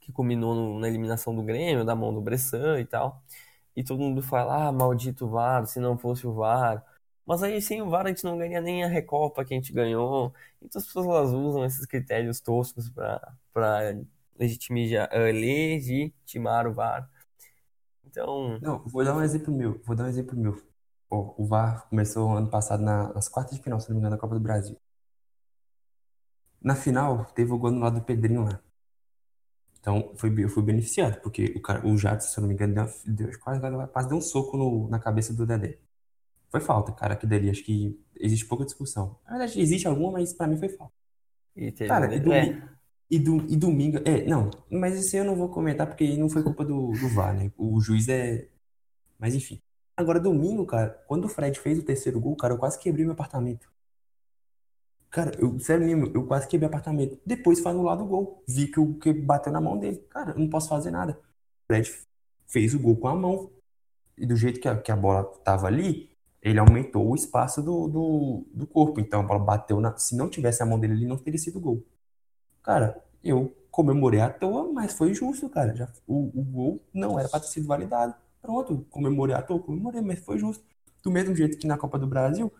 que 0.00 0.12
culminou 0.12 0.54
no, 0.54 0.80
na 0.80 0.88
eliminação 0.88 1.34
do 1.34 1.42
Grêmio, 1.42 1.84
da 1.84 1.94
mão 1.94 2.14
do 2.14 2.20
Bressan 2.20 2.80
e 2.80 2.84
tal. 2.86 3.22
E 3.76 3.84
todo 3.84 4.00
mundo 4.00 4.22
fala, 4.22 4.68
ah, 4.68 4.72
maldito 4.72 5.28
VAR, 5.28 5.66
se 5.66 5.80
não 5.80 5.98
fosse 5.98 6.26
o 6.26 6.32
VAR, 6.34 6.84
mas 7.28 7.42
aí 7.42 7.60
sem 7.60 7.82
o 7.82 7.90
VAR 7.90 8.06
a 8.06 8.08
gente 8.08 8.24
não 8.24 8.38
ganha 8.38 8.58
nem 8.58 8.82
a 8.82 8.88
Recopa 8.88 9.44
que 9.44 9.52
a 9.52 9.56
gente 9.56 9.70
ganhou. 9.70 10.32
Então 10.62 10.80
as 10.80 10.86
pessoas 10.86 11.06
elas 11.06 11.30
usam 11.30 11.62
esses 11.62 11.84
critérios 11.84 12.40
toscos 12.40 12.90
para 13.52 14.00
legitimar, 14.38 15.10
uh, 15.12 15.24
legitimar 15.30 16.66
o 16.66 16.72
VAR. 16.72 17.06
Então. 18.06 18.58
Não, 18.62 18.82
vou 18.86 19.04
dar 19.04 19.14
um 19.14 19.22
exemplo 19.22 19.54
meu. 19.54 19.78
Vou 19.84 19.94
dar 19.94 20.04
um 20.04 20.08
exemplo 20.08 20.38
meu. 20.38 20.62
Oh, 21.10 21.34
o 21.36 21.46
VAR 21.46 21.86
começou 21.90 22.34
ano 22.34 22.48
passado 22.48 22.82
na, 22.82 23.12
nas 23.12 23.28
quartas 23.28 23.56
de 23.56 23.62
final, 23.62 23.78
se 23.78 23.90
não 23.90 23.96
me 23.96 24.00
engano, 24.00 24.16
da 24.16 24.20
Copa 24.20 24.34
do 24.34 24.40
Brasil. 24.40 24.78
Na 26.62 26.74
final, 26.74 27.26
teve 27.34 27.52
o 27.52 27.58
gol 27.58 27.70
no 27.72 27.80
lado 27.80 28.00
do 28.00 28.04
Pedrinho 28.06 28.44
lá. 28.44 28.58
Então, 29.80 30.14
foi, 30.16 30.34
eu 30.42 30.48
fui 30.48 30.62
beneficiado, 30.62 31.20
porque 31.20 31.52
o, 31.56 31.60
cara, 31.60 31.86
o 31.86 31.96
Jadson, 31.96 32.28
se 32.28 32.38
eu 32.38 32.42
não 32.42 32.48
me 32.48 32.54
engano, 32.54 32.74
deu, 32.74 32.86
deu, 33.06 33.38
quase, 33.40 33.60
quase 33.92 34.08
deu 34.08 34.18
um 34.18 34.20
soco 34.22 34.56
no, 34.56 34.88
na 34.88 34.98
cabeça 34.98 35.34
do 35.34 35.46
Dedé. 35.46 35.78
Foi 36.50 36.60
falta, 36.60 36.92
cara, 36.92 37.14
aquilo 37.14 37.30
dali. 37.30 37.50
Acho 37.50 37.62
que 37.62 37.98
existe 38.18 38.46
pouca 38.46 38.64
discussão. 38.64 39.18
Na 39.24 39.38
verdade, 39.38 39.60
existe 39.60 39.86
alguma, 39.86 40.12
mas 40.12 40.32
pra 40.32 40.46
mim 40.46 40.56
foi 40.56 40.68
falta. 40.68 40.94
E 41.54 41.72
cara, 41.72 42.14
e, 42.14 42.20
domi 42.20 42.36
é. 42.36 42.62
e, 43.10 43.18
do, 43.18 43.36
e 43.48 43.56
domingo. 43.56 43.98
É, 44.04 44.24
não, 44.24 44.50
mas 44.70 44.98
isso 44.98 45.16
eu 45.16 45.24
não 45.24 45.34
vou 45.34 45.48
comentar 45.48 45.86
porque 45.86 46.16
não 46.16 46.28
foi 46.28 46.42
culpa 46.42 46.64
do, 46.64 46.92
do 46.92 47.08
VAR, 47.08 47.34
né? 47.34 47.52
O 47.56 47.80
juiz 47.80 48.08
é. 48.08 48.48
Mas 49.18 49.34
enfim. 49.34 49.60
Agora, 49.96 50.20
domingo, 50.20 50.64
cara, 50.64 50.90
quando 51.08 51.24
o 51.24 51.28
Fred 51.28 51.58
fez 51.58 51.78
o 51.78 51.82
terceiro 51.82 52.20
gol, 52.20 52.36
cara, 52.36 52.54
eu 52.54 52.58
quase 52.58 52.78
quebrei 52.78 53.04
meu 53.04 53.14
apartamento. 53.14 53.68
Cara, 55.10 55.32
eu, 55.40 55.58
sério 55.58 55.84
mesmo, 55.84 56.12
eu 56.14 56.24
quase 56.26 56.46
quebrei 56.46 56.66
o 56.66 56.70
apartamento. 56.70 57.18
Depois 57.26 57.58
foi 57.58 57.72
anulado 57.72 58.04
o 58.04 58.06
gol. 58.06 58.44
Vi 58.46 58.68
que 58.68 58.78
o 58.78 58.94
que 58.94 59.12
bateu 59.12 59.52
na 59.52 59.60
mão 59.60 59.76
dele. 59.76 59.96
Cara, 60.10 60.32
eu 60.32 60.38
não 60.38 60.48
posso 60.48 60.68
fazer 60.68 60.92
nada. 60.92 61.18
O 61.64 61.66
Fred 61.66 61.92
fez 62.46 62.74
o 62.74 62.78
gol 62.78 62.96
com 62.96 63.08
a 63.08 63.14
mão. 63.16 63.50
E 64.16 64.26
do 64.26 64.36
jeito 64.36 64.60
que 64.60 64.68
a, 64.68 64.76
que 64.80 64.92
a 64.92 64.96
bola 64.96 65.24
tava 65.44 65.66
ali, 65.66 66.07
ele 66.42 66.58
aumentou 66.58 67.08
o 67.10 67.14
espaço 67.14 67.62
do, 67.62 67.88
do, 67.88 68.44
do 68.52 68.66
corpo. 68.66 69.00
Então 69.00 69.20
a 69.20 69.22
bola 69.22 69.40
bateu 69.40 69.80
na. 69.80 69.96
Se 69.96 70.16
não 70.16 70.28
tivesse 70.28 70.62
a 70.62 70.66
mão 70.66 70.78
dele, 70.78 70.94
ele 70.94 71.06
não 71.06 71.16
teria 71.16 71.38
sido 71.38 71.60
gol. 71.60 71.84
Cara, 72.62 73.02
eu 73.22 73.54
comemorei 73.70 74.20
à 74.20 74.30
toa, 74.30 74.72
mas 74.72 74.92
foi 74.92 75.14
justo, 75.14 75.48
cara. 75.48 75.74
Já, 75.74 75.88
o, 76.06 76.30
o 76.38 76.42
gol 76.44 76.82
não 76.92 77.18
era 77.18 77.28
para 77.28 77.40
ter 77.40 77.48
sido 77.48 77.66
validado. 77.66 78.14
Pronto, 78.40 78.86
comemorei 78.90 79.34
à 79.34 79.42
toa, 79.42 79.60
comemorei, 79.60 80.00
mas 80.00 80.20
foi 80.20 80.38
justo. 80.38 80.64
Do 81.02 81.10
mesmo 81.10 81.34
jeito 81.34 81.58
que 81.58 81.66
na 81.66 81.78
Copa 81.78 81.98
do 81.98 82.06
Brasil, 82.06 82.52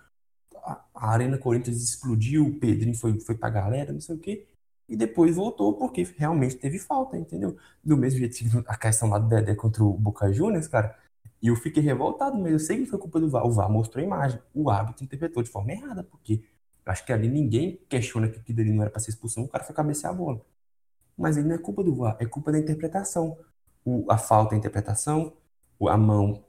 a, 0.57 0.85
a 0.95 1.11
Arena 1.13 1.39
Corinthians 1.39 1.83
explodiu, 1.83 2.47
o 2.47 2.59
Pedrinho 2.59 2.97
foi, 2.97 3.19
foi 3.21 3.37
pra 3.37 3.51
galera, 3.51 3.93
não 3.93 4.01
sei 4.01 4.17
o 4.17 4.19
quê. 4.19 4.47
E 4.89 4.97
depois 4.97 5.37
voltou 5.37 5.75
porque 5.75 6.03
realmente 6.17 6.57
teve 6.57 6.79
falta, 6.79 7.17
entendeu? 7.17 7.57
Do 7.85 7.97
mesmo 7.97 8.19
jeito 8.19 8.37
que 8.37 8.47
a 8.67 8.77
questão 8.77 9.09
lá 9.11 9.19
do 9.19 9.29
Dedé 9.29 9.55
contra 9.55 9.85
o 9.85 9.93
Boca 9.93 10.33
Juniors, 10.33 10.67
cara, 10.67 10.97
e 11.41 11.49
eu 11.49 11.57
fiquei 11.57 11.83
revoltado, 11.83 12.37
mas 12.39 12.53
eu 12.53 12.59
sei 12.59 12.79
que 12.79 12.87
foi 12.87 12.99
culpa 12.99 13.21
do 13.21 13.29
VAR. 13.31 13.47
O 13.47 13.53
VAR 13.53 13.71
mostrou 13.71 14.03
a 14.03 14.07
imagem. 14.07 14.41
O 14.53 14.69
árbitro 14.71 15.05
interpretou 15.05 15.43
de 15.43 15.51
forma 15.51 15.73
errada, 15.73 16.03
porque 16.03 16.43
eu 16.85 16.93
acho 16.93 17.05
que 17.05 17.13
ali 17.13 17.29
ninguém 17.29 17.81
questiona 17.89 18.29
que 18.29 18.39
aquilo 18.41 18.61
ali 18.61 18.73
não 18.73 18.83
era 18.83 18.91
para 18.91 19.01
ser 19.01 19.11
expulsão, 19.11 19.45
o 19.45 19.49
cara 19.49 19.65
foi 19.65 19.75
cabecear 19.75 20.13
a 20.13 20.17
bola. 20.17 20.41
Mas 21.17 21.37
aí 21.37 21.45
não 21.45 21.55
é 21.55 21.59
culpa 21.59 21.85
do 21.85 21.95
VAR, 21.95 22.17
é 22.21 22.27
culpa 22.27 22.51
da 22.53 22.59
interpretação. 22.59 23.39
O, 23.85 24.05
a 24.11 24.19
falta 24.19 24.55
é 24.55 24.57
a 24.57 24.59
interpretação, 24.59 25.33
a 25.89 25.97
mão 25.97 26.45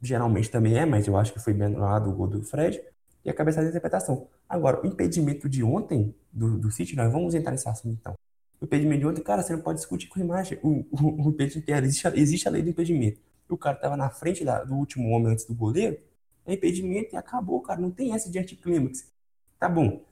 geralmente 0.00 0.50
também 0.50 0.78
é, 0.78 0.86
mas 0.86 1.06
eu 1.06 1.16
acho 1.16 1.32
que 1.32 1.40
foi 1.40 1.52
bem 1.52 1.66
anulado 1.66 2.08
o 2.08 2.12
gol 2.14 2.28
do 2.28 2.42
Fred, 2.42 2.80
e 3.24 3.30
a 3.30 3.34
cabeçada 3.34 3.64
da 3.64 3.70
interpretação. 3.70 4.28
Agora, 4.48 4.80
o 4.82 4.86
impedimento 4.86 5.48
de 5.48 5.62
ontem 5.62 6.14
do, 6.32 6.56
do 6.58 6.70
City, 6.70 6.96
nós 6.96 7.12
vamos 7.12 7.34
entrar 7.34 7.52
nesse 7.52 7.68
assunto 7.68 7.98
então. 8.00 8.14
O 8.60 8.64
impedimento 8.64 9.00
de 9.00 9.06
ontem, 9.06 9.22
cara, 9.22 9.42
você 9.42 9.54
não 9.54 9.62
pode 9.62 9.78
discutir 9.78 10.08
com 10.08 10.18
a 10.20 10.22
imagem. 10.22 10.58
O, 10.62 10.84
o, 10.90 11.26
o 11.26 11.30
impedimento, 11.30 11.70
existe, 11.70 12.08
existe 12.14 12.48
a 12.48 12.50
lei 12.50 12.62
do 12.62 12.70
impedimento 12.70 13.20
o 13.54 13.58
cara 13.58 13.76
tava 13.76 13.96
na 13.96 14.10
frente 14.10 14.44
da, 14.44 14.64
do 14.64 14.74
último 14.74 15.08
homem 15.10 15.32
antes 15.32 15.44
do 15.44 15.54
goleiro, 15.54 15.98
é 16.46 16.54
impedimento 16.54 17.14
e 17.14 17.16
acabou, 17.16 17.60
cara. 17.60 17.80
Não 17.80 17.90
tem 17.90 18.14
essa 18.14 18.30
de 18.30 18.38
anticlímax. 18.38 19.12
Tá 19.58 19.68
bom. 19.68 20.02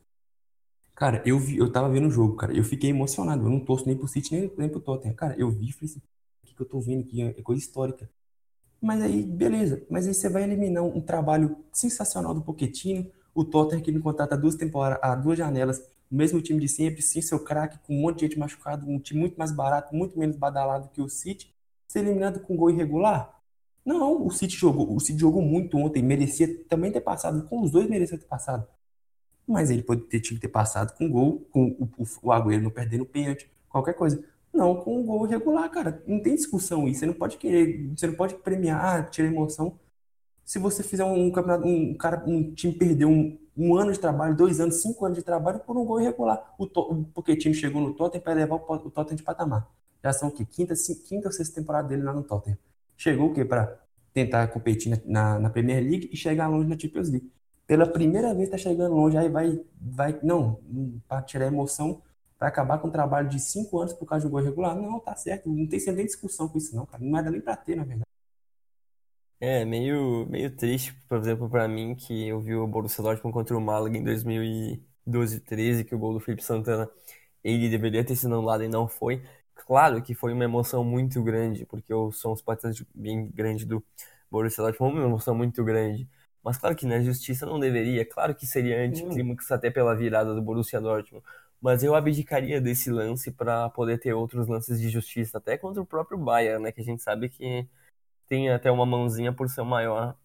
Cara, 0.94 1.22
eu 1.26 1.38
vi, 1.38 1.56
eu 1.58 1.70
tava 1.70 1.88
vendo 1.88 2.08
o 2.08 2.10
jogo, 2.10 2.36
cara. 2.36 2.54
Eu 2.56 2.64
fiquei 2.64 2.90
emocionado. 2.90 3.44
Eu 3.46 3.50
não 3.50 3.60
torço 3.60 3.86
nem 3.86 3.96
pro 3.96 4.08
City 4.08 4.34
nem, 4.34 4.52
nem 4.56 4.68
pro 4.68 4.80
Tottenham. 4.80 5.14
Cara, 5.14 5.34
eu 5.38 5.50
vi 5.50 5.70
e 5.70 5.72
falei 5.72 5.90
assim, 5.90 5.98
o 5.98 6.46
que, 6.46 6.54
que 6.54 6.60
eu 6.60 6.66
tô 6.66 6.80
vendo 6.80 7.02
aqui? 7.02 7.22
É 7.22 7.42
coisa 7.42 7.60
histórica. 7.60 8.08
Mas 8.80 9.02
aí, 9.02 9.22
beleza. 9.22 9.84
Mas 9.90 10.06
aí 10.06 10.14
você 10.14 10.28
vai 10.28 10.44
eliminar 10.44 10.84
um, 10.84 11.00
trabalho 11.00 11.56
sensacional 11.72 12.34
do 12.34 12.42
Pochettino. 12.42 13.10
O 13.34 13.44
Tottenham 13.44 13.82
que 13.82 13.90
ele 13.90 14.00
contrata 14.00 14.36
duas 14.36 14.54
temporadas, 14.54 14.98
a 15.02 15.14
duas 15.14 15.38
janelas, 15.38 15.78
o 16.10 16.14
mesmo 16.14 16.40
time 16.40 16.60
de 16.60 16.68
sempre, 16.68 17.02
sem 17.02 17.20
seu 17.20 17.40
craque, 17.40 17.78
com 17.86 17.94
um 17.94 18.00
monte 18.00 18.20
de 18.20 18.26
gente 18.26 18.38
machucado, 18.38 18.88
um 18.88 18.98
time 18.98 19.20
muito 19.20 19.36
mais 19.36 19.52
barato, 19.52 19.94
muito 19.94 20.18
menos 20.18 20.36
badalado 20.36 20.88
que 20.90 21.02
o 21.02 21.08
City 21.08 21.54
ser 21.88 22.00
eliminado 22.00 22.40
com 22.40 22.56
gol 22.56 22.70
irregular? 22.70 23.34
Não, 23.84 24.26
o 24.26 24.30
City 24.30 24.56
jogou, 24.56 24.94
o 24.94 25.00
City 25.00 25.20
jogou 25.20 25.42
muito 25.42 25.76
ontem, 25.78 26.02
merecia 26.02 26.64
também 26.64 26.90
ter 26.90 27.00
passado, 27.00 27.46
com 27.48 27.62
os 27.62 27.70
dois 27.70 27.88
merecia 27.88 28.18
ter 28.18 28.26
passado. 28.26 28.66
Mas 29.46 29.70
ele 29.70 29.82
pode 29.82 30.02
ter, 30.02 30.20
tinha 30.20 30.36
que 30.36 30.42
ter 30.42 30.52
passado 30.52 30.96
com 30.96 31.08
gol, 31.08 31.46
com 31.52 31.68
o, 31.78 32.02
o, 32.02 32.06
o 32.22 32.32
Agüero 32.32 32.62
não 32.62 32.70
perdendo 32.70 33.02
o 33.02 33.06
pênalti, 33.06 33.48
qualquer 33.68 33.94
coisa. 33.94 34.22
Não, 34.52 34.74
com 34.76 35.00
um 35.00 35.04
gol 35.04 35.26
irregular, 35.26 35.70
cara. 35.70 36.02
Não 36.06 36.20
tem 36.20 36.34
discussão 36.34 36.88
isso. 36.88 37.00
Você 37.00 37.06
não 37.06 37.14
pode 37.14 37.36
querer, 37.36 37.88
você 37.96 38.06
não 38.06 38.14
pode 38.14 38.34
premiar, 38.36 38.84
ah, 38.84 39.02
tirar 39.04 39.28
emoção. 39.28 39.78
Se 40.44 40.58
você 40.58 40.82
fizer 40.82 41.04
um, 41.04 41.30
campeonato, 41.30 41.66
um 41.68 41.94
cara, 41.94 42.24
um 42.26 42.54
time 42.54 42.72
perdeu 42.74 43.08
um, 43.08 43.38
um 43.56 43.76
ano 43.76 43.92
de 43.92 44.00
trabalho, 44.00 44.36
dois 44.36 44.60
anos, 44.60 44.82
cinco 44.82 45.04
anos 45.04 45.18
de 45.18 45.24
trabalho 45.24 45.60
por 45.60 45.76
um 45.76 45.84
gol 45.84 46.00
irregular. 46.00 46.54
O, 46.58 46.64
o 46.64 47.04
Pochettino 47.06 47.54
chegou 47.54 47.82
no 47.82 47.94
Tottenham 47.94 48.22
para 48.22 48.32
levar 48.34 48.56
o, 48.56 48.58
o 48.58 48.90
Tottenham 48.90 49.16
de 49.16 49.22
patamar. 49.22 49.68
Já 50.02 50.12
são 50.12 50.28
o 50.28 50.32
quê? 50.32 50.44
Quinta, 50.44 50.74
quinta 51.08 51.28
ou 51.28 51.32
sexta 51.32 51.60
temporada 51.60 51.88
dele 51.88 52.02
lá 52.02 52.12
no 52.12 52.22
Tottenham. 52.22 52.58
Chegou 52.96 53.30
o 53.30 53.34
quê? 53.34 53.44
Para 53.44 53.78
tentar 54.12 54.48
competir 54.48 55.02
na, 55.04 55.38
na, 55.38 55.50
Premier 55.50 55.82
League 55.82 56.08
e 56.10 56.16
chegar 56.16 56.48
longe 56.48 56.68
na 56.68 56.78
Champions 56.78 57.10
League. 57.10 57.30
Pela 57.66 57.86
primeira 57.86 58.34
vez 58.34 58.48
tá 58.48 58.56
chegando 58.56 58.94
longe, 58.94 59.16
aí 59.16 59.28
vai, 59.28 59.60
vai 59.80 60.18
não, 60.22 60.60
para 61.06 61.20
tirar 61.22 61.44
a 61.44 61.48
emoção, 61.48 62.00
vai 62.38 62.48
acabar 62.48 62.78
com 62.78 62.88
um 62.88 62.90
trabalho 62.90 63.28
de 63.28 63.38
cinco 63.38 63.78
anos 63.80 63.92
por 63.92 64.06
causa 64.06 64.22
de 64.22 64.28
um 64.28 64.30
gol 64.30 64.40
regular. 64.40 64.74
Não, 64.74 65.00
tá 65.00 65.14
certo, 65.16 65.50
não 65.50 65.66
tem 65.66 65.80
nem 65.92 66.06
discussão 66.06 66.48
com 66.48 66.56
isso 66.56 66.74
não, 66.74 66.86
cara. 66.86 67.02
Não 67.04 67.18
era 67.18 67.30
nem 67.30 67.40
pra 67.40 67.56
ter, 67.56 67.76
na 67.76 67.84
verdade. 67.84 68.06
É, 69.38 69.64
meio, 69.66 70.26
meio 70.30 70.50
triste, 70.56 70.94
por 71.06 71.18
exemplo, 71.18 71.48
para 71.50 71.68
mim, 71.68 71.94
que 71.94 72.26
eu 72.26 72.40
vi 72.40 72.54
o 72.54 72.66
Borussia 72.66 73.02
Dortmund 73.02 73.34
contra 73.34 73.56
o 73.56 73.60
Málaga 73.60 73.98
em 73.98 74.02
2012, 74.02 75.40
13, 75.40 75.84
que 75.84 75.94
o 75.94 75.98
gol 75.98 76.14
do 76.14 76.20
Felipe 76.20 76.42
Santana, 76.42 76.88
ele 77.44 77.68
deveria 77.68 78.02
ter 78.04 78.16
sido 78.16 78.34
anulado 78.34 78.64
e 78.64 78.68
não 78.68 78.88
foi. 78.88 79.22
Claro 79.56 80.02
que 80.02 80.14
foi 80.14 80.32
uma 80.32 80.44
emoção 80.44 80.84
muito 80.84 81.22
grande, 81.22 81.66
porque 81.66 81.92
eu 81.92 82.12
sou 82.12 82.32
um 82.32 82.36
simpatizante 82.36 82.86
bem 82.94 83.28
grande 83.28 83.64
do 83.64 83.82
Borussia 84.30 84.62
Dortmund, 84.62 84.96
uma 84.98 85.06
emoção 85.06 85.34
muito 85.34 85.64
grande. 85.64 86.08
Mas 86.42 86.58
claro 86.58 86.76
que 86.76 86.86
na 86.86 87.00
justiça 87.00 87.44
não 87.46 87.58
deveria, 87.58 88.04
claro 88.04 88.34
que 88.34 88.46
seria 88.46 88.80
anticlímax 88.86 89.50
até 89.50 89.70
pela 89.70 89.96
virada 89.96 90.34
do 90.34 90.42
Borussia 90.42 90.80
Dortmund. 90.80 91.24
Mas 91.60 91.82
eu 91.82 91.94
abdicaria 91.94 92.60
desse 92.60 92.90
lance 92.90 93.32
para 93.32 93.68
poder 93.70 93.98
ter 93.98 94.12
outros 94.12 94.46
lances 94.46 94.80
de 94.80 94.88
justiça, 94.88 95.38
até 95.38 95.58
contra 95.58 95.82
o 95.82 95.86
próprio 95.86 96.18
Bayern, 96.18 96.62
né? 96.62 96.70
Que 96.70 96.80
a 96.82 96.84
gente 96.84 97.02
sabe 97.02 97.28
que 97.28 97.66
tem 98.28 98.50
até 98.50 98.70
uma 98.70 98.86
mãozinha 98.86 99.32
por 99.32 99.48
ser 99.48 99.62
o 99.62 99.66
maior, 99.66 100.16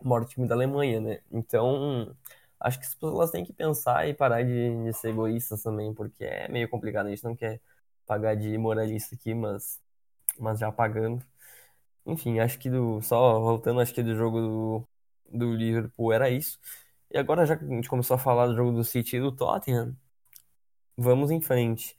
o 0.00 0.08
maior 0.08 0.26
time 0.26 0.46
da 0.48 0.54
Alemanha, 0.54 1.00
né? 1.00 1.20
Então, 1.32 2.14
acho 2.60 2.78
que 2.78 2.86
as 2.86 2.94
pessoas 2.94 3.30
têm 3.30 3.44
que 3.44 3.52
pensar 3.52 4.08
e 4.08 4.14
parar 4.14 4.42
de, 4.44 4.84
de 4.84 4.92
ser 4.94 5.10
egoístas 5.10 5.62
também, 5.62 5.94
porque 5.94 6.24
é 6.24 6.48
meio 6.48 6.68
complicado. 6.68 7.06
A 7.06 7.10
gente 7.10 7.24
não 7.24 7.36
quer 7.36 7.60
pagar 8.08 8.34
de 8.34 8.56
moralista 8.58 9.14
aqui, 9.14 9.34
mas, 9.34 9.80
mas 10.38 10.58
já 10.58 10.72
pagando. 10.72 11.24
Enfim, 12.06 12.40
acho 12.40 12.58
que 12.58 12.70
do. 12.70 13.02
Só 13.02 13.38
voltando, 13.40 13.80
acho 13.80 13.94
que 13.94 14.02
do 14.02 14.16
jogo 14.16 14.40
do, 14.40 14.88
do 15.30 15.54
Liverpool 15.54 16.12
era 16.12 16.30
isso. 16.30 16.58
E 17.10 17.18
agora, 17.18 17.46
já 17.46 17.56
que 17.56 17.64
a 17.64 17.68
gente 17.68 17.88
começou 17.88 18.14
a 18.16 18.18
falar 18.18 18.46
do 18.46 18.56
jogo 18.56 18.72
do 18.72 18.84
City 18.84 19.16
e 19.16 19.20
do 19.20 19.30
Tottenham, 19.30 19.94
vamos 20.96 21.30
em 21.30 21.40
frente. 21.40 21.96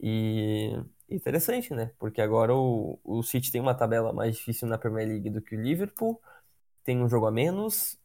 E 0.00 0.72
interessante, 1.08 1.74
né? 1.74 1.92
Porque 1.98 2.20
agora 2.22 2.54
o, 2.54 2.98
o 3.04 3.22
City 3.22 3.52
tem 3.52 3.60
uma 3.60 3.74
tabela 3.74 4.12
mais 4.12 4.36
difícil 4.36 4.66
na 4.66 4.78
Premier 4.78 5.08
League 5.08 5.30
do 5.30 5.42
que 5.42 5.56
o 5.56 5.60
Liverpool, 5.60 6.20
tem 6.82 7.02
um 7.02 7.08
jogo 7.08 7.26
a 7.26 7.32
menos 7.32 7.98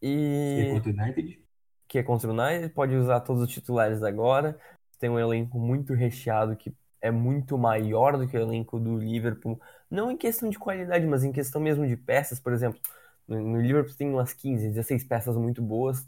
e. 0.00 0.56
Que 0.56 0.68
é 0.68 0.72
contra 0.74 0.90
o 0.90 0.94
United? 0.94 1.42
Que 1.88 1.98
é 1.98 2.02
contra 2.02 2.30
o 2.30 2.32
United, 2.32 2.68
pode 2.74 2.94
usar 2.94 3.20
todos 3.20 3.42
os 3.42 3.48
titulares 3.48 4.02
agora. 4.02 4.58
Tem 4.98 5.10
um 5.10 5.18
elenco 5.18 5.58
muito 5.58 5.94
recheado 5.94 6.56
que 6.56 6.72
é 7.02 7.10
muito 7.10 7.58
maior 7.58 8.16
do 8.16 8.28
que 8.28 8.36
o 8.36 8.40
elenco 8.40 8.78
do 8.78 8.96
Liverpool, 8.96 9.60
não 9.90 10.10
em 10.10 10.16
questão 10.16 10.48
de 10.48 10.58
qualidade, 10.58 11.04
mas 11.04 11.24
em 11.24 11.32
questão 11.32 11.60
mesmo 11.60 11.86
de 11.86 11.96
peças, 11.96 12.38
por 12.38 12.52
exemplo, 12.52 12.80
no, 13.26 13.60
Liverpool 13.60 13.94
tem 13.94 14.08
umas 14.08 14.32
15, 14.32 14.68
16 14.68 15.04
peças 15.04 15.36
muito 15.36 15.60
boas 15.60 16.06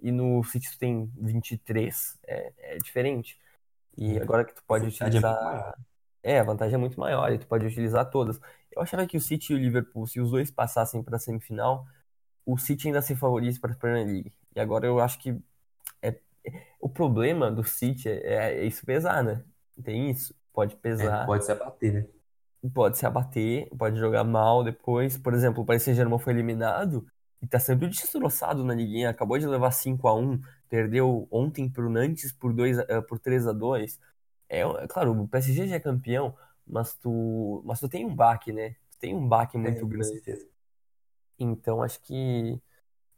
e 0.00 0.12
no 0.12 0.44
City 0.44 0.78
tem 0.78 1.10
23, 1.16 2.18
é, 2.26 2.52
é 2.58 2.78
diferente. 2.78 3.40
E 3.96 4.18
agora 4.18 4.44
que 4.44 4.54
tu 4.54 4.62
pode 4.66 4.84
é 4.84 4.88
utilizar... 4.88 5.74
É, 6.22 6.40
a 6.40 6.42
vantagem 6.42 6.74
é 6.74 6.78
muito 6.78 6.98
maior 6.98 7.30
e 7.32 7.38
tu 7.38 7.46
pode 7.46 7.66
utilizar 7.66 8.08
todas. 8.10 8.40
Eu 8.72 8.82
achava 8.82 9.06
que 9.06 9.16
o 9.16 9.20
City 9.20 9.52
e 9.52 9.56
o 9.56 9.58
Liverpool, 9.58 10.06
se 10.06 10.20
os 10.20 10.30
dois 10.30 10.50
passassem 10.50 11.02
para 11.02 11.16
a 11.16 11.18
semifinal, 11.18 11.86
o 12.46 12.58
City 12.58 12.88
ainda 12.88 13.02
se 13.02 13.14
favorece 13.14 13.60
para 13.60 13.72
a 13.72 13.76
Premier 13.76 14.06
League. 14.06 14.32
E 14.54 14.60
agora 14.60 14.86
eu 14.86 15.00
acho 15.00 15.18
que 15.18 15.38
é... 16.02 16.18
o 16.80 16.88
problema 16.88 17.50
do 17.50 17.64
City 17.64 18.08
é, 18.08 18.60
é 18.60 18.64
isso 18.64 18.84
pesar, 18.86 19.22
né? 19.22 19.44
Tem 19.82 20.10
isso. 20.10 20.34
Pode 20.52 20.76
pesar. 20.76 21.22
É, 21.22 21.26
pode 21.26 21.44
se 21.44 21.52
abater, 21.52 21.92
né? 21.92 22.06
Pode 22.72 22.96
se 22.96 23.04
abater, 23.04 23.68
pode 23.76 23.98
jogar 23.98 24.24
mal 24.24 24.64
depois. 24.64 25.18
Por 25.18 25.34
exemplo, 25.34 25.62
o 25.62 25.66
Paris 25.66 25.82
Saint-Germain 25.82 26.18
foi 26.18 26.32
eliminado 26.32 27.06
e 27.42 27.46
tá 27.46 27.58
sempre 27.58 27.88
destroçado 27.88 28.64
na 28.64 28.74
liguinha. 28.74 29.10
Acabou 29.10 29.38
de 29.38 29.46
levar 29.46 29.70
5 29.70 30.08
a 30.08 30.14
1 30.14 30.40
perdeu 30.68 31.28
ontem 31.30 31.68
pro 31.68 31.90
Nantes 31.90 32.32
por, 32.32 32.52
2, 32.52 32.78
uh, 32.78 33.02
por 33.06 33.18
3 33.18 33.46
a 33.46 33.52
2 33.52 33.98
é, 34.48 34.60
é, 34.60 34.86
claro, 34.86 35.20
o 35.20 35.28
PSG 35.28 35.66
já 35.66 35.76
é 35.76 35.80
campeão, 35.80 36.36
mas 36.66 36.94
tu, 36.96 37.62
mas 37.64 37.80
tu 37.80 37.88
tem 37.88 38.04
um 38.04 38.14
baque, 38.14 38.52
né? 38.52 38.76
Tu 38.92 38.98
tem 38.98 39.14
um 39.14 39.26
baque 39.26 39.58
muito 39.58 39.84
é, 39.84 39.88
grande. 39.88 40.48
Então 41.38 41.82
acho 41.82 42.00
que 42.00 42.60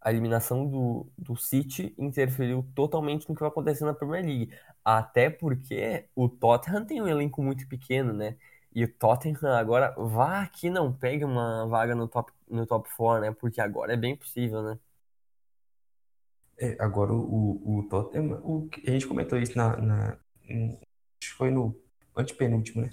a 0.00 0.10
eliminação 0.10 0.66
do, 0.66 1.06
do 1.18 1.36
City 1.36 1.94
interferiu 1.98 2.66
totalmente 2.74 3.28
no 3.28 3.34
que 3.34 3.40
vai 3.40 3.50
acontecer 3.50 3.84
na 3.84 3.92
Premier 3.92 4.24
League. 4.24 4.52
Até 4.86 5.28
porque 5.30 6.08
o 6.14 6.28
Tottenham 6.28 6.86
tem 6.86 7.02
um 7.02 7.08
elenco 7.08 7.42
muito 7.42 7.66
pequeno, 7.68 8.12
né? 8.12 8.36
E 8.72 8.84
o 8.84 8.94
Tottenham 8.94 9.52
agora 9.56 9.92
vá 9.98 10.46
que 10.46 10.70
não 10.70 10.92
pegue 10.92 11.24
uma 11.24 11.66
vaga 11.66 11.92
no 11.96 12.06
top, 12.06 12.32
no 12.48 12.64
top 12.66 12.88
4, 12.96 13.20
né? 13.22 13.32
Porque 13.32 13.60
agora 13.60 13.94
é 13.94 13.96
bem 13.96 14.16
possível, 14.16 14.62
né? 14.62 14.78
É, 16.58 16.76
agora 16.78 17.12
o, 17.12 17.78
o 17.80 17.88
Tottenham, 17.88 18.40
o, 18.44 18.68
a 18.86 18.90
gente 18.90 19.06
comentou 19.08 19.38
isso 19.38 19.56
na, 19.58 19.76
na 19.76 20.18
acho 20.48 20.78
que 21.20 21.36
foi 21.36 21.50
no 21.50 21.76
antepenúltimo, 22.16 22.82
né? 22.82 22.90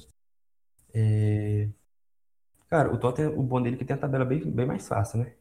É, 0.93 1.69
cara, 2.69 2.93
o 2.93 2.97
Tottenham, 2.99 3.37
o 3.37 3.43
bom 3.43 3.61
dele 3.61 3.75
é 3.75 3.79
que 3.79 3.85
tem 3.85 3.95
a 3.95 3.99
tabela 3.99 4.25
bem, 4.25 4.39
bem 4.51 4.65
mais 4.65 4.87
fácil, 4.87 5.19
né? 5.19 5.35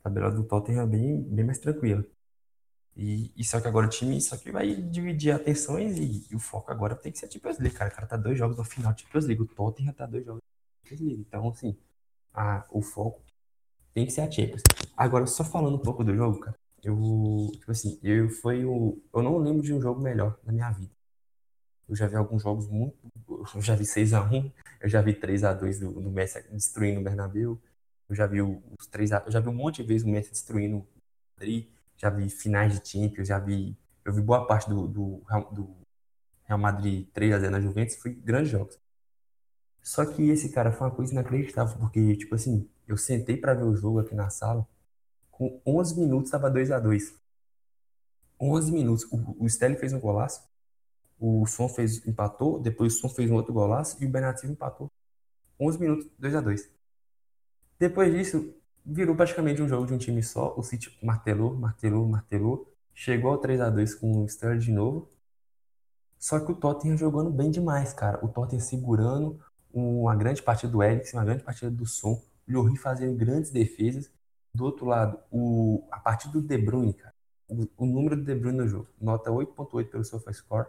A 0.00 0.04
tabela 0.04 0.30
do 0.30 0.44
Tottenham 0.44 0.84
é 0.84 0.86
bem, 0.86 1.22
bem 1.22 1.44
mais 1.44 1.58
tranquila. 1.58 2.04
E, 2.96 3.32
e 3.36 3.44
só 3.44 3.60
que 3.60 3.66
agora 3.66 3.86
o 3.86 3.88
time 3.88 4.20
só 4.20 4.36
que 4.36 4.50
vai 4.50 4.74
dividir 4.74 5.32
atenções 5.32 5.96
e, 5.98 6.26
e, 6.30 6.36
o 6.36 6.38
foco 6.38 6.70
agora 6.70 6.94
tem 6.94 7.10
que 7.10 7.18
ser 7.18 7.26
a 7.26 7.30
Champions 7.30 7.58
League, 7.58 7.76
cara. 7.76 7.90
O 7.90 7.94
cara 7.94 8.06
tá 8.06 8.16
dois 8.16 8.38
jogos 8.38 8.56
no 8.56 8.64
final 8.64 8.92
da 8.92 8.98
Champions 8.98 9.26
League. 9.26 9.42
O 9.42 9.46
Tottenham 9.46 9.92
tá 9.94 10.06
dois 10.06 10.24
jogos 10.24 10.42
na 10.42 10.90
Champions 10.90 11.08
League. 11.08 11.24
Então, 11.26 11.48
assim, 11.48 11.76
a, 12.34 12.66
o 12.70 12.82
foco 12.82 13.22
tem 13.94 14.04
que 14.06 14.12
ser 14.12 14.22
a 14.22 14.30
Champions. 14.30 14.62
Agora, 14.96 15.26
só 15.26 15.44
falando 15.44 15.76
um 15.76 15.78
pouco 15.78 16.04
do 16.04 16.14
jogo, 16.14 16.40
cara, 16.40 16.56
eu, 16.82 17.50
tipo 17.52 17.70
assim, 17.70 17.98
eu 18.02 18.28
foi 18.28 18.64
o. 18.64 19.00
Eu 19.14 19.22
não 19.22 19.38
lembro 19.38 19.62
de 19.62 19.72
um 19.72 19.80
jogo 19.80 20.00
melhor 20.00 20.38
na 20.44 20.52
minha 20.52 20.70
vida. 20.70 20.92
Eu 21.88 21.96
já 21.96 22.06
vi 22.06 22.16
alguns 22.16 22.42
jogos 22.42 22.68
muito. 22.68 22.96
Eu 23.54 23.60
já 23.62 23.74
vi 23.74 23.84
6x1, 23.84 24.52
eu 24.80 24.88
já 24.88 25.00
vi 25.02 25.14
3x2 25.14 25.80
do, 25.80 25.92
do 26.00 26.10
Messi 26.10 26.42
destruindo 26.50 27.00
o 27.00 27.02
Bernabéu. 27.04 27.60
Eu 28.08 28.14
já 28.14 28.26
vi 28.26 28.42
os 28.42 28.88
3x. 28.90 29.24
Eu 29.26 29.32
já 29.32 29.40
vi 29.40 29.48
um 29.48 29.54
monte 29.54 29.82
de 29.82 29.88
vezes 29.88 30.06
o 30.06 30.10
Messi 30.10 30.30
destruindo 30.30 30.78
o 30.78 30.86
Madrid. 31.38 31.68
Já 32.02 32.10
vi 32.10 32.28
finais 32.28 32.78
de 32.80 32.88
Champions, 32.88 33.28
já 33.28 33.38
vi. 33.38 33.76
Eu 34.04 34.12
vi 34.12 34.20
boa 34.20 34.46
parte 34.46 34.68
do, 34.68 34.88
do, 34.88 35.22
do 35.52 35.76
Real 36.44 36.58
Madrid 36.58 37.08
3x0 37.14 37.48
na 37.48 37.60
Juventus. 37.60 37.96
Foi 37.96 38.12
grandes 38.12 38.50
jogos. 38.50 38.78
Só 39.82 40.04
que 40.06 40.28
esse 40.30 40.50
cara 40.50 40.72
foi 40.72 40.88
uma 40.88 40.94
coisa 40.94 41.12
inacreditável, 41.12 41.76
porque, 41.78 42.16
tipo 42.16 42.34
assim, 42.34 42.68
eu 42.86 42.96
sentei 42.96 43.36
para 43.36 43.54
ver 43.54 43.64
o 43.64 43.76
jogo 43.76 44.00
aqui 44.00 44.14
na 44.14 44.30
sala, 44.30 44.66
com 45.30 45.60
11 45.66 45.98
minutos 45.98 46.30
tava 46.30 46.50
2 46.50 46.70
a 46.70 46.78
2 46.78 47.14
11 48.40 48.72
minutos. 48.72 49.04
O, 49.10 49.44
o 49.44 49.48
fez 49.48 49.92
um 49.92 50.00
golaço, 50.00 50.42
o 51.18 51.46
Som 51.46 51.68
fez, 51.68 52.06
empatou, 52.06 52.60
depois 52.60 52.96
o 52.96 52.98
Som 52.98 53.08
fez 53.08 53.30
um 53.30 53.34
outro 53.34 53.52
golaço 53.52 54.02
e 54.02 54.06
o 54.06 54.08
Benatinho 54.08 54.52
empatou. 54.52 54.90
11 55.60 55.78
minutos, 55.78 56.10
2 56.18 56.34
a 56.34 56.40
2 56.40 56.70
Depois 57.78 58.12
disso, 58.12 58.54
virou 58.84 59.14
praticamente 59.14 59.62
um 59.62 59.68
jogo 59.68 59.86
de 59.86 59.94
um 59.94 59.98
time 59.98 60.22
só. 60.22 60.54
O 60.56 60.62
City 60.62 60.96
martelou, 61.02 61.54
martelou, 61.54 62.06
martelou. 62.06 62.68
Chegou 62.94 63.30
ao 63.30 63.38
3 63.38 63.60
a 63.60 63.70
2 63.70 63.94
com 63.94 64.22
o 64.22 64.26
Sterling 64.26 64.58
de 64.58 64.72
novo. 64.72 65.10
Só 66.18 66.38
que 66.38 66.52
o 66.52 66.54
Tottenham 66.54 66.96
jogando 66.96 67.30
bem 67.30 67.50
demais, 67.50 67.92
cara. 67.92 68.24
O 68.24 68.28
Tottenham 68.28 68.60
segurando, 68.60 69.40
uma 69.72 70.14
grande 70.14 70.42
partida 70.42 70.70
do 70.70 70.82
Eriksen, 70.82 71.18
uma 71.18 71.24
grande 71.24 71.42
partida 71.42 71.70
do 71.70 71.86
Som, 71.86 72.22
o 72.48 72.52
Lloris 72.52 72.80
fazendo 72.80 73.16
grandes 73.16 73.50
defesas. 73.50 74.10
Do 74.54 74.64
outro 74.64 74.86
lado, 74.86 75.18
o, 75.30 75.84
a 75.90 75.98
partida 75.98 76.32
do 76.32 76.42
De 76.42 76.58
Bruyne, 76.58 76.92
cara, 76.92 77.14
o, 77.48 77.66
o 77.76 77.86
número 77.86 78.16
do 78.16 78.22
De 78.22 78.34
Bruyne 78.34 78.58
no 78.58 78.68
jogo, 78.68 78.86
nota 79.00 79.30
8.8 79.30 79.88
pelo 79.88 80.04
SofaScore, 80.04 80.68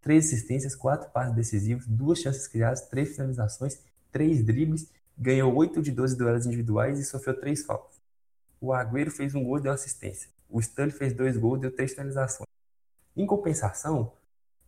três 0.00 0.26
assistências, 0.26 0.76
quatro 0.76 1.10
passes 1.10 1.34
decisivos, 1.34 1.86
duas 1.86 2.20
chances 2.20 2.46
criadas, 2.46 2.82
três 2.88 3.16
finalizações, 3.16 3.82
três 4.12 4.44
dribles, 4.44 4.88
ganhou 5.16 5.54
8 5.54 5.80
de 5.82 5.92
12 5.92 6.16
duelos 6.16 6.46
individuais 6.46 6.98
e 6.98 7.04
sofreu 7.04 7.38
três 7.38 7.64
faltas. 7.64 8.00
O 8.60 8.72
Agüero 8.72 9.10
fez 9.10 9.34
um 9.34 9.44
gol 9.44 9.58
e 9.58 9.62
deu 9.62 9.72
assistência. 9.72 10.30
O 10.48 10.60
Stanley 10.60 10.92
fez 10.92 11.12
dois 11.12 11.36
gols 11.36 11.58
e 11.58 11.62
deu 11.62 11.74
três 11.74 11.92
finalizações. 11.92 12.48
Em 13.16 13.26
compensação, 13.26 14.12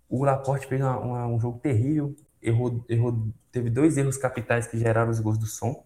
o 0.09 0.25
Laporte 0.25 0.67
fez 0.67 0.81
uma, 0.81 0.99
uma, 0.99 1.27
um 1.27 1.41
jogo 1.41 1.59
terrível, 1.59 2.15
errou, 2.41 2.85
errou, 2.89 3.29
teve 3.51 3.71
dois 3.71 3.97
erros 3.97 4.17
capitais 4.17 4.67
que 4.67 4.79
geraram 4.79 5.11
os 5.11 5.21
gols 5.21 5.39
do 5.39 5.47
som. 5.47 5.85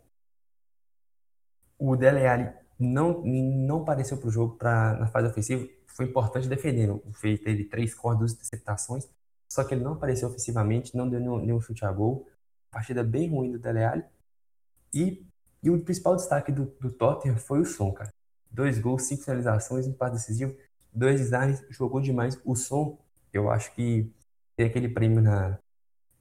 O 1.79 1.97
Dele 1.97 2.27
Alli 2.27 2.53
não, 2.79 3.23
não 3.23 3.83
apareceu 3.83 4.19
para 4.19 4.29
o 4.29 4.31
jogo 4.31 4.57
pra, 4.57 4.95
na 4.99 5.07
fase 5.07 5.29
ofensiva, 5.29 5.67
foi 5.87 6.07
importante 6.07 6.49
defendendo. 6.49 7.03
O 7.07 7.13
Fei 7.13 7.37
teve 7.37 7.65
três 7.65 7.95
cordas, 7.95 8.33
interceptações, 8.33 9.09
só 9.49 9.65
que 9.65 9.75
ele 9.75 9.83
não 9.85 9.93
apareceu 9.95 10.29
ofensivamente, 10.29 10.97
não 10.97 11.09
deu 11.09 11.21
nenhum, 11.21 11.39
nenhum 11.39 11.61
chute 11.61 11.85
a 11.85 11.93
gol. 11.93 12.29
Partida 12.71 13.03
bem 13.03 13.29
ruim 13.29 13.51
do 13.53 13.59
Dele 13.59 13.85
Alli. 13.85 14.05
E, 14.93 15.25
e 15.63 15.71
o 15.71 15.81
principal 15.83 16.17
destaque 16.17 16.53
do, 16.53 16.67
do 16.81 16.91
Tottenham 16.91 17.37
foi 17.37 17.61
o 17.61 17.65
som, 17.65 17.93
cara. 17.93 18.13
Dois 18.51 18.79
gols, 18.79 19.03
cinco 19.05 19.23
finalizações, 19.23 19.87
um 19.87 19.93
passe 19.93 20.15
decisivo, 20.15 20.57
dois 20.93 21.21
designs, 21.21 21.65
jogou 21.71 22.01
demais. 22.01 22.41
O 22.45 22.57
som, 22.57 22.99
eu 23.33 23.51
acho 23.51 23.75
que 23.75 24.13
tem 24.57 24.67
aquele 24.67 24.89
prêmio 24.89 25.23
na, 25.23 25.59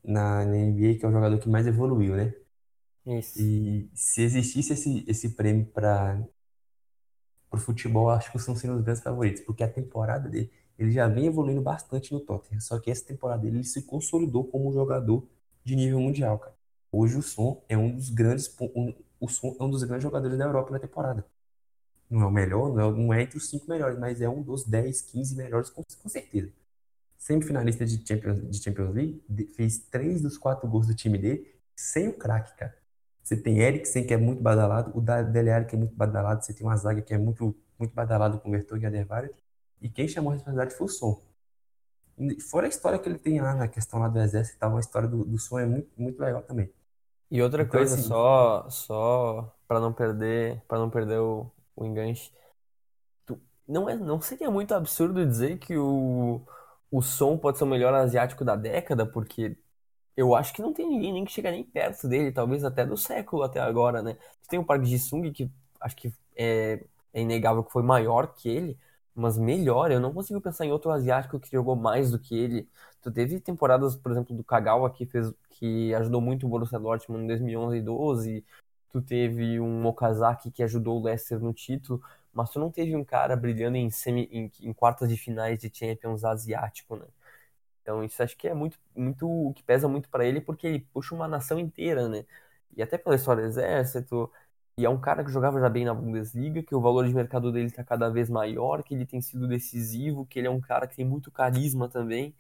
na, 0.03 0.45
na 0.45 0.55
NBA, 0.55 0.99
que 0.99 1.05
é 1.05 1.07
o 1.07 1.11
jogador 1.11 1.39
que 1.39 1.49
mais 1.49 1.67
evoluiu, 1.67 2.15
né? 2.15 2.33
Isso. 3.05 3.41
E 3.41 3.89
se 3.93 4.21
existisse 4.21 4.73
esse, 4.73 5.05
esse 5.07 5.29
prêmio 5.29 5.65
para 5.65 6.23
o 7.51 7.57
futebol, 7.57 8.09
acho 8.09 8.31
que 8.31 8.37
o 8.37 8.39
São 8.39 8.55
sendo 8.55 8.75
os 8.75 8.81
grandes 8.83 9.01
favoritos, 9.01 9.41
porque 9.41 9.63
a 9.63 9.69
temporada 9.71 10.29
dele, 10.29 10.51
ele 10.77 10.91
já 10.91 11.07
vem 11.07 11.25
evoluindo 11.25 11.61
bastante 11.61 12.13
no 12.13 12.19
Tottenham, 12.19 12.61
só 12.61 12.79
que 12.79 12.91
essa 12.91 13.05
temporada 13.05 13.41
dele 13.41 13.57
ele 13.57 13.63
se 13.63 13.83
consolidou 13.83 14.45
como 14.45 14.69
um 14.69 14.73
jogador 14.73 15.27
de 15.63 15.75
nível 15.75 15.99
mundial, 15.99 16.37
cara. 16.39 16.58
Hoje 16.91 17.17
o 17.17 17.21
Som 17.21 17.63
é 17.69 17.77
um 17.77 17.95
dos 17.95 18.09
grandes 18.09 18.53
um, 18.75 18.93
o 19.19 19.27
Som 19.27 19.55
é 19.59 19.63
um 19.63 19.69
dos 19.69 19.83
grandes 19.83 20.03
jogadores 20.03 20.37
da 20.37 20.45
Europa 20.45 20.71
na 20.71 20.79
temporada. 20.79 21.25
Não 22.09 22.23
é 22.23 22.25
o 22.25 22.31
melhor, 22.31 22.73
não 22.73 22.89
é, 22.89 22.91
não 22.91 23.13
é 23.13 23.21
entre 23.23 23.37
os 23.37 23.49
cinco 23.49 23.69
melhores, 23.69 23.99
mas 23.99 24.21
é 24.21 24.29
um 24.29 24.41
dos 24.41 24.65
10, 24.65 25.01
15 25.01 25.35
melhores 25.35 25.69
com, 25.69 25.83
com 25.83 26.09
certeza 26.09 26.51
semifinalista 27.19 27.85
de 27.85 28.01
Champions, 28.07 28.49
de 28.49 28.63
Champions 28.63 28.95
League, 28.95 29.21
fez 29.55 29.77
três 29.77 30.21
dos 30.21 30.37
quatro 30.37 30.67
gols 30.67 30.87
do 30.87 30.95
time 30.95 31.17
dele 31.17 31.53
sem 31.75 32.07
o 32.07 32.13
craque, 32.13 32.57
cara. 32.57 32.75
Você 33.21 33.35
tem 33.37 33.59
Eriksen, 33.59 34.07
que 34.07 34.13
é 34.13 34.17
muito 34.17 34.41
badalado, 34.41 34.91
o 34.97 35.01
Dele 35.01 35.51
Alli, 35.51 35.65
que 35.65 35.75
é 35.75 35.77
muito 35.77 35.93
badalado, 35.95 36.43
você 36.43 36.53
tem 36.53 36.65
uma 36.65 36.75
zaga 36.77 37.01
que 37.01 37.13
é 37.13 37.17
muito, 37.17 37.55
muito 37.77 37.93
badalado 37.93 38.39
com 38.39 38.49
o 38.49 38.51
Vertonghen 38.51 38.85
e 38.85 38.87
Aderweireld, 38.87 39.35
e 39.81 39.89
quem 39.89 40.07
chamou 40.07 40.31
a 40.31 40.33
responsabilidade 40.33 40.75
foi 40.75 40.85
o 40.87 40.89
Son. 40.89 41.21
Fora 42.49 42.65
a 42.65 42.69
história 42.69 42.99
que 42.99 43.07
ele 43.07 43.19
tem 43.19 43.39
lá 43.39 43.53
na 43.53 43.67
questão 43.67 43.99
lá 43.99 44.07
do 44.07 44.19
exército 44.19 44.57
e 44.57 44.59
tal, 44.59 44.75
a 44.75 44.79
história 44.79 45.07
do, 45.07 45.23
do 45.23 45.37
Son 45.37 45.59
é 45.59 45.65
muito, 45.65 45.89
muito 45.97 46.19
legal 46.19 46.41
também. 46.41 46.69
E 47.31 47.41
outra 47.41 47.63
então, 47.63 47.71
coisa, 47.71 47.95
assim, 47.95 48.03
só, 48.03 48.69
só 48.69 49.55
para 49.67 49.79
não 49.79 49.93
perder, 49.93 50.61
para 50.67 50.79
não 50.79 50.89
perder 50.89 51.19
o, 51.19 51.51
o 51.75 51.85
enganche, 51.85 52.31
tu, 53.25 53.39
não 53.67 53.89
é, 53.89 53.95
não 53.95 54.21
seria 54.21 54.49
muito 54.51 54.73
absurdo 54.73 55.25
dizer 55.25 55.59
que 55.59 55.77
o 55.77 56.41
o 56.91 57.01
som 57.01 57.37
pode 57.37 57.57
ser 57.57 57.63
o 57.65 57.67
melhor 57.67 57.93
asiático 57.93 58.43
da 58.43 58.55
década, 58.55 59.05
porque 59.05 59.57
eu 60.17 60.35
acho 60.35 60.53
que 60.53 60.61
não 60.61 60.73
tem 60.73 60.87
ninguém 60.89 61.13
nem 61.13 61.25
que 61.25 61.31
chega 61.31 61.51
nem 61.51 61.63
perto 61.63 62.07
dele, 62.07 62.31
talvez 62.31 62.63
até 62.63 62.85
do 62.85 62.97
século 62.97 63.43
até 63.43 63.59
agora, 63.59 64.01
né? 64.01 64.17
Tem 64.49 64.59
o 64.59 64.65
Park 64.65 64.83
Ji-sung, 64.85 65.31
que 65.31 65.51
acho 65.79 65.95
que 65.95 66.13
é, 66.35 66.83
é 67.13 67.21
inegável 67.21 67.63
que 67.63 67.71
foi 67.71 67.83
maior 67.83 68.33
que 68.35 68.49
ele, 68.49 68.77
mas 69.15 69.37
melhor, 69.37 69.91
eu 69.91 69.99
não 69.99 70.13
consigo 70.13 70.41
pensar 70.41 70.65
em 70.65 70.71
outro 70.71 70.91
asiático 70.91 71.39
que 71.39 71.51
jogou 71.51 71.75
mais 71.75 72.11
do 72.11 72.19
que 72.19 72.37
ele. 72.37 72.69
Tu 73.01 73.11
teve 73.11 73.39
temporadas, 73.39 73.95
por 73.95 74.11
exemplo, 74.11 74.35
do 74.35 74.43
Kagawa 74.43 74.89
que 74.91 75.05
fez 75.05 75.31
que 75.51 75.93
ajudou 75.95 76.21
muito 76.21 76.45
o 76.45 76.49
Borussia 76.49 76.79
Dortmund 76.79 77.23
em 77.23 77.27
2011 77.27 77.77
e 77.77 77.81
12. 77.81 78.45
Tu 78.91 79.01
teve 79.01 79.59
um 79.59 79.85
Okazaki 79.85 80.51
que 80.51 80.63
ajudou 80.63 80.99
o 80.99 81.03
Leicester 81.03 81.39
no 81.39 81.53
título 81.53 82.01
mas 82.33 82.51
tu 82.51 82.59
não 82.59 82.71
teve 82.71 82.95
um 82.95 83.03
cara 83.03 83.35
brilhando 83.35 83.77
em, 83.77 83.89
semi, 83.89 84.29
em, 84.31 84.51
em 84.61 84.73
quartas 84.73 85.09
de 85.09 85.17
finais 85.17 85.59
de 85.59 85.69
Champions 85.73 86.23
asiático, 86.23 86.95
né? 86.95 87.05
Então 87.81 88.03
isso 88.03 88.21
acho 88.23 88.37
que 88.37 88.47
é 88.47 88.53
muito, 88.53 88.79
muito 88.95 89.27
o 89.29 89.53
que 89.53 89.63
pesa 89.63 89.87
muito 89.87 90.09
para 90.09 90.25
ele, 90.25 90.41
porque 90.41 90.67
ele 90.67 90.79
puxa 90.93 91.15
uma 91.15 91.27
nação 91.27 91.59
inteira, 91.59 92.07
né? 92.09 92.25
E 92.75 92.81
até 92.81 92.97
pela 92.97 93.15
história 93.15 93.43
do 93.43 93.49
exército, 93.49 94.31
e 94.77 94.85
é 94.85 94.89
um 94.89 94.99
cara 94.99 95.23
que 95.23 95.31
jogava 95.31 95.59
já 95.59 95.69
bem 95.69 95.85
na 95.85 95.93
Bundesliga, 95.93 96.63
que 96.63 96.75
o 96.75 96.81
valor 96.81 97.07
de 97.07 97.13
mercado 97.13 97.51
dele 97.51 97.67
está 97.67 97.83
cada 97.83 98.09
vez 98.09 98.29
maior, 98.29 98.83
que 98.83 98.93
ele 98.93 99.05
tem 99.05 99.21
sido 99.21 99.47
decisivo, 99.47 100.25
que 100.25 100.39
ele 100.39 100.47
é 100.47 100.51
um 100.51 100.61
cara 100.61 100.87
que 100.87 100.95
tem 100.95 101.05
muito 101.05 101.31
carisma 101.31 101.89
também. 101.89 102.33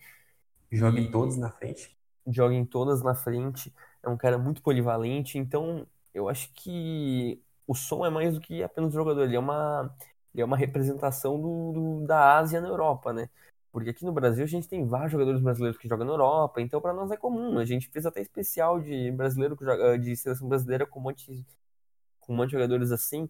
Joga 0.71 0.99
em 0.99 1.09
todos 1.09 1.37
na 1.37 1.51
frente. 1.51 1.97
Joga 2.27 2.53
em 2.53 2.65
todas 2.65 3.01
na 3.01 3.15
frente. 3.15 3.73
É 4.03 4.09
um 4.09 4.17
cara 4.17 4.37
muito 4.37 4.61
polivalente, 4.61 5.37
então 5.37 5.85
eu 6.13 6.29
acho 6.29 6.51
que 6.53 7.41
o 7.67 7.75
som 7.75 8.05
é 8.05 8.09
mais 8.09 8.33
do 8.33 8.39
que 8.39 8.63
apenas 8.63 8.93
jogador, 8.93 9.23
ele 9.23 9.35
é 9.35 9.39
uma, 9.39 9.95
ele 10.33 10.41
é 10.41 10.45
uma 10.45 10.57
representação 10.57 11.39
do, 11.39 11.71
do, 11.71 12.07
da 12.07 12.37
Ásia 12.37 12.61
na 12.61 12.67
Europa, 12.67 13.13
né? 13.13 13.29
Porque 13.71 13.91
aqui 13.91 14.03
no 14.03 14.11
Brasil 14.11 14.43
a 14.43 14.47
gente 14.47 14.67
tem 14.67 14.85
vários 14.85 15.11
jogadores 15.11 15.41
brasileiros 15.41 15.79
que 15.79 15.87
jogam 15.87 16.05
na 16.05 16.13
Europa, 16.13 16.61
então 16.61 16.81
para 16.81 16.93
nós 16.93 17.11
é 17.11 17.17
comum. 17.17 17.59
A 17.59 17.65
gente 17.65 17.87
fez 17.89 18.05
até 18.05 18.21
especial 18.21 18.79
de 18.79 19.11
brasileiro 19.11 19.57
de 19.99 20.15
seleção 20.15 20.47
brasileira 20.47 20.85
com 20.87 20.99
um 20.99 21.03
monte, 21.03 21.45
com 22.19 22.33
um 22.33 22.35
monte 22.37 22.47
de 22.49 22.53
jogadores 22.53 22.91
assim. 22.91 23.29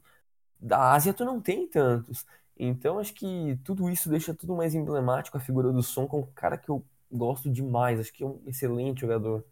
Da 0.60 0.94
Ásia 0.94 1.14
tu 1.14 1.26
não 1.26 1.42
tem 1.42 1.68
tantos. 1.68 2.26
Então 2.58 3.00
acho 3.00 3.14
que 3.14 3.60
tudo 3.64 3.90
isso 3.90 4.10
deixa 4.10 4.34
tudo 4.34 4.56
mais 4.56 4.76
emblemático 4.76 5.38
a 5.38 5.42
figura 5.42 5.72
do 5.72 5.84
som 5.84 6.08
com 6.08 6.22
um 6.22 6.28
cara 6.34 6.58
que 6.58 6.70
eu 6.70 6.84
gosto 7.12 7.50
demais. 7.52 8.00
Acho 8.00 8.14
que 8.14 8.24
é 8.24 8.28
um 8.28 8.42
excelente 8.46 9.02
jogador. 9.02 9.46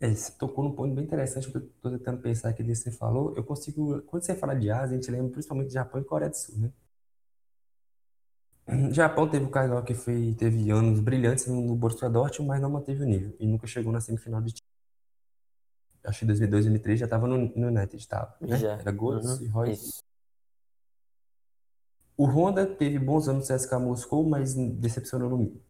É, 0.00 0.14
você 0.14 0.32
tocou 0.32 0.64
num 0.64 0.72
ponto 0.72 0.94
bem 0.94 1.04
interessante 1.04 1.50
que 1.50 1.56
eu 1.58 1.68
tô 1.82 1.90
tentando 1.90 2.22
pensar 2.22 2.48
aqui 2.48 2.64
que 2.64 2.74
você 2.74 2.90
falou. 2.90 3.34
Eu 3.36 3.44
consigo, 3.44 4.00
quando 4.02 4.22
você 4.22 4.34
fala 4.34 4.54
de 4.54 4.70
Ásia, 4.70 4.96
a 4.96 5.00
gente 5.00 5.10
lembra 5.10 5.30
principalmente 5.30 5.68
de 5.68 5.74
Japão 5.74 6.00
e 6.00 6.04
Coreia 6.04 6.30
do 6.30 6.36
Sul, 6.36 6.58
né? 6.58 6.72
Japão 8.92 9.28
teve 9.28 9.44
o 9.44 9.50
Kagawa 9.50 9.82
que 9.82 9.94
foi, 9.94 10.34
teve 10.38 10.70
anos 10.70 11.00
brilhantes 11.00 11.46
no 11.46 11.74
Borussia 11.74 12.08
Dortmund, 12.08 12.48
mas 12.48 12.62
não 12.62 12.70
manteve 12.70 13.02
o 13.02 13.06
nível 13.06 13.36
e 13.38 13.46
nunca 13.46 13.66
chegou 13.66 13.92
na 13.92 14.00
semifinal 14.00 14.40
de 14.40 14.54
Acho 16.02 16.20
que 16.20 16.26
2002, 16.26 16.64
2003 16.64 17.00
já 17.00 17.04
estava 17.04 17.26
no, 17.26 17.36
no 17.36 17.66
United, 17.68 18.08
tava, 18.08 18.34
né? 18.40 18.56
Já. 18.56 18.72
Era 18.72 18.90
Götze 18.90 19.28
uhum. 19.28 19.42
e 19.42 19.48
Royce. 19.48 20.02
O 22.16 22.24
Honda 22.26 22.66
teve 22.66 22.98
bons 22.98 23.28
anos 23.28 23.48
no 23.48 23.56
CSKA 23.56 23.78
Moscou, 23.78 24.26
mas 24.26 24.54
decepcionou 24.54 25.30
no 25.30 25.60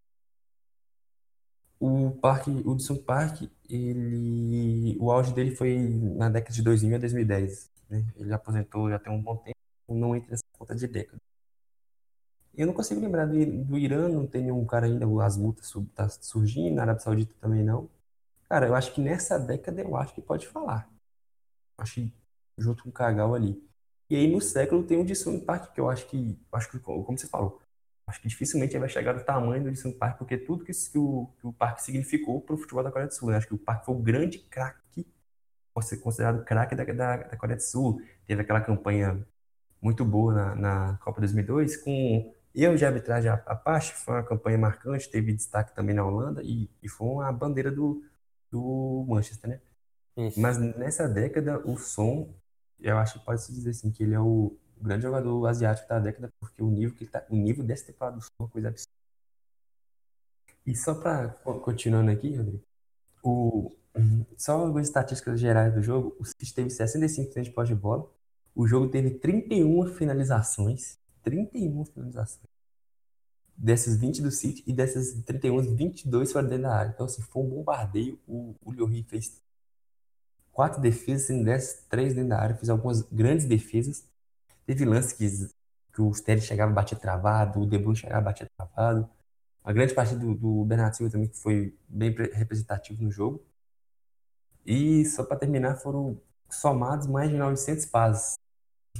o 1.80 2.10
parque, 2.20 2.50
Hudson 2.50 2.96
Park, 2.96 3.42
ele, 3.68 4.96
o 5.00 5.10
auge 5.10 5.32
dele 5.32 5.56
foi 5.56 5.78
na 5.78 6.28
década 6.28 6.54
de 6.54 6.62
2000 6.62 6.96
a 6.96 6.98
2010. 6.98 7.70
Né? 7.88 8.06
Ele 8.16 8.32
aposentou 8.32 8.90
já 8.90 8.98
tem 8.98 9.10
um 9.10 9.22
bom 9.22 9.36
tempo, 9.38 9.56
não 9.88 10.14
entra 10.14 10.30
nessa 10.30 10.44
conta 10.58 10.74
de 10.74 10.86
década. 10.86 11.18
Eu 12.54 12.66
não 12.66 12.74
consigo 12.74 13.00
lembrar 13.00 13.24
do, 13.24 13.64
do 13.64 13.78
Irã, 13.78 14.08
não 14.08 14.26
tem 14.26 14.42
nenhum 14.42 14.64
cara 14.66 14.86
ainda, 14.86 15.06
as 15.24 15.36
multas 15.38 15.72
tá 15.94 16.08
surgindo, 16.08 16.74
na 16.74 16.82
Arábia 16.82 17.00
Saudita 17.00 17.34
também 17.40 17.64
não. 17.64 17.88
Cara, 18.46 18.66
eu 18.66 18.74
acho 18.74 18.92
que 18.92 19.00
nessa 19.00 19.38
década 19.38 19.80
eu 19.80 19.96
acho 19.96 20.14
que 20.14 20.20
pode 20.20 20.46
falar. 20.46 20.90
Acho 21.78 21.94
que 21.94 22.12
junto 22.58 22.82
com 22.82 22.90
o 22.90 22.92
Cagal 22.92 23.34
ali. 23.34 23.62
E 24.10 24.16
aí 24.16 24.30
no 24.30 24.40
século 24.40 24.84
tem 24.84 24.98
o 24.98 25.02
Hudson 25.02 25.40
Park, 25.40 25.72
que 25.72 25.80
eu 25.80 25.88
acho 25.88 26.06
que, 26.08 26.38
acho 26.52 26.70
que 26.70 26.78
como 26.78 27.16
você 27.16 27.26
falou, 27.26 27.60
Acho 28.10 28.20
que 28.20 28.28
dificilmente 28.28 28.72
ele 28.72 28.80
vai 28.80 28.88
chegar 28.88 29.14
no 29.14 29.24
tamanho 29.24 29.62
do 29.62 29.68
Edison 29.68 29.92
Park, 29.92 30.18
porque 30.18 30.36
tudo 30.36 30.64
que, 30.64 30.72
o, 30.98 31.30
que 31.38 31.46
o 31.46 31.52
parque 31.52 31.80
significou 31.80 32.40
para 32.40 32.56
o 32.56 32.58
futebol 32.58 32.82
da 32.82 32.90
Coreia 32.90 33.06
do 33.06 33.14
Sul. 33.14 33.30
Né? 33.30 33.36
Acho 33.36 33.46
que 33.46 33.54
o 33.54 33.58
parque 33.58 33.86
foi 33.86 33.94
o 33.94 33.98
grande 33.98 34.40
craque, 34.40 35.06
pode 35.72 35.86
ser 35.86 35.98
considerado 35.98 36.44
craque 36.44 36.74
da, 36.74 36.84
da, 36.84 37.16
da, 37.18 37.36
Coreia 37.36 37.56
do 37.56 37.62
Sul. 37.62 38.02
Teve 38.26 38.42
aquela 38.42 38.60
campanha 38.60 39.24
muito 39.80 40.04
boa 40.04 40.34
na, 40.34 40.54
na 40.56 40.98
Copa 40.98 41.20
2002, 41.20 41.76
com 41.76 42.34
erro 42.52 42.76
de 42.76 42.84
arbitragem 42.84 43.30
à 43.30 43.36
parte, 43.36 43.94
foi 43.94 44.14
uma 44.14 44.24
campanha 44.24 44.58
marcante, 44.58 45.08
teve 45.08 45.32
destaque 45.32 45.72
também 45.72 45.94
na 45.94 46.04
Holanda 46.04 46.42
e, 46.42 46.68
e 46.82 46.88
foi 46.88 47.06
uma 47.06 47.32
bandeira 47.32 47.70
do, 47.70 48.02
do 48.50 49.06
Manchester, 49.08 49.50
né? 49.50 49.60
Isso. 50.16 50.40
Mas 50.40 50.58
nessa 50.58 51.08
década, 51.08 51.60
o 51.64 51.78
som, 51.78 52.34
eu 52.80 52.98
acho 52.98 53.20
que 53.20 53.24
pode 53.24 53.40
se 53.40 53.52
dizer 53.52 53.70
assim, 53.70 53.92
que 53.92 54.02
ele 54.02 54.14
é 54.14 54.20
o 54.20 54.58
grande 54.82 55.02
jogador 55.02 55.46
asiático 55.46 55.88
da 55.88 55.98
década, 55.98 56.30
porque 56.40 56.62
o 56.62 56.70
nível 56.70 56.94
que 56.94 57.06
tá, 57.06 57.24
o 57.28 57.36
nível 57.36 57.64
desse 57.64 57.86
temporada 57.86 58.16
do 58.16 58.22
som 58.22 58.30
é 58.38 58.42
uma 58.42 58.48
coisa 58.48 58.68
absurda. 58.68 58.92
E 60.66 60.76
só 60.76 60.94
para 60.94 61.28
continuando 61.28 62.10
aqui, 62.10 62.36
Rodrigo, 62.36 62.62
o, 63.22 63.72
só 64.36 64.52
algumas 64.52 64.86
estatísticas 64.86 65.40
gerais 65.40 65.74
do 65.74 65.82
jogo, 65.82 66.16
o 66.18 66.24
City 66.24 66.54
teve 66.54 66.68
65% 66.68 67.42
de 67.42 67.50
posse 67.50 67.74
de 67.74 67.80
bola, 67.80 68.08
o 68.54 68.66
jogo 68.66 68.88
teve 68.88 69.10
31 69.10 69.86
finalizações, 69.94 70.98
31 71.22 71.84
finalizações. 71.84 72.50
Dessas 73.56 73.96
20 73.96 74.22
do 74.22 74.30
City 74.30 74.64
e 74.66 74.72
dessas 74.72 75.12
31, 75.22 75.74
22 75.74 76.32
foram 76.32 76.48
dentro 76.48 76.62
da 76.62 76.74
área. 76.74 76.90
Então, 76.90 77.04
assim, 77.04 77.20
foi 77.20 77.42
um 77.42 77.48
bombardeio. 77.48 78.18
O, 78.26 78.54
o 78.64 78.72
Lloris 78.72 79.04
fez 79.06 79.42
quatro 80.50 80.80
defesas, 80.80 81.26
sendo 81.26 81.44
dessas, 81.44 81.84
três 81.88 82.14
dentro 82.14 82.30
da 82.30 82.40
área. 82.40 82.56
Fez 82.56 82.70
algumas 82.70 83.02
grandes 83.02 83.44
defesas. 83.44 84.04
Teve 84.70 84.84
lance 84.84 85.16
que, 85.16 85.26
que 85.92 86.00
o 86.00 86.12
Sterling 86.12 86.42
chegava 86.42 86.70
e 86.70 86.74
batia 86.76 86.96
travado, 86.96 87.60
o 87.60 87.66
De 87.66 87.76
Bruyne 87.76 87.96
chegava 87.96 88.20
e 88.20 88.24
batia 88.24 88.48
travado. 88.56 89.10
A 89.64 89.72
grande 89.72 89.92
partida 89.92 90.20
do, 90.20 90.32
do 90.32 90.64
Bernardo 90.64 90.94
Silva 90.94 91.10
também, 91.10 91.26
que 91.26 91.36
foi 91.36 91.76
bem 91.88 92.14
representativo 92.32 93.02
no 93.02 93.10
jogo. 93.10 93.44
E, 94.64 95.04
só 95.06 95.24
para 95.24 95.38
terminar, 95.38 95.74
foram 95.74 96.22
somados 96.48 97.08
mais 97.08 97.30
de 97.30 97.36
900 97.36 97.84
passes 97.86 98.36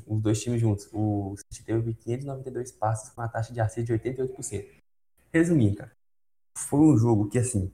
os 0.05 0.21
dois 0.21 0.43
times 0.43 0.61
juntos. 0.61 0.89
O 0.93 1.37
City 1.37 1.65
teve 1.65 1.95
592 1.95 2.73
passes 2.73 3.11
com 3.11 3.21
uma 3.21 3.29
taxa 3.29 3.53
de 3.53 3.61
acerto 3.61 3.97
de 3.97 4.11
88%. 4.11 4.67
Resumindo, 5.33 5.77
cara, 5.77 5.93
foi 6.59 6.81
um 6.81 6.99
jogo 6.99 7.29
que, 7.29 7.39
assim, 7.39 7.73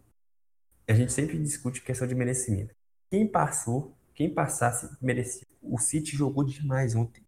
a 0.87 0.93
gente 0.93 1.15
sempre 1.15 1.43
discute 1.43 1.81
questão 1.81 2.07
de 2.07 2.15
merecimento. 2.15 2.75
Quem 3.11 3.27
passou, 3.27 3.97
quem 4.15 4.29
passasse, 4.29 4.87
merecia. 5.01 5.47
O 5.63 5.79
City 5.79 6.15
jogou 6.15 6.45
demais 6.45 6.95
ontem. 6.95 7.26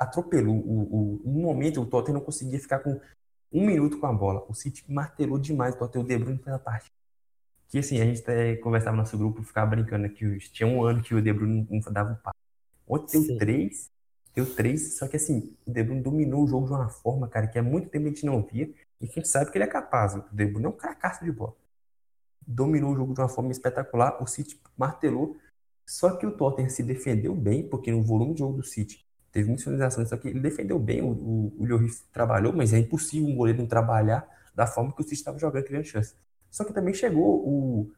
Atropelou. 0.00 0.56
O, 0.56 1.20
o, 1.26 1.30
no 1.30 1.40
momento, 1.42 1.82
o 1.82 1.86
Tottenham 1.86 2.18
não 2.18 2.24
conseguia 2.24 2.58
ficar 2.58 2.78
com 2.78 2.98
um 3.52 3.66
minuto 3.66 4.00
com 4.00 4.06
a 4.06 4.12
bola. 4.12 4.44
O 4.48 4.54
City 4.54 4.82
martelou 4.90 5.38
demais 5.38 5.74
o 5.74 5.78
Tottenham. 5.78 6.04
O 6.04 6.08
De 6.08 6.16
Bruyne 6.16 6.38
pela 6.38 6.58
parte. 6.58 6.90
Que, 7.68 7.78
assim, 7.78 8.00
a 8.00 8.04
gente 8.06 8.22
até 8.22 8.56
conversava 8.56 8.96
no 8.96 9.02
nosso 9.02 9.16
grupo, 9.18 9.42
ficava 9.42 9.70
brincando 9.70 10.08
que 10.08 10.38
tinha 10.50 10.66
um 10.66 10.82
ano 10.82 11.02
que 11.02 11.14
o 11.14 11.22
De 11.22 11.32
Bruyne 11.32 11.66
não 11.70 11.92
dava 11.92 12.12
um 12.12 12.16
passo. 12.16 12.40
Ontem 12.88 13.24
deu 13.24 13.38
três, 13.38 13.90
deu 14.34 14.54
três, 14.56 14.98
só 14.98 15.06
que 15.06 15.16
assim, 15.16 15.54
o 15.64 15.70
De 15.70 15.82
Bruyne 15.84 16.02
dominou 16.02 16.42
o 16.42 16.46
jogo 16.48 16.66
de 16.66 16.72
uma 16.72 16.88
forma, 16.88 17.28
cara, 17.28 17.46
que 17.46 17.58
há 17.58 17.62
muito 17.62 17.88
tempo 17.88 18.06
a 18.06 18.08
gente 18.08 18.26
não 18.26 18.42
via, 18.42 18.72
e 19.00 19.04
a 19.04 19.06
gente 19.06 19.28
sabe 19.28 19.52
que 19.52 19.58
ele 19.58 19.64
é 19.64 19.68
capaz. 19.68 20.16
O 20.16 20.24
De 20.32 20.46
Bruyne 20.46 20.66
é 20.66 20.68
um 20.68 20.72
caracaço 20.72 21.24
de 21.24 21.30
bola. 21.30 21.54
Dominou 22.44 22.92
o 22.92 22.96
jogo 22.96 23.14
de 23.14 23.20
uma 23.20 23.28
forma 23.28 23.52
espetacular, 23.52 24.20
o 24.20 24.26
City 24.26 24.60
martelou, 24.76 25.36
só 25.86 26.16
que 26.16 26.26
o 26.26 26.36
Tottenham 26.36 26.70
se 26.70 26.82
defendeu 26.82 27.34
bem, 27.34 27.68
porque 27.68 27.92
no 27.92 28.02
volume 28.02 28.32
de 28.32 28.40
jogo 28.40 28.56
do 28.56 28.64
City 28.64 29.06
teve 29.32 29.46
muitas 29.46 29.64
finalizações, 29.64 30.08
só 30.08 30.16
que 30.16 30.28
ele 30.28 30.40
defendeu 30.40 30.78
bem, 30.78 31.02
o, 31.02 31.10
o, 31.10 31.56
o 31.58 31.64
Lloris 31.64 32.04
trabalhou, 32.12 32.52
mas 32.52 32.72
é 32.72 32.78
impossível 32.78 33.28
um 33.28 33.36
goleiro 33.36 33.60
não 33.60 33.66
trabalhar 33.66 34.26
da 34.54 34.66
forma 34.66 34.92
que 34.92 35.00
o 35.00 35.04
City 35.04 35.16
estava 35.16 35.38
jogando, 35.38 35.64
criando 35.64 35.84
chance. 35.84 36.14
Só 36.50 36.64
que 36.64 36.72
também 36.72 36.92
chegou 36.92 37.46
o, 37.46 37.92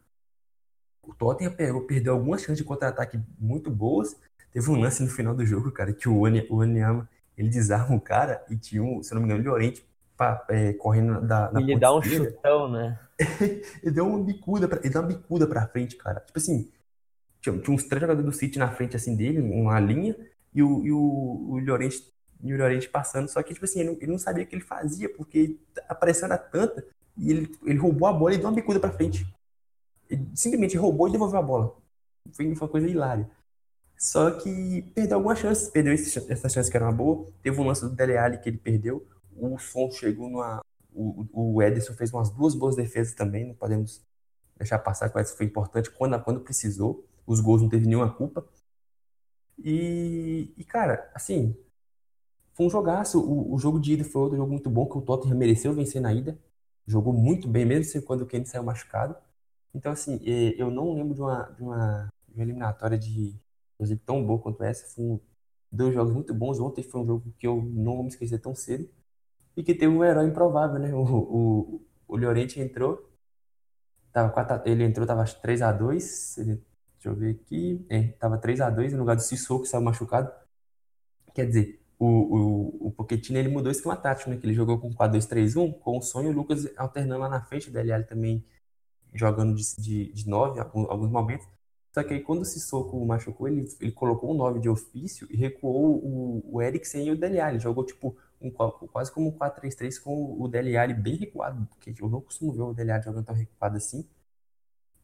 o 1.02 1.14
Tottenham 1.14 1.52
pegou, 1.52 1.82
perdeu 1.82 2.12
algumas 2.12 2.40
chances 2.40 2.58
de 2.58 2.64
contra-ataque 2.64 3.18
muito 3.38 3.70
boas, 3.70 4.16
Teve 4.52 4.70
um 4.70 4.78
lance 4.78 5.02
no 5.02 5.08
final 5.08 5.34
do 5.34 5.46
jogo, 5.46 5.72
cara, 5.72 5.92
que 5.94 6.08
o 6.08 6.20
Wanyama, 6.20 7.08
ele 7.36 7.48
desarma 7.48 7.96
o 7.96 8.00
cara 8.00 8.44
e 8.50 8.56
tinha 8.56 8.82
um, 8.82 9.02
se 9.02 9.14
não 9.14 9.22
me 9.22 9.26
engano, 9.26 9.42
o 9.42 9.46
Llorente 9.50 9.84
é, 10.50 10.74
correndo 10.74 11.22
da, 11.22 11.50
da 11.50 11.58
Ele 11.58 11.78
dá 11.78 11.96
um 11.96 12.02
chutão, 12.02 12.70
né? 12.70 12.98
ele 13.82 13.90
deu 13.90 14.06
uma 14.06 14.22
bicuda, 14.22 14.68
pra, 14.68 14.78
ele 14.80 14.90
dá 14.90 15.00
uma 15.00 15.08
bicuda 15.08 15.46
pra 15.46 15.66
frente, 15.66 15.96
cara. 15.96 16.20
Tipo 16.20 16.38
assim, 16.38 16.70
tinha, 17.40 17.58
tinha 17.58 17.74
uns 17.74 17.84
três 17.84 18.02
jogadores 18.02 18.30
do 18.30 18.36
City 18.36 18.58
na 18.58 18.70
frente, 18.70 18.94
assim, 18.94 19.16
dele, 19.16 19.40
uma 19.40 19.80
linha, 19.80 20.14
e 20.54 20.62
o, 20.62 20.84
e 20.84 20.92
o, 20.92 20.98
o 20.98 21.58
Llorente 21.58 22.12
e 22.42 22.52
o 22.52 22.58
Llorente 22.58 22.88
passando, 22.88 23.28
só 23.28 23.42
que, 23.42 23.54
tipo 23.54 23.64
assim, 23.64 23.80
ele 23.80 23.90
não, 23.90 23.96
ele 23.98 24.12
não 24.12 24.18
sabia 24.18 24.44
o 24.44 24.46
que 24.46 24.54
ele 24.54 24.64
fazia, 24.64 25.08
porque 25.08 25.58
a 25.88 25.94
pressão 25.94 26.26
era 26.26 26.36
tanta, 26.36 26.84
e 27.16 27.30
ele, 27.30 27.58
ele 27.64 27.78
roubou 27.78 28.08
a 28.08 28.12
bola 28.12 28.34
e 28.34 28.38
deu 28.38 28.48
uma 28.48 28.54
bicuda 28.54 28.80
pra 28.80 28.90
frente. 28.90 29.26
Ele 30.10 30.28
simplesmente 30.34 30.76
roubou 30.76 31.08
e 31.08 31.12
devolveu 31.12 31.38
a 31.38 31.42
bola. 31.42 31.76
Foi 32.32 32.46
uma 32.46 32.68
coisa 32.68 32.88
hilária. 32.88 33.30
Só 33.96 34.32
que 34.32 34.82
perdeu 34.94 35.16
algumas 35.16 35.38
chances, 35.38 35.68
perdeu 35.68 35.92
essa 35.92 36.48
chance 36.48 36.70
que 36.70 36.76
era 36.76 36.86
uma 36.86 36.92
boa. 36.92 37.26
Teve 37.40 37.60
um 37.60 37.64
lance 37.64 37.82
do 37.82 37.90
Dele 37.90 38.16
Alli 38.16 38.38
que 38.38 38.48
ele 38.48 38.58
perdeu. 38.58 39.06
O 39.36 39.58
som 39.58 39.90
chegou 39.90 40.28
numa. 40.28 40.60
O, 40.92 41.26
o 41.32 41.62
Ederson 41.62 41.94
fez 41.94 42.12
umas 42.12 42.28
duas 42.28 42.54
boas 42.54 42.76
defesas 42.76 43.14
também, 43.14 43.46
não 43.46 43.54
podemos 43.54 44.02
deixar 44.58 44.78
passar 44.78 45.08
que 45.08 45.16
o 45.16 45.20
Ederson 45.20 45.36
foi 45.36 45.46
importante 45.46 45.90
quando, 45.90 46.20
quando 46.22 46.40
precisou. 46.40 47.06
Os 47.26 47.40
gols 47.40 47.62
não 47.62 47.68
teve 47.68 47.86
nenhuma 47.86 48.12
culpa. 48.12 48.44
E, 49.64 50.52
e 50.56 50.64
cara, 50.64 51.10
assim, 51.14 51.56
foi 52.54 52.66
um 52.66 52.70
jogaço. 52.70 53.20
O, 53.20 53.54
o, 53.54 53.58
jogo 53.58 53.80
de 53.80 53.94
ida 53.94 54.04
foi 54.04 54.22
outro 54.22 54.36
jogo 54.36 54.50
muito 54.50 54.70
bom, 54.70 54.86
que 54.86 54.98
o 54.98 55.02
Tottenham 55.02 55.36
mereceu 55.38 55.72
vencer 55.74 56.00
na 56.00 56.12
ida. 56.12 56.38
Jogou 56.86 57.12
muito 57.12 57.48
bem, 57.48 57.64
mesmo 57.64 58.02
quando 58.02 58.22
o 58.22 58.26
Kenny 58.26 58.46
saiu 58.46 58.64
machucado. 58.64 59.16
Então, 59.74 59.92
assim, 59.92 60.20
é, 60.26 60.54
eu 60.60 60.70
não 60.70 60.94
lembro 60.94 61.14
de 61.14 61.20
uma, 61.22 61.42
de 61.44 61.62
uma, 61.62 62.12
de 62.28 62.34
uma 62.34 62.42
eliminatória 62.44 62.98
de, 62.98 63.34
inclusive 63.74 64.00
tão 64.04 64.24
boa 64.24 64.40
quanto 64.40 64.62
essa. 64.64 64.86
Foi 64.94 65.20
dois 65.70 65.94
jogos 65.94 66.12
muito 66.12 66.34
bons. 66.34 66.60
Ontem 66.60 66.82
foi 66.82 67.00
um 67.02 67.06
jogo 67.06 67.34
que 67.38 67.46
eu 67.46 67.62
não 67.62 67.94
vou 67.94 68.02
me 68.04 68.10
esquecer 68.10 68.38
tão 68.40 68.54
cedo. 68.54 68.88
E 69.56 69.62
que 69.62 69.74
teve 69.74 69.88
um 69.94 70.04
herói 70.04 70.26
improvável, 70.26 70.78
né? 70.78 70.94
O, 70.94 71.02
o, 71.02 71.86
o 72.08 72.16
Llorente 72.16 72.60
entrou. 72.60 73.10
Tava 74.12 74.30
4 74.30 74.62
ele 74.66 74.84
entrou, 74.84 75.06
tava 75.06 75.24
3x2. 75.24 76.38
Ele, 76.38 76.62
deixa 77.02 77.08
eu 77.08 77.14
ver 77.16 77.30
aqui. 77.32 77.84
É, 77.90 78.08
tava 78.18 78.38
3x2 78.38 78.92
no 78.92 78.98
lugar 78.98 79.16
do 79.16 79.22
Sissoko, 79.22 79.64
que 79.64 79.68
saiu 79.68 79.82
machucado. 79.82 80.30
Quer 81.34 81.46
dizer, 81.46 81.80
o, 81.98 82.06
o, 82.06 82.86
o 82.88 82.92
Pochettino 82.92 83.38
ele 83.38 83.48
mudou 83.48 83.68
o 83.68 83.72
esquema 83.72 83.96
tático, 83.96 84.30
né? 84.30 84.36
Que 84.36 84.46
ele 84.46 84.54
jogou 84.54 84.78
com 84.78 84.90
4-2-3-1, 84.90 85.78
com 85.80 85.98
o 85.98 86.02
Sonho 86.02 86.30
e 86.30 86.32
o 86.32 86.36
Lucas 86.36 86.66
alternando 86.76 87.20
lá 87.20 87.28
na 87.28 87.42
frente, 87.42 87.68
o 87.68 87.72
DLL 87.72 88.04
também 88.04 88.44
jogando 89.14 89.54
de, 89.54 89.62
de, 89.76 90.12
de 90.12 90.28
9 90.28 90.60
alguns 90.60 91.10
momentos. 91.10 91.46
Só 91.92 92.02
que 92.02 92.14
aí 92.14 92.20
quando 92.20 92.42
o 92.42 92.44
Sissoko 92.44 93.04
machucou, 93.04 93.48
ele, 93.48 93.66
ele 93.80 93.92
colocou 93.92 94.30
um 94.32 94.34
9 94.34 94.60
de 94.60 94.68
ofício 94.68 95.26
e 95.30 95.36
recuou 95.36 95.96
o, 95.96 96.56
o 96.56 96.62
Eriksen 96.62 97.06
e 97.06 97.10
o 97.10 97.16
Dele 97.16 97.40
Alli. 97.40 97.58
Jogou 97.58 97.84
tipo 97.84 98.16
um, 98.40 98.50
quase 98.50 99.12
como 99.12 99.28
um 99.28 99.38
4-3-3 99.38 100.00
com 100.02 100.40
o 100.40 100.48
Dele 100.48 100.76
Alli 100.76 100.94
bem 100.94 101.16
recuado, 101.16 101.66
porque 101.66 101.94
eu 102.00 102.08
não 102.08 102.20
costumo 102.20 102.52
ver 102.52 102.62
o 102.62 102.72
Dele 102.72 102.92
Alli 102.92 103.04
jogando 103.04 103.26
tão 103.26 103.34
recuado 103.34 103.76
assim. 103.76 104.08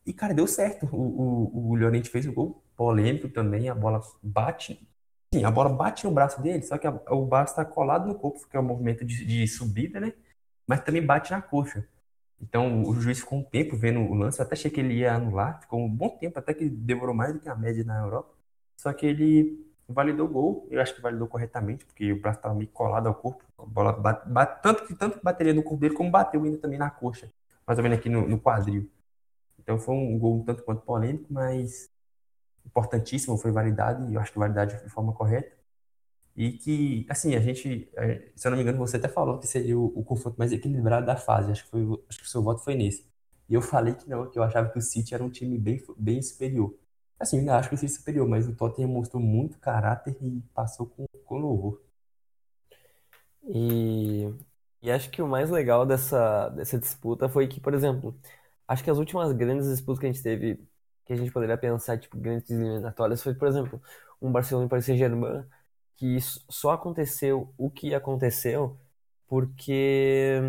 E, 0.09 0.13
cara, 0.15 0.33
deu 0.33 0.47
certo. 0.47 0.87
O, 0.91 0.97
o, 0.97 1.71
o 1.73 1.77
Llorente 1.77 2.09
fez 2.09 2.25
o 2.27 2.33
gol 2.33 2.63
polêmico 2.75 3.29
também, 3.29 3.69
a 3.69 3.75
bola 3.75 4.01
bate. 4.23 4.89
Sim, 5.35 5.45
a 5.45 5.51
bola 5.51 5.69
bate 5.69 6.07
no 6.07 6.11
braço 6.11 6.41
dele, 6.41 6.63
só 6.63 6.79
que 6.79 6.87
a, 6.87 6.91
o 7.11 7.27
braço 7.27 7.53
está 7.53 7.65
colado 7.65 8.09
no 8.09 8.15
corpo, 8.15 8.41
porque 8.41 8.57
é 8.57 8.61
um 8.61 8.63
movimento 8.63 9.05
de, 9.05 9.27
de 9.27 9.47
subida, 9.47 10.01
né? 10.01 10.15
Mas 10.67 10.81
também 10.83 11.05
bate 11.05 11.31
na 11.31 11.43
coxa. 11.43 11.87
Então 12.41 12.85
o 12.85 12.95
juiz 12.99 13.21
ficou 13.21 13.41
um 13.41 13.43
tempo 13.43 13.77
vendo 13.77 14.01
o 14.01 14.15
lance, 14.15 14.41
até 14.41 14.55
achei 14.55 14.71
que 14.71 14.81
ele 14.81 14.95
ia 14.95 15.15
anular, 15.15 15.61
ficou 15.61 15.81
um 15.81 15.91
bom 15.91 16.09
tempo, 16.17 16.39
até 16.39 16.55
que 16.55 16.67
demorou 16.71 17.15
mais 17.15 17.35
do 17.35 17.41
que 17.41 17.49
a 17.51 17.55
média 17.55 17.85
na 17.85 18.01
Europa. 18.01 18.35
Só 18.79 18.93
que 18.95 19.05
ele 19.05 19.67
validou 19.89 20.27
o 20.27 20.31
gol, 20.31 20.69
eu 20.71 20.81
acho 20.81 20.95
que 20.95 21.03
validou 21.03 21.29
corretamente, 21.29 21.85
porque 21.85 22.11
o 22.13 22.21
braço 22.21 22.39
estava 22.39 22.55
meio 22.55 22.71
colado 22.71 23.09
ao 23.09 23.15
corpo, 23.15 23.45
a 23.59 23.67
bola 23.67 23.93
bate, 23.93 24.27
bate, 24.29 24.63
tanto 24.63 24.87
que 24.87 24.95
tanto 24.95 25.21
bateria 25.23 25.53
no 25.53 25.63
corpo 25.63 25.81
dele, 25.81 25.95
como 25.95 26.11
bateu 26.11 26.43
ainda 26.45 26.57
também 26.59 26.79
na 26.79 26.89
coxa, 26.91 27.31
mais 27.67 27.79
ou 27.79 27.83
menos 27.83 27.99
aqui 27.99 28.09
no, 28.09 28.27
no 28.27 28.41
quadril. 28.41 28.89
Então 29.69 29.79
foi 29.79 29.95
um 29.95 30.19
gol 30.19 30.41
um 30.41 30.45
tanto 30.45 30.63
quanto 30.65 30.81
polêmico, 30.81 31.27
mas 31.31 31.91
importantíssimo, 32.65 33.37
foi 33.37 33.53
validado, 33.53 34.11
e 34.11 34.15
eu 34.15 34.21
acho 34.21 34.33
que 34.33 34.39
validade 34.39 34.83
de 34.83 34.89
forma 34.89 35.13
correta. 35.13 35.55
E 36.37 36.53
que, 36.53 37.07
assim, 37.11 37.35
a 37.37 37.41
gente, 37.41 37.91
se 38.35 38.49
eu 38.49 38.51
não 38.51 38.57
me 38.57 38.63
engano, 38.63 38.79
você 38.79 38.97
até 38.97 39.09
falou 39.09 39.39
que 39.39 39.47
seria 39.47 39.79
o, 39.79 39.87
o 39.95 40.05
confronto 40.05 40.39
mais 40.39 40.53
equilibrado 40.53 41.05
da 41.07 41.17
fase. 41.17 41.53
Acho 41.53 41.65
que, 41.65 41.71
foi, 41.71 41.83
acho 42.09 42.19
que 42.21 42.25
o 42.25 42.29
seu 42.29 42.43
voto 42.43 42.63
foi 42.65 42.77
nesse. 42.77 43.07
E 43.49 43.55
eu 43.55 43.63
falei 43.63 43.95
que 43.95 44.09
não, 44.09 44.31
que 44.31 44.39
eu 44.39 44.43
achava 44.43 44.71
que 44.71 44.79
o 44.79 44.83
City 44.83 45.15
era 45.15 45.23
um 45.25 45.31
time 45.31 45.59
bem, 45.59 45.83
bem 45.99 46.23
superior. 46.23 46.75
Assim, 47.21 47.41
ainda 47.41 47.59
acho 47.59 47.69
que 47.69 47.75
o 47.75 47.79
City 47.79 47.93
é 47.93 47.97
superior, 47.97 48.29
mas 48.29 48.49
o 48.49 48.55
Tottenham 48.57 48.89
mostrou 48.89 49.23
muito 49.23 49.59
caráter 49.59 50.17
e 50.23 50.41
passou 50.55 50.87
com, 50.87 51.07
com 51.27 51.39
louvor. 51.39 51.83
E, 53.45 54.33
e 54.83 54.91
acho 54.91 55.11
que 55.11 55.21
o 55.23 55.29
mais 55.29 55.51
legal 55.51 55.85
dessa, 55.87 56.49
dessa 56.51 56.79
disputa 56.79 57.29
foi 57.29 57.49
que, 57.49 57.61
por 57.61 57.75
exemplo, 57.75 58.15
acho 58.69 58.85
que 58.85 58.91
as 58.91 58.99
últimas 58.99 59.33
grandes 59.33 59.69
disputas 59.69 60.01
que 60.01 60.07
a 60.07 60.13
gente 60.13 60.23
teve, 60.25 60.57
que 61.07 61.13
a 61.15 61.17
gente 61.17 61.33
poderia 61.33 61.59
pensar, 61.59 61.99
tipo, 61.99 62.19
grandes 62.19 62.51
eliminatórias, 62.51 63.23
foi, 63.23 63.35
por 63.35 63.49
exemplo, 63.49 63.83
um 64.23 64.33
Barcelona 64.33 64.67
e 64.67 64.71
Paris 64.71 64.87
Saint-Germain, 64.87 65.45
que 65.97 66.19
só 66.49 66.73
aconteceu 66.73 67.53
o 67.59 67.71
que 67.71 67.95
aconteceu 67.95 68.79
porque 69.29 70.41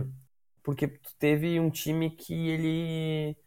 porque 0.63 0.87
teve 1.19 1.59
um 1.59 1.69
time 1.69 2.09
que 2.11 2.33
ele 2.49 3.37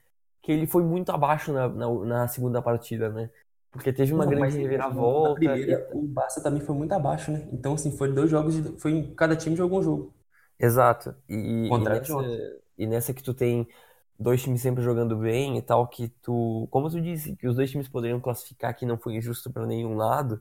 que 0.42 0.50
ele 0.52 0.66
foi 0.66 0.82
muito 0.84 1.10
abaixo 1.12 1.52
na, 1.52 1.68
na, 1.68 1.90
na 2.04 2.28
segunda 2.28 2.60
partida, 2.62 3.08
né? 3.10 3.30
Porque 3.70 3.92
teve 3.92 4.12
uma 4.12 4.26
Não, 4.26 4.26
grande 4.26 4.58
reviravolta. 4.58 5.30
primeira, 5.34 5.88
o 5.92 6.02
Barça 6.06 6.42
também 6.42 6.60
foi 6.62 6.74
muito 6.76 6.92
abaixo, 6.92 7.30
né? 7.32 7.48
Então, 7.52 7.74
assim, 7.74 7.96
foi 7.96 8.12
dois 8.12 8.30
jogos, 8.30 8.54
de- 8.62 8.78
foi 8.80 9.12
cada 9.16 9.36
time 9.36 9.56
jogou 9.56 9.80
um 9.80 9.82
jogo. 9.82 10.14
Exato. 10.58 11.16
E, 11.28 11.34
e 11.82 11.86
nessa, 11.86 12.20
e 12.78 12.86
nessa 12.86 13.12
que 13.14 13.22
tu 13.22 13.34
tem 13.34 13.66
dois 14.22 14.42
times 14.42 14.62
sempre 14.62 14.82
jogando 14.82 15.16
bem 15.16 15.58
e 15.58 15.62
tal, 15.62 15.86
que 15.88 16.08
tu, 16.22 16.68
como 16.70 16.90
tu 16.90 17.00
disse, 17.00 17.36
que 17.36 17.48
os 17.48 17.56
dois 17.56 17.70
times 17.70 17.88
poderiam 17.88 18.20
classificar 18.20 18.74
que 18.76 18.86
não 18.86 18.98
foi 18.98 19.16
injusto 19.16 19.50
pra 19.52 19.66
nenhum 19.66 19.96
lado, 19.96 20.40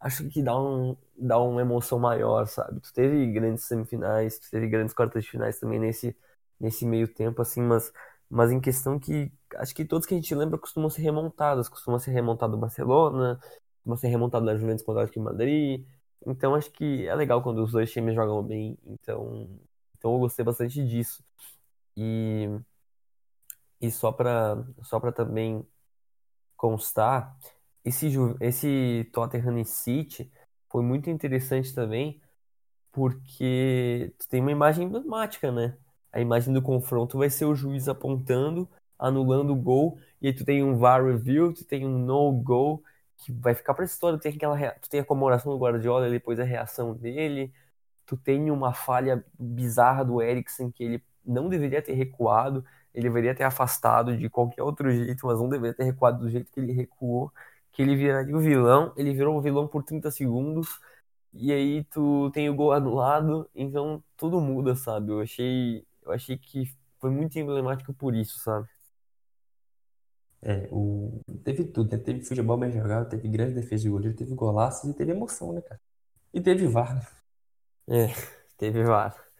acho 0.00 0.28
que 0.28 0.42
dá 0.42 0.58
um, 0.60 0.96
dá 1.16 1.38
uma 1.40 1.60
emoção 1.62 1.98
maior, 1.98 2.46
sabe? 2.46 2.80
Tu 2.80 2.92
teve 2.92 3.26
grandes 3.32 3.64
semifinais, 3.64 4.38
tu 4.38 4.50
teve 4.50 4.68
grandes 4.68 4.94
quartas 4.94 5.24
de 5.24 5.30
finais 5.30 5.58
também 5.58 5.78
nesse, 5.78 6.16
nesse 6.60 6.84
meio 6.86 7.08
tempo, 7.08 7.42
assim, 7.42 7.62
mas, 7.62 7.92
mas 8.28 8.50
em 8.52 8.60
questão 8.60 8.98
que 8.98 9.32
acho 9.56 9.74
que 9.74 9.84
todos 9.84 10.06
que 10.06 10.14
a 10.14 10.16
gente 10.16 10.34
lembra 10.34 10.58
costumam 10.58 10.90
ser 10.90 11.02
remontados, 11.02 11.68
costuma 11.68 11.98
ser 11.98 12.12
remontado 12.12 12.52
do 12.52 12.58
Barcelona, 12.58 13.40
costuma 13.76 13.96
ser 13.96 14.08
remontado 14.08 14.46
da 14.46 14.56
Juventus 14.56 14.82
contra 14.84 15.00
o 15.00 15.04
Atlético 15.04 15.24
Madrid. 15.24 15.86
Então 16.26 16.54
acho 16.54 16.70
que 16.72 17.06
é 17.06 17.14
legal 17.14 17.42
quando 17.42 17.62
os 17.64 17.72
dois 17.72 17.90
times 17.92 18.14
jogam 18.14 18.42
bem. 18.42 18.78
Então, 18.86 19.48
então 19.98 20.12
eu 20.14 20.18
gostei 20.20 20.44
bastante 20.44 20.84
disso. 20.86 21.22
E, 21.96 22.48
e 23.82 23.90
só 23.90 24.12
para 24.12 24.64
só 24.82 25.00
também 25.12 25.66
constar, 26.56 27.36
esse, 27.84 28.08
esse 28.40 29.10
Tottenham 29.12 29.64
City 29.64 30.32
foi 30.70 30.82
muito 30.82 31.10
interessante 31.10 31.74
também, 31.74 32.20
porque 32.92 34.14
tem 34.30 34.40
uma 34.40 34.52
imagem 34.52 34.86
emblemática, 34.86 35.52
né? 35.52 35.76
A 36.12 36.20
imagem 36.20 36.54
do 36.54 36.62
confronto 36.62 37.18
vai 37.18 37.30
ser 37.30 37.46
o 37.46 37.54
juiz 37.54 37.88
apontando, 37.88 38.68
anulando 38.98 39.52
o 39.52 39.56
gol, 39.56 39.98
e 40.20 40.28
aí 40.28 40.34
tu 40.34 40.44
tem 40.44 40.62
um 40.62 40.76
VAR 40.78 41.04
review, 41.04 41.52
tu 41.52 41.64
tem 41.64 41.86
um 41.86 41.98
no 41.98 42.32
goal, 42.32 42.82
que 43.18 43.32
vai 43.32 43.54
ficar 43.54 43.74
pra 43.74 43.84
história. 43.84 44.18
Tu 44.18 44.22
tem 44.22 44.32
aquela, 44.34 44.56
tu 44.80 44.88
tem 44.90 45.00
a 45.00 45.04
comemoração 45.04 45.52
do 45.52 45.58
Guardiola, 45.58 46.08
e 46.08 46.10
depois 46.12 46.38
a 46.40 46.44
reação 46.44 46.94
dele, 46.94 47.52
tu 48.06 48.16
tem 48.16 48.50
uma 48.50 48.72
falha 48.74 49.24
bizarra 49.38 50.04
do 50.04 50.22
Eriksen, 50.22 50.70
que 50.70 50.84
ele 50.84 51.04
não 51.24 51.48
deveria 51.48 51.82
ter 51.82 51.94
recuado, 51.94 52.64
ele 52.94 53.04
deveria 53.04 53.34
ter 53.34 53.44
afastado 53.44 54.16
de 54.16 54.28
qualquer 54.30 54.62
outro 54.62 54.90
jeito, 54.90 55.26
mas 55.26 55.38
não 55.38 55.48
deveria 55.48 55.74
ter 55.74 55.84
recuado 55.84 56.20
do 56.20 56.30
jeito 56.30 56.50
que 56.52 56.60
ele 56.60 56.72
recuou, 56.72 57.32
que 57.72 57.82
ele 57.82 57.96
viraria 57.96 58.36
o 58.36 58.40
vilão, 58.40 58.92
ele 58.96 59.12
virou 59.14 59.36
o 59.36 59.40
vilão 59.42 59.66
por 59.68 59.82
30 59.82 60.10
segundos, 60.10 60.80
e 61.32 61.52
aí 61.52 61.84
tu 61.84 62.30
tem 62.32 62.48
o 62.50 62.54
gol 62.54 62.72
anulado, 62.72 63.48
então 63.54 64.02
tudo 64.16 64.40
muda, 64.40 64.74
sabe? 64.76 65.10
Eu 65.12 65.20
achei, 65.20 65.86
eu 66.02 66.12
achei 66.12 66.36
que 66.38 66.64
foi 67.00 67.10
muito 67.10 67.38
emblemático 67.38 67.94
por 67.94 68.14
isso, 68.14 68.38
sabe? 68.40 68.68
É, 70.42 70.68
o... 70.72 71.20
teve 71.44 71.64
tudo, 71.64 71.90
né? 71.96 71.98
Teve 72.02 72.24
futebol 72.24 72.56
bem 72.58 72.70
jogado, 72.72 73.08
teve 73.08 73.28
grande 73.28 73.54
defesa 73.54 73.84
de 73.84 73.90
goleiro, 73.90 74.16
teve 74.16 74.34
golaços 74.34 74.90
e 74.90 74.94
teve 74.94 75.12
emoção, 75.12 75.52
né, 75.52 75.60
cara? 75.62 75.80
E 76.34 76.40
teve 76.40 76.66
VAR, 76.66 76.94
né? 76.96 77.06
É, 77.88 78.08
teve 78.58 78.82
VAR. 78.84 79.31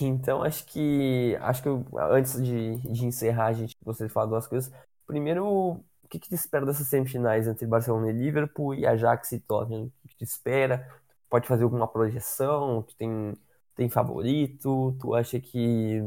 Então 0.00 0.42
acho 0.42 0.64
que 0.66 1.36
acho 1.40 1.62
que 1.62 1.68
antes 2.10 2.42
de, 2.42 2.76
de 2.78 3.04
encerrar, 3.06 3.46
a 3.46 3.52
gente 3.52 3.76
de 3.76 4.08
falar 4.08 4.26
duas 4.26 4.46
coisas. 4.46 4.72
Primeiro, 5.06 5.46
o 5.46 5.84
que 6.08 6.18
que 6.18 6.28
tu 6.28 6.34
espera 6.34 6.64
dessas 6.64 6.86
semifinais 6.88 7.46
entre 7.46 7.66
Barcelona 7.66 8.10
e 8.10 8.12
Liverpool 8.12 8.74
e 8.74 8.86
Ajax 8.86 9.32
e 9.32 9.40
Tottenham? 9.40 9.92
O 10.04 10.08
que 10.08 10.16
tu 10.16 10.24
espera? 10.24 10.88
Pode 11.28 11.46
fazer 11.46 11.64
alguma 11.64 11.86
projeção? 11.88 12.82
Tu 12.82 12.96
tem 12.96 13.34
tem 13.76 13.88
favorito? 13.90 14.96
Tu 15.00 15.14
acha 15.14 15.40
que 15.40 16.00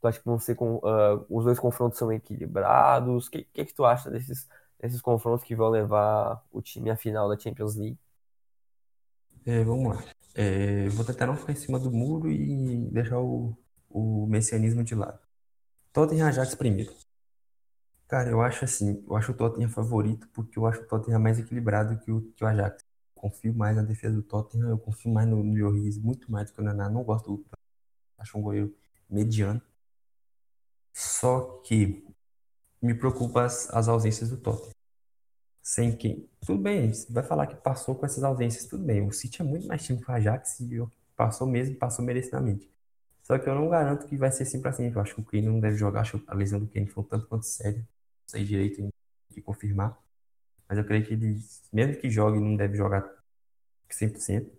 tu 0.00 0.06
acha 0.08 0.18
que 0.20 0.24
vão 0.26 0.38
ser 0.38 0.54
com, 0.54 0.80
ah, 0.84 1.24
os 1.28 1.44
dois 1.44 1.58
confrontos 1.58 1.98
são 1.98 2.12
equilibrados? 2.12 3.26
O 3.26 3.30
que, 3.30 3.44
que 3.44 3.64
que 3.64 3.74
tu 3.74 3.84
acha 3.84 4.10
desses 4.10 4.48
desses 4.80 5.00
confrontos 5.00 5.44
que 5.44 5.56
vão 5.56 5.70
levar 5.70 6.44
o 6.52 6.62
time 6.62 6.88
à 6.90 6.96
final 6.96 7.28
da 7.28 7.36
Champions 7.38 7.74
League? 7.74 7.98
É, 9.46 9.64
vamos 9.64 9.96
lá. 9.96 10.17
É, 10.40 10.86
eu 10.86 10.92
vou 10.92 11.04
tentar 11.04 11.26
não 11.26 11.36
ficar 11.36 11.52
em 11.52 11.56
cima 11.56 11.80
do 11.80 11.90
muro 11.90 12.30
e 12.30 12.88
deixar 12.92 13.18
o, 13.18 13.58
o 13.90 14.24
messianismo 14.28 14.84
de 14.84 14.94
lado. 14.94 15.18
Tottenham 15.92 16.28
Ajax 16.28 16.54
primeiro. 16.54 16.94
Cara, 18.06 18.30
eu 18.30 18.40
acho 18.40 18.64
assim, 18.64 19.04
eu 19.08 19.16
acho 19.16 19.32
o 19.32 19.34
Tottenham 19.36 19.68
favorito 19.68 20.28
porque 20.32 20.56
eu 20.56 20.64
acho 20.66 20.80
o 20.82 20.86
Tottenham 20.86 21.18
mais 21.18 21.40
equilibrado 21.40 21.98
que 21.98 22.12
o, 22.12 22.22
que 22.36 22.44
o 22.44 22.46
Ajax. 22.46 22.84
Confio 23.16 23.52
mais 23.52 23.76
na 23.76 23.82
defesa 23.82 24.14
do 24.14 24.22
Tottenham, 24.22 24.70
eu 24.70 24.78
confio 24.78 25.12
mais 25.12 25.28
no, 25.28 25.42
no 25.42 25.54
Lloris, 25.54 25.98
muito 25.98 26.30
mais 26.30 26.48
do 26.50 26.54
que 26.54 26.60
o 26.60 26.64
Naná. 26.64 26.88
Não 26.88 27.02
gosto 27.02 27.36
do, 27.36 27.46
acho 28.16 28.38
um 28.38 28.42
goleiro 28.42 28.72
mediano. 29.10 29.60
Só 30.92 31.60
que 31.64 32.04
me 32.82 32.94
preocupa 32.94 33.44
as, 33.44 33.68
as 33.74 33.88
ausências 33.88 34.30
do 34.30 34.36
Tottenham. 34.36 34.77
Sem 35.68 35.94
quem? 35.94 36.26
Tudo 36.46 36.62
bem, 36.62 36.94
você 36.94 37.12
vai 37.12 37.22
falar 37.22 37.46
que 37.46 37.54
passou 37.54 37.94
com 37.94 38.06
essas 38.06 38.24
ausências, 38.24 38.64
tudo 38.64 38.82
bem. 38.82 39.06
O 39.06 39.12
City 39.12 39.42
é 39.42 39.44
muito 39.44 39.68
mais 39.68 39.84
time 39.84 40.02
que 40.02 40.10
o 40.10 40.14
Ajax 40.14 40.60
e 40.60 40.82
passou 41.14 41.46
mesmo, 41.46 41.76
passou 41.76 42.02
merecidamente. 42.02 42.72
Só 43.22 43.38
que 43.38 43.46
eu 43.46 43.54
não 43.54 43.68
garanto 43.68 44.06
que 44.06 44.16
vai 44.16 44.32
ser 44.32 44.46
sempre 44.46 44.70
assim. 44.70 44.90
Eu 44.90 44.98
acho 44.98 45.14
que 45.14 45.20
o 45.20 45.24
Kane 45.24 45.46
não 45.46 45.60
deve 45.60 45.76
jogar. 45.76 46.00
Acho 46.00 46.20
que 46.20 46.24
a 46.26 46.32
lesão 46.32 46.58
do 46.58 46.66
Kane 46.66 46.86
foi 46.86 47.04
um 47.04 47.06
tanto 47.06 47.26
quanto 47.26 47.44
séria. 47.44 47.80
Não 47.80 48.28
sei 48.28 48.44
direito, 48.44 48.88
que 49.28 49.42
confirmar. 49.42 49.94
Mas 50.66 50.78
eu 50.78 50.86
creio 50.86 51.04
que 51.04 51.12
ele, 51.12 51.38
mesmo 51.70 52.00
que 52.00 52.08
jogue, 52.08 52.40
não 52.40 52.56
deve 52.56 52.74
jogar 52.74 53.06
100%. 53.90 54.50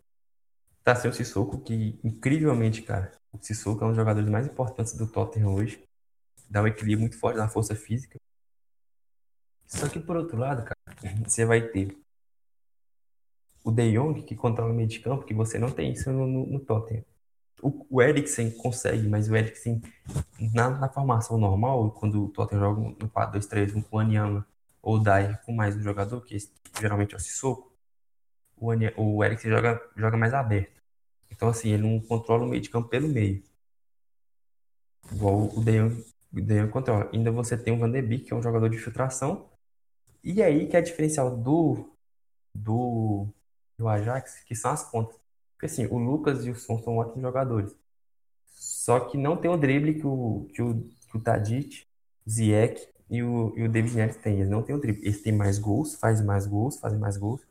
Tá 0.84 0.96
sem 0.96 1.10
o 1.10 1.14
Sissoko, 1.14 1.60
que 1.60 2.00
incrivelmente, 2.04 2.84
cara, 2.84 3.12
o 3.34 3.40
Sissoko 3.42 3.84
é 3.84 3.88
um 3.88 3.90
dos 3.90 3.98
jogadores 3.98 4.30
mais 4.30 4.46
importantes 4.46 4.94
do 4.94 5.08
Tottenham 5.08 5.56
hoje. 5.56 5.84
Dá 6.48 6.62
um 6.62 6.68
equilíbrio 6.68 7.00
muito 7.00 7.18
forte 7.18 7.38
na 7.38 7.50
força 7.50 7.76
física. 7.76 8.20
Só 9.70 9.88
que 9.88 10.00
por 10.00 10.18
outro 10.18 10.38
lado, 10.38 10.64
cara, 10.64 10.98
você 11.26 11.46
vai 11.46 11.62
ter 11.62 11.96
o 13.64 13.72
De 13.72 13.92
Jong 13.94 14.24
que 14.24 14.36
controla 14.36 14.72
o 14.72 14.76
meio 14.76 14.88
de 14.90 15.00
campo, 15.00 15.24
que 15.24 15.34
você 15.34 15.60
não 15.60 15.72
tem 15.72 15.92
isso 15.94 16.12
no, 16.12 16.26
no, 16.26 16.46
no 16.48 16.60
Tottenham. 16.60 17.06
O, 17.62 17.86
o 17.90 18.02
Eriksen 18.02 18.52
consegue, 18.52 19.08
mas 19.08 19.30
o 19.30 19.36
Eriksen, 19.36 19.82
na, 20.54 20.70
na 20.72 20.90
formação 20.90 21.38
normal, 21.38 21.92
quando 21.92 22.26
o 22.26 22.30
Tottenham 22.30 22.62
joga 22.62 22.82
no 22.82 23.10
4-2-3-1 23.10 23.84
com 23.84 23.98
o 23.98 24.00
Anyama 24.00 24.48
ou 24.82 24.96
o 24.96 25.00
Dyer 25.00 25.40
com 25.46 25.54
mais 25.54 25.76
um 25.76 25.82
jogador, 25.82 26.22
que 26.22 26.38
geralmente 26.80 27.14
é 27.14 27.18
o 27.18 27.20
Sissoko, 27.20 27.72
o, 28.58 28.72
o 28.98 29.24
Eriksen 29.24 29.52
joga, 29.52 29.82
joga 29.96 30.18
mais 30.18 30.34
aberto. 30.34 30.82
Então, 31.30 31.50
assim, 31.50 31.70
ele 31.70 31.84
não 31.84 32.00
controla 32.02 32.46
o 32.46 32.50
meio 32.50 32.62
de 32.62 32.70
campo 32.70 32.90
pelo 32.90 33.08
meio. 33.08 33.44
Igual 35.12 35.50
o 35.56 35.64
De 35.64 35.72
Jong, 35.74 36.06
o 36.34 36.42
De 36.42 36.60
Jong 36.60 36.72
controla. 36.72 37.10
Ainda 37.14 37.32
você 37.32 37.58
tem 37.58 37.74
o 37.74 37.78
Van 37.78 37.92
de 37.92 38.02
Beek, 38.02 38.26
que 38.26 38.34
é 38.34 38.36
um 38.36 38.42
jogador 38.42 38.70
de 38.70 38.78
infiltração. 38.78 39.50
E 40.24 40.44
aí 40.44 40.68
que 40.68 40.76
é 40.76 40.80
a 40.80 40.84
diferencial 40.84 41.36
do, 41.36 41.90
do, 42.54 43.28
do 43.78 43.88
Ajax, 43.88 44.44
que 44.46 44.56
são 44.56 44.72
as 44.72 44.90
pontas. 44.90 45.18
Porque 45.54 45.66
assim, 45.66 45.86
o 45.88 45.98
Lucas 45.98 46.46
e 46.46 46.50
o 46.50 46.56
Son 46.56 46.82
são 46.82 46.98
ótimos 46.98 47.22
jogadores. 47.22 47.76
Só 48.48 49.00
que 49.02 49.18
não 49.18 49.38
tem 49.38 49.50
o 49.52 49.58
drible 49.58 49.96
que 49.96 50.08
o, 50.08 50.48
que 50.54 50.62
o, 50.62 50.90
que 51.10 51.18
o 51.18 51.22
Tadic, 51.22 51.86
o 52.26 52.30
Ziyech 52.30 52.88
e 53.10 53.24
o, 53.24 53.54
e 53.56 53.64
o 53.64 53.70
David 53.70 53.96
Neres 53.96 54.16
têm. 54.18 54.36
Eles 54.36 54.50
não 54.50 54.64
têm 54.64 54.76
o 54.76 54.80
drible. 54.80 55.02
Eles 55.04 55.22
têm 55.22 55.34
mais 55.34 55.60
gols, 55.60 55.96
fazem 55.96 56.26
mais 56.26 56.46
gols, 56.48 56.80
fazem 56.80 57.00
mais 57.00 57.18
gols, 57.18 57.42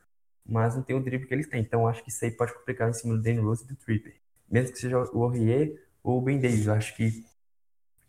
mas 0.44 0.74
não 0.76 0.82
tem 0.82 0.96
o 0.96 1.02
drible 1.02 1.26
que 1.26 1.34
eles 1.34 1.48
têm. 1.48 1.60
Então 1.60 1.86
acho 1.88 2.02
que 2.02 2.10
isso 2.10 2.24
aí 2.24 2.30
pode 2.30 2.54
complicar 2.54 2.88
em 2.90 2.92
cima 2.92 3.14
do 3.14 3.22
Danny 3.22 3.40
Rose 3.40 3.64
e 3.64 3.68
do 3.68 3.76
Tripper. 3.76 4.14
Mesmo 4.50 4.72
que 4.72 4.78
seja 4.78 4.98
o 5.12 5.22
Aurier 5.22 5.82
ou 6.02 6.18
o 6.18 6.22
Ben 6.22 6.40
Davies. 6.40 6.66
Eu 6.66 6.74
acho 6.74 6.96
que 6.96 7.24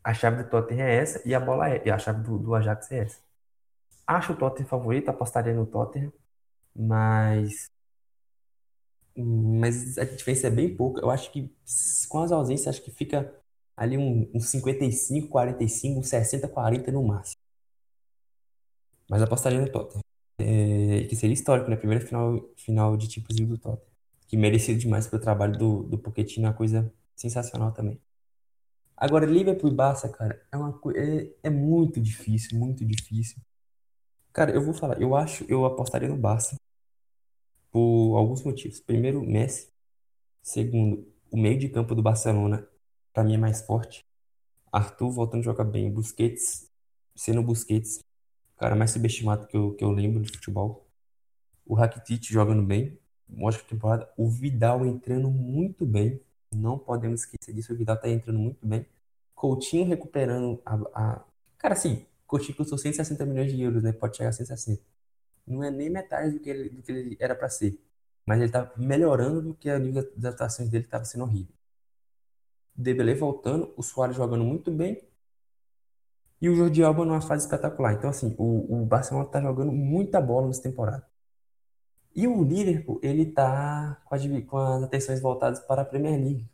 a 0.03 0.13
chave 0.13 0.43
do 0.43 0.49
Tottenham 0.49 0.87
é 0.87 0.95
essa 0.97 1.21
e 1.27 1.35
a 1.35 1.39
bola 1.39 1.69
é, 1.69 1.81
e 1.85 1.91
a 1.91 1.97
chave 1.97 2.23
do, 2.23 2.37
do 2.37 2.55
Ajax 2.55 2.91
é 2.91 2.99
essa. 2.99 3.19
Acho 4.09 4.33
o 4.33 4.35
Tottenham 4.35 4.67
favorito, 4.67 5.09
apostaria 5.09 5.53
no 5.53 5.67
Tottenham, 5.67 6.11
mas 6.75 7.69
mas 9.15 9.97
a 9.99 10.03
diferença 10.03 10.47
é 10.47 10.49
bem 10.49 10.75
pouca. 10.75 10.99
Eu 11.01 11.11
acho 11.11 11.31
que 11.31 11.53
com 12.09 12.19
as 12.23 12.31
ausências, 12.31 12.69
acho 12.69 12.83
que 12.83 12.89
fica 12.89 13.31
ali 13.77 13.97
um, 13.99 14.27
um 14.33 14.39
55, 14.39 15.27
45, 15.29 15.99
um 15.99 16.03
60, 16.03 16.47
40 16.47 16.91
no 16.91 17.03
máximo. 17.03 17.39
Mas 19.07 19.21
apostaria 19.21 19.61
no 19.61 19.71
Tottenham. 19.71 20.01
É, 20.39 21.03
que 21.07 21.15
seria 21.15 21.33
histórico, 21.33 21.69
né? 21.69 21.75
Primeira 21.75 22.03
final, 22.03 22.49
final 22.57 22.97
de 22.97 23.11
Champions 23.11 23.39
do 23.47 23.57
Tottenham. 23.59 23.91
Que 24.27 24.37
merecido 24.37 24.79
demais 24.79 25.05
pelo 25.07 25.21
trabalho 25.21 25.55
do, 25.57 25.83
do 25.83 25.99
Pochettino, 25.99 26.47
é 26.47 26.49
uma 26.49 26.55
coisa 26.55 26.91
sensacional 27.15 27.71
também. 27.73 28.01
Agora, 28.97 29.25
Liverpool 29.27 29.69
e 29.71 29.75
Barça, 29.75 30.09
cara, 30.09 30.41
é, 30.51 30.57
uma, 30.57 30.79
é, 30.95 31.29
é 31.43 31.49
muito 31.49 32.01
difícil, 32.01 32.57
muito 32.57 32.83
difícil. 32.85 33.41
Cara, 34.39 34.51
eu 34.51 34.63
vou 34.63 34.73
falar, 34.73 35.01
eu 35.01 35.17
acho, 35.17 35.43
eu 35.49 35.65
apostaria 35.65 36.07
no 36.07 36.15
Barça 36.15 36.55
por 37.69 38.15
alguns 38.15 38.41
motivos. 38.41 38.79
Primeiro, 38.79 39.21
Messi. 39.21 39.67
Segundo, 40.41 41.05
o 41.29 41.35
meio 41.35 41.59
de 41.59 41.67
campo 41.67 41.93
do 41.93 42.01
Barcelona, 42.01 42.65
pra 43.11 43.21
mim, 43.21 43.33
é 43.33 43.37
mais 43.37 43.61
forte. 43.61 44.05
Arthur 44.71 45.11
voltando 45.11 45.41
a 45.41 45.43
jogar 45.43 45.65
bem. 45.65 45.91
Busquets, 45.91 46.71
sendo 47.13 47.43
Busquets, 47.43 47.99
cara 48.57 48.77
mais 48.77 48.91
subestimado 48.91 49.45
que 49.45 49.57
eu, 49.57 49.73
que 49.75 49.83
eu 49.83 49.91
lembro 49.91 50.23
de 50.23 50.31
futebol. 50.31 50.87
O 51.65 51.73
Rakitic 51.73 52.31
jogando 52.31 52.63
bem, 52.63 52.97
ótima 53.41 53.65
temporada. 53.65 54.09
O 54.15 54.29
Vidal 54.29 54.85
entrando 54.85 55.29
muito 55.29 55.85
bem. 55.85 56.21
Não 56.55 56.79
podemos 56.79 57.25
esquecer 57.25 57.53
disso. 57.53 57.73
O 57.73 57.75
Vidal 57.75 57.97
tá 57.97 58.07
entrando 58.07 58.39
muito 58.39 58.65
bem. 58.65 58.85
Coutinho 59.35 59.85
recuperando 59.85 60.61
a. 60.65 60.75
a... 60.93 61.25
Cara, 61.57 61.73
assim, 61.73 62.05
Coutinho 62.29 62.55
custou 62.55 62.77
160 62.77 63.25
milhões 63.25 63.51
de 63.51 63.59
euros, 63.61 63.81
né? 63.81 63.91
Pode 63.91 64.15
chegar 64.15 64.29
a 64.29 64.33
160. 64.33 64.81
Não 65.47 65.63
é 65.63 65.71
nem 65.71 65.89
metade 65.89 66.31
do 66.31 66.39
que 66.39 66.49
ele, 66.49 66.69
do 66.69 66.83
que 66.83 66.91
ele 66.91 67.17
era 67.19 67.35
para 67.35 67.49
ser. 67.49 67.81
Mas 68.25 68.39
ele 68.39 68.51
tá 68.51 68.71
melhorando 68.77 69.41
do 69.41 69.55
que 69.55 69.67
a 69.69 69.79
nível 69.79 70.07
das 70.15 70.35
atuações 70.35 70.69
dele 70.69 70.85
estava 70.85 71.03
sendo 71.05 71.23
horrível. 71.23 71.51
Debele 72.75 73.15
voltando, 73.15 73.73
o 73.75 73.81
Soares 73.81 74.15
jogando 74.15 74.43
muito 74.43 74.71
bem. 74.71 75.01
E 76.39 76.47
o 76.49 76.55
Jordi 76.55 76.83
Alba 76.83 77.03
numa 77.03 77.19
fase 77.19 77.45
espetacular. 77.45 77.93
Então, 77.93 78.11
assim, 78.11 78.35
o, 78.37 78.83
o 78.83 78.85
Barcelona 78.85 79.27
tá 79.27 79.41
jogando 79.41 79.71
muita 79.71 80.21
bola 80.21 80.47
nessa 80.47 80.61
temporada. 80.61 81.05
E 82.15 82.27
o 82.27 82.43
Liverpool, 82.43 82.99
ele 83.01 83.25
tá 83.25 83.99
com 84.05 84.15
as, 84.15 84.21
com 84.45 84.57
as 84.57 84.83
atenções 84.83 85.19
voltadas 85.19 85.59
para 85.61 85.81
a 85.81 85.85
Premier 85.85 86.17
League. 86.19 86.47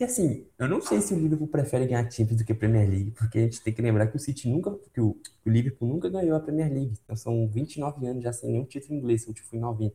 E 0.00 0.04
assim, 0.04 0.46
eu 0.58 0.66
não 0.66 0.80
sei 0.80 0.98
se 1.02 1.12
o 1.12 1.18
Liverpool 1.18 1.46
prefere 1.46 1.86
ganhar 1.86 2.10
Champions 2.10 2.38
do 2.38 2.44
que 2.46 2.52
a 2.52 2.54
Premier 2.54 2.88
League, 2.88 3.10
porque 3.10 3.38
a 3.38 3.42
gente 3.42 3.60
tem 3.62 3.74
que 3.74 3.82
lembrar 3.82 4.06
que 4.06 4.16
o 4.16 4.18
City 4.18 4.48
nunca, 4.48 4.74
que 4.94 5.00
o, 5.00 5.20
Liverpool 5.44 5.86
nunca 5.86 6.08
ganhou 6.08 6.34
a 6.34 6.40
Premier 6.40 6.72
League. 6.72 6.94
Então 7.04 7.14
são 7.14 7.46
29 7.46 8.06
anos 8.06 8.22
já 8.24 8.32
sem 8.32 8.50
nenhum 8.50 8.64
título 8.64 8.94
inglês, 8.94 9.26
o 9.26 9.28
último 9.28 9.46
foi 9.46 9.58
em 9.58 9.60
90. 9.62 9.94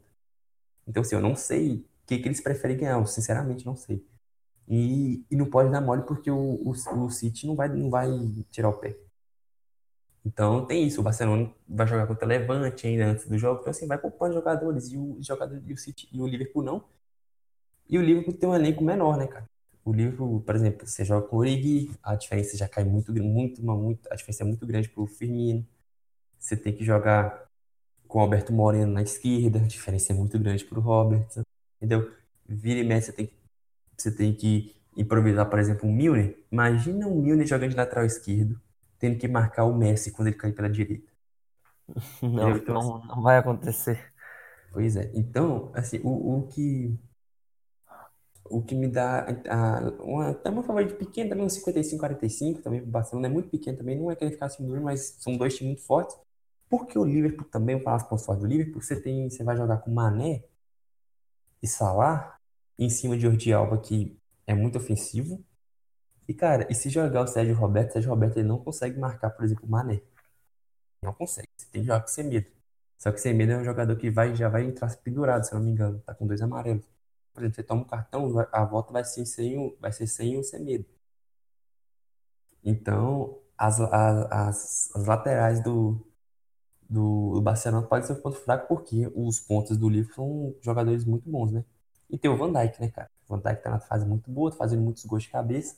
Então 0.87 1.01
assim, 1.01 1.15
eu 1.15 1.21
não 1.21 1.35
sei 1.35 1.77
o 1.77 1.85
que, 2.05 2.19
que 2.19 2.27
eles 2.27 2.39
preferem 2.39 2.77
ganhar, 2.77 2.99
eu 2.99 3.05
sinceramente 3.07 3.65
não 3.65 3.75
sei. 3.75 4.05
E, 4.67 5.25
e 5.31 5.35
não 5.35 5.49
pode 5.49 5.71
dar 5.71 5.81
mole 5.81 6.03
porque 6.03 6.29
o, 6.29 6.37
o, 6.37 6.71
o 6.71 7.09
City 7.09 7.47
não 7.47 7.55
vai, 7.55 7.67
não 7.69 7.89
vai 7.89 8.09
tirar 8.51 8.69
o 8.69 8.73
pé. 8.73 8.95
Então 10.23 10.67
tem 10.67 10.85
isso, 10.87 11.01
o 11.01 11.03
Barcelona 11.03 11.51
vai 11.67 11.87
jogar 11.87 12.05
contra 12.05 12.25
o 12.25 12.29
Levante 12.29 12.85
ainda 12.85 13.07
antes 13.07 13.27
do 13.27 13.37
jogo, 13.39 13.61
então 13.61 13.71
assim, 13.71 13.87
vai 13.87 13.97
poupando 13.97 14.35
jogadores, 14.35 14.91
e 14.91 14.97
o 14.97 15.17
jogador 15.21 15.59
e 15.65 15.73
o 15.73 15.77
City 15.77 16.07
e 16.11 16.21
o 16.21 16.27
Liverpool 16.27 16.63
não. 16.63 16.83
E 17.89 17.97
o 17.97 18.01
Liverpool 18.03 18.33
tem 18.35 18.47
um 18.49 18.55
elenco 18.55 18.83
menor, 18.83 19.17
né, 19.17 19.27
cara? 19.27 19.49
O 19.85 19.93
Liverpool, 19.93 20.41
por 20.41 20.55
exemplo, 20.55 20.87
você 20.87 21.05
joga 21.05 21.27
com 21.27 21.37
o 21.37 21.39
Origi, 21.39 21.91
a 22.03 22.15
diferença 22.15 22.57
já 22.57 22.67
cai 22.67 22.83
muito, 22.83 23.13
muito, 23.23 23.63
muito, 23.63 24.11
a 24.11 24.15
diferença 24.15 24.43
é 24.43 24.47
muito 24.47 24.65
grande 24.67 24.89
pro 24.89 25.07
Firmino. 25.07 25.65
Você 26.39 26.57
tem 26.57 26.73
que 26.75 26.85
jogar 26.85 27.49
com 28.07 28.19
o 28.19 28.21
Alberto 28.21 28.53
Moreno 28.53 28.93
na 28.93 29.01
esquerda, 29.03 29.59
a 29.59 29.67
diferença 29.67 30.13
é 30.13 30.15
muito 30.15 30.39
grande 30.39 30.65
pro 30.65 30.81
Robertson, 30.81 31.43
entendeu? 31.77 32.11
Vira 32.47 32.79
e 32.79 32.83
mexe, 32.83 33.07
você 33.07 33.13
tem, 33.13 33.31
você 33.97 34.11
tem 34.15 34.35
que 34.35 34.75
improvisar, 34.97 35.49
por 35.49 35.59
exemplo, 35.59 35.89
um 35.89 35.93
Milner. 35.93 36.37
Imagina 36.51 37.07
um 37.07 37.21
Milner 37.21 37.47
jogando 37.47 37.71
de 37.71 37.77
lateral 37.77 38.05
esquerdo, 38.05 38.59
tendo 38.99 39.19
que 39.19 39.27
marcar 39.27 39.65
o 39.65 39.75
Messi 39.75 40.11
quando 40.11 40.29
ele 40.29 40.37
cair 40.37 40.53
pela 40.53 40.69
direita. 40.69 41.11
Não, 42.21 42.55
então, 42.57 42.73
não, 42.73 42.95
assim, 42.97 43.07
não 43.07 43.21
vai 43.21 43.37
acontecer. 43.37 44.13
Pois 44.71 44.95
é. 44.95 45.11
Então, 45.13 45.71
assim, 45.73 45.99
o, 46.03 46.39
o 46.39 46.47
que 46.47 46.97
o 48.49 48.61
que 48.61 48.75
me 48.75 48.87
dá 48.87 49.25
a, 49.49 49.79
uma, 50.03 50.29
até 50.29 50.49
uma 50.49 50.63
favor 50.63 50.85
de 50.85 50.93
pequeno, 50.93 51.29
também 51.29 51.45
uns 51.45 51.53
55, 51.53 51.99
45, 51.99 52.61
também 52.61 52.81
o 52.81 52.85
Barcelona 52.85 53.27
é 53.27 53.29
muito 53.29 53.49
pequeno 53.49 53.77
também, 53.77 53.97
não 53.97 54.11
é 54.11 54.15
que 54.15 54.23
ele 54.23 54.31
ficasse 54.31 54.61
duro, 54.63 54.81
mas 54.81 55.17
são 55.19 55.35
dois 55.37 55.55
times 55.55 55.73
muito 55.73 55.85
fortes. 55.85 56.17
Porque 56.69 56.97
o 56.97 57.03
Liverpool 57.03 57.45
também, 57.47 57.75
vou 57.75 57.83
falar 57.83 57.97
as 57.97 58.07
pontos 58.07 58.25
fortes 58.25 58.43
do 58.43 58.47
Liverpool, 58.49 58.81
você 58.81 58.99
tem, 59.01 59.29
você 59.29 59.43
vai 59.43 59.57
jogar 59.57 59.77
com 59.79 59.91
Mané 59.91 60.43
e 61.61 61.67
Salah 61.67 62.39
em 62.77 62.89
cima 62.89 63.15
de 63.15 63.23
Jordi 63.23 63.53
Alba 63.53 63.77
que 63.79 64.17
é 64.47 64.53
muito 64.53 64.77
ofensivo. 64.77 65.43
E 66.27 66.33
cara, 66.33 66.67
e 66.69 66.75
se 66.75 66.89
jogar 66.89 67.23
o 67.23 67.27
Sérgio 67.27 67.55
Roberto, 67.55 67.91
o 67.91 67.93
Sérgio 67.93 68.09
Roberto 68.11 68.37
ele 68.37 68.47
não 68.47 68.59
consegue 68.59 68.99
marcar, 68.99 69.29
por 69.31 69.45
exemplo, 69.45 69.65
o 69.65 69.69
Mané. 69.69 70.01
Não 71.01 71.13
consegue. 71.13 71.47
Você 71.57 71.67
tem 71.71 71.81
que 71.81 71.87
jogar 71.87 72.01
com 72.01 72.07
Semedo. 72.07 72.47
Só 72.97 73.11
que 73.11 73.19
Semedo 73.19 73.53
é 73.53 73.57
um 73.57 73.63
jogador 73.63 73.95
que 73.97 74.09
vai 74.09 74.35
já 74.35 74.49
vai 74.49 74.65
entrar 74.65 74.95
pendurado, 74.97 75.43
se 75.45 75.53
eu 75.53 75.59
não 75.59 75.65
me 75.65 75.71
engano, 75.71 75.99
tá 76.01 76.13
com 76.15 76.27
dois 76.27 76.41
amarelos 76.41 76.94
por 77.35 77.43
exemplo, 77.43 77.55
você 77.57 77.63
toma 77.63 77.81
um 77.81 77.85
cartão, 77.85 78.33
a 78.51 78.65
volta 78.65 78.93
vai 78.93 79.03
ser 79.03 79.25
sem 79.25 79.57
o, 79.59 79.77
vai 79.79 79.91
ser 79.91 80.07
sem 80.07 80.37
o 80.39 80.43
Semedo. 80.43 80.85
Então, 82.63 83.37
as, 83.57 83.79
as, 83.79 84.91
as 84.95 85.05
laterais 85.05 85.61
do, 85.63 85.99
do, 86.89 87.33
do 87.35 87.41
Barcelona 87.41 87.87
podem 87.87 88.07
ser 88.07 88.13
um 88.13 88.21
ponto 88.21 88.37
fraco 88.37 88.67
porque 88.67 89.11
os 89.15 89.39
pontos 89.39 89.77
do 89.77 89.89
livro 89.89 90.13
são 90.15 90.55
jogadores 90.61 91.05
muito 91.05 91.29
bons, 91.29 91.51
né? 91.51 91.65
E 92.09 92.17
tem 92.17 92.31
o 92.31 92.37
Van 92.37 92.51
Dijk, 92.53 92.81
né, 92.81 92.89
cara? 92.89 93.09
O 93.27 93.35
Van 93.35 93.41
Dijk 93.41 93.63
tá 93.63 93.69
na 93.71 93.79
fase 93.79 94.05
muito 94.05 94.31
boa, 94.31 94.51
tá 94.51 94.57
fazendo 94.57 94.81
muitos 94.83 95.05
gols 95.05 95.23
de 95.23 95.29
cabeça. 95.29 95.75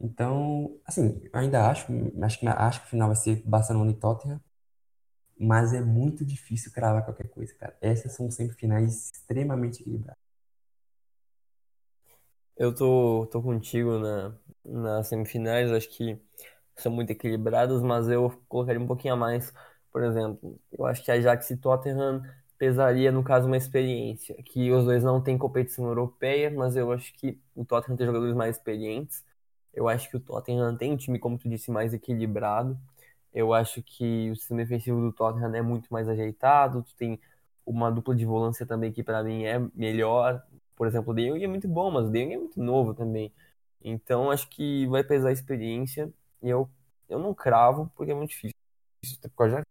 Então, 0.00 0.78
assim, 0.84 1.20
eu 1.24 1.40
ainda 1.40 1.68
acho, 1.68 1.86
acho 2.22 2.40
que, 2.40 2.46
acho 2.48 2.80
que 2.80 2.86
o 2.86 2.90
final 2.90 3.08
vai 3.08 3.16
ser 3.16 3.42
Barcelona 3.46 3.90
e 3.90 3.94
Tottenham 3.94 4.40
mas 5.40 5.72
é 5.72 5.80
muito 5.82 6.24
difícil 6.24 6.72
cravar 6.72 7.04
qualquer 7.04 7.28
coisa, 7.30 7.54
cara. 7.54 7.76
Essas 7.80 8.12
são 8.12 8.30
sempre 8.30 8.56
finais 8.56 9.10
extremamente 9.14 9.82
equilibradas. 9.82 10.20
Eu 12.56 12.74
tô, 12.74 13.26
tô 13.32 13.42
contigo 13.42 13.98
na, 13.98 14.34
nas 14.64 15.08
semifinais, 15.08 15.72
acho 15.72 15.88
que 15.88 16.18
são 16.76 16.92
muito 16.92 17.10
equilibradas, 17.10 17.82
mas 17.82 18.08
eu 18.08 18.30
colocaria 18.48 18.80
um 18.80 18.86
pouquinho 18.86 19.14
a 19.14 19.16
mais. 19.16 19.52
Por 19.92 20.02
exemplo, 20.02 20.58
eu 20.72 20.86
acho 20.86 21.02
que 21.04 21.10
Ajax 21.10 21.50
e 21.50 21.56
Tottenham 21.56 22.22
pesaria, 22.58 23.10
no 23.12 23.24
caso, 23.24 23.46
uma 23.46 23.56
experiência. 23.56 24.34
Que 24.44 24.70
os 24.72 24.84
dois 24.84 25.02
não 25.02 25.22
têm 25.22 25.38
competição 25.38 25.86
europeia, 25.86 26.50
mas 26.50 26.76
eu 26.76 26.92
acho 26.92 27.14
que 27.14 27.40
o 27.54 27.64
Tottenham 27.64 27.96
tem 27.96 28.06
jogadores 28.06 28.34
mais 28.34 28.56
experientes. 28.56 29.24
Eu 29.72 29.88
acho 29.88 30.10
que 30.10 30.16
o 30.16 30.20
Tottenham 30.20 30.76
tem 30.76 30.92
um 30.92 30.96
time, 30.96 31.18
como 31.18 31.38
tu 31.38 31.48
disse, 31.48 31.70
mais 31.70 31.94
equilibrado. 31.94 32.78
Eu 33.32 33.54
acho 33.54 33.82
que 33.82 34.30
o 34.30 34.36
sistema 34.36 34.62
defensivo 34.62 35.00
do 35.00 35.12
Tottenham 35.12 35.54
é 35.54 35.62
muito 35.62 35.92
mais 35.92 36.08
ajeitado. 36.08 36.82
Tu 36.82 36.94
tem 36.96 37.20
uma 37.64 37.90
dupla 37.90 38.14
de 38.14 38.24
volância 38.24 38.66
também 38.66 38.92
que 38.92 39.02
para 39.02 39.22
mim 39.22 39.44
é 39.44 39.58
melhor. 39.74 40.42
Por 40.76 40.86
exemplo, 40.86 41.12
o 41.12 41.14
De 41.14 41.28
Jong 41.28 41.44
é 41.44 41.48
muito 41.48 41.68
bom, 41.68 41.90
mas 41.90 42.06
o 42.06 42.10
De 42.10 42.20
Jong 42.24 42.34
é 42.34 42.38
muito 42.38 42.60
novo 42.60 42.94
também. 42.94 43.32
Então 43.82 44.30
acho 44.30 44.48
que 44.50 44.86
vai 44.88 45.04
pesar 45.04 45.28
a 45.30 45.32
experiência. 45.32 46.12
E 46.42 46.48
eu, 46.48 46.68
eu 47.08 47.18
não 47.18 47.34
cravo 47.34 47.90
porque 47.94 48.12
é 48.12 48.14
muito 48.14 48.30
difícil. 48.30 48.54
Já 49.48 49.62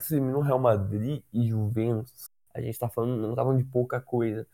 se 0.00 0.14
eliminou 0.14 0.42
Real 0.42 0.58
Madrid 0.58 1.22
e 1.32 1.48
Juventus, 1.48 2.28
a 2.54 2.60
gente 2.60 2.78
tá 2.78 2.88
falando, 2.88 3.16
não 3.20 3.34
tá 3.34 3.42
falando 3.42 3.58
de 3.58 3.64
pouca 3.64 4.00
coisa. 4.00 4.46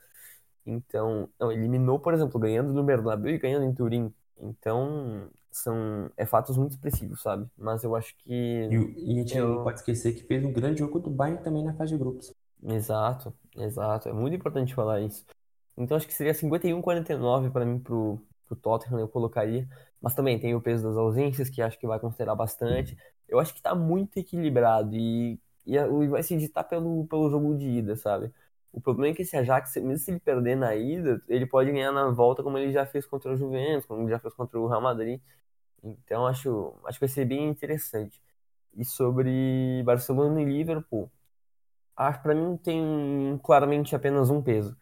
Então, 0.64 1.28
não, 1.38 1.50
eliminou, 1.52 1.98
por 1.98 2.14
exemplo, 2.14 2.38
ganhando 2.38 2.72
no 2.72 2.84
Bernabéu 2.84 3.34
e 3.34 3.38
ganhando 3.38 3.64
em 3.64 3.74
Turim. 3.74 4.12
Então, 4.42 5.28
são 5.50 6.10
é 6.16 6.24
fatos 6.24 6.56
muito 6.56 6.72
expressivos, 6.72 7.22
sabe? 7.22 7.46
Mas 7.56 7.82
eu 7.82 7.94
acho 7.96 8.14
que. 8.18 8.32
E, 8.32 9.10
e 9.10 9.12
a 9.12 9.14
gente 9.14 9.36
eu... 9.36 9.48
não 9.48 9.64
pode 9.64 9.80
esquecer 9.80 10.14
que 10.14 10.22
fez 10.22 10.44
um 10.44 10.52
grande 10.52 10.78
jogo 10.80 10.98
do 10.98 11.10
Bayern 11.10 11.42
também 11.42 11.64
na 11.64 11.74
fase 11.74 11.92
de 11.92 11.98
grupos. 11.98 12.32
Exato, 12.62 13.32
exato. 13.56 14.08
É 14.08 14.12
muito 14.12 14.36
importante 14.36 14.74
falar 14.74 15.00
isso. 15.00 15.24
Então 15.76 15.96
acho 15.96 16.06
que 16.06 16.14
seria 16.14 16.34
51-49 16.34 17.50
para 17.50 17.64
mim 17.64 17.78
pro, 17.78 18.20
pro 18.46 18.56
Tottenham, 18.56 19.00
eu 19.00 19.08
colocaria. 19.08 19.68
Mas 20.00 20.14
também 20.14 20.38
tem 20.38 20.54
o 20.54 20.60
peso 20.60 20.88
das 20.88 20.96
ausências, 20.96 21.48
que 21.48 21.60
acho 21.60 21.78
que 21.78 21.86
vai 21.86 21.98
considerar 21.98 22.34
bastante. 22.34 22.96
Eu 23.28 23.38
acho 23.38 23.54
que 23.54 23.62
tá 23.62 23.74
muito 23.74 24.18
equilibrado 24.18 24.94
e, 24.94 25.38
e, 25.66 26.08
vai 26.08 26.22
se 26.22 26.34
editar 26.34 26.64
pelo, 26.64 27.06
pelo 27.06 27.30
jogo 27.30 27.56
de 27.56 27.68
ida, 27.68 27.96
sabe? 27.96 28.32
O 28.72 28.80
problema 28.80 29.12
é 29.12 29.14
que 29.14 29.22
esse 29.22 29.36
Ajax, 29.36 29.74
mesmo 29.76 29.98
se 29.98 30.10
ele 30.10 30.20
perder 30.20 30.56
na 30.56 30.74
ida, 30.76 31.20
ele 31.28 31.44
pode 31.44 31.72
ganhar 31.72 31.90
na 31.90 32.08
volta 32.10 32.42
como 32.42 32.56
ele 32.56 32.72
já 32.72 32.86
fez 32.86 33.04
contra 33.04 33.32
o 33.32 33.36
Juventus, 33.36 33.84
como 33.84 34.02
ele 34.02 34.10
já 34.10 34.18
fez 34.18 34.32
contra 34.34 34.58
o 34.58 34.68
Real 34.68 34.80
Madrid. 34.80 35.20
Então 35.82 36.26
acho, 36.26 36.74
acho 36.84 36.98
que 36.98 37.06
vai 37.06 37.08
ser 37.08 37.24
bem 37.24 37.48
interessante. 37.48 38.20
E 38.76 38.84
sobre 38.84 39.82
Barcelona 39.84 40.40
e 40.40 40.44
Liverpool, 40.44 41.10
acho 41.96 42.22
para 42.22 42.34
mim 42.34 42.56
tem 42.56 43.40
claramente 43.42 43.94
apenas 43.96 44.30
um 44.30 44.40
peso. 44.40 44.76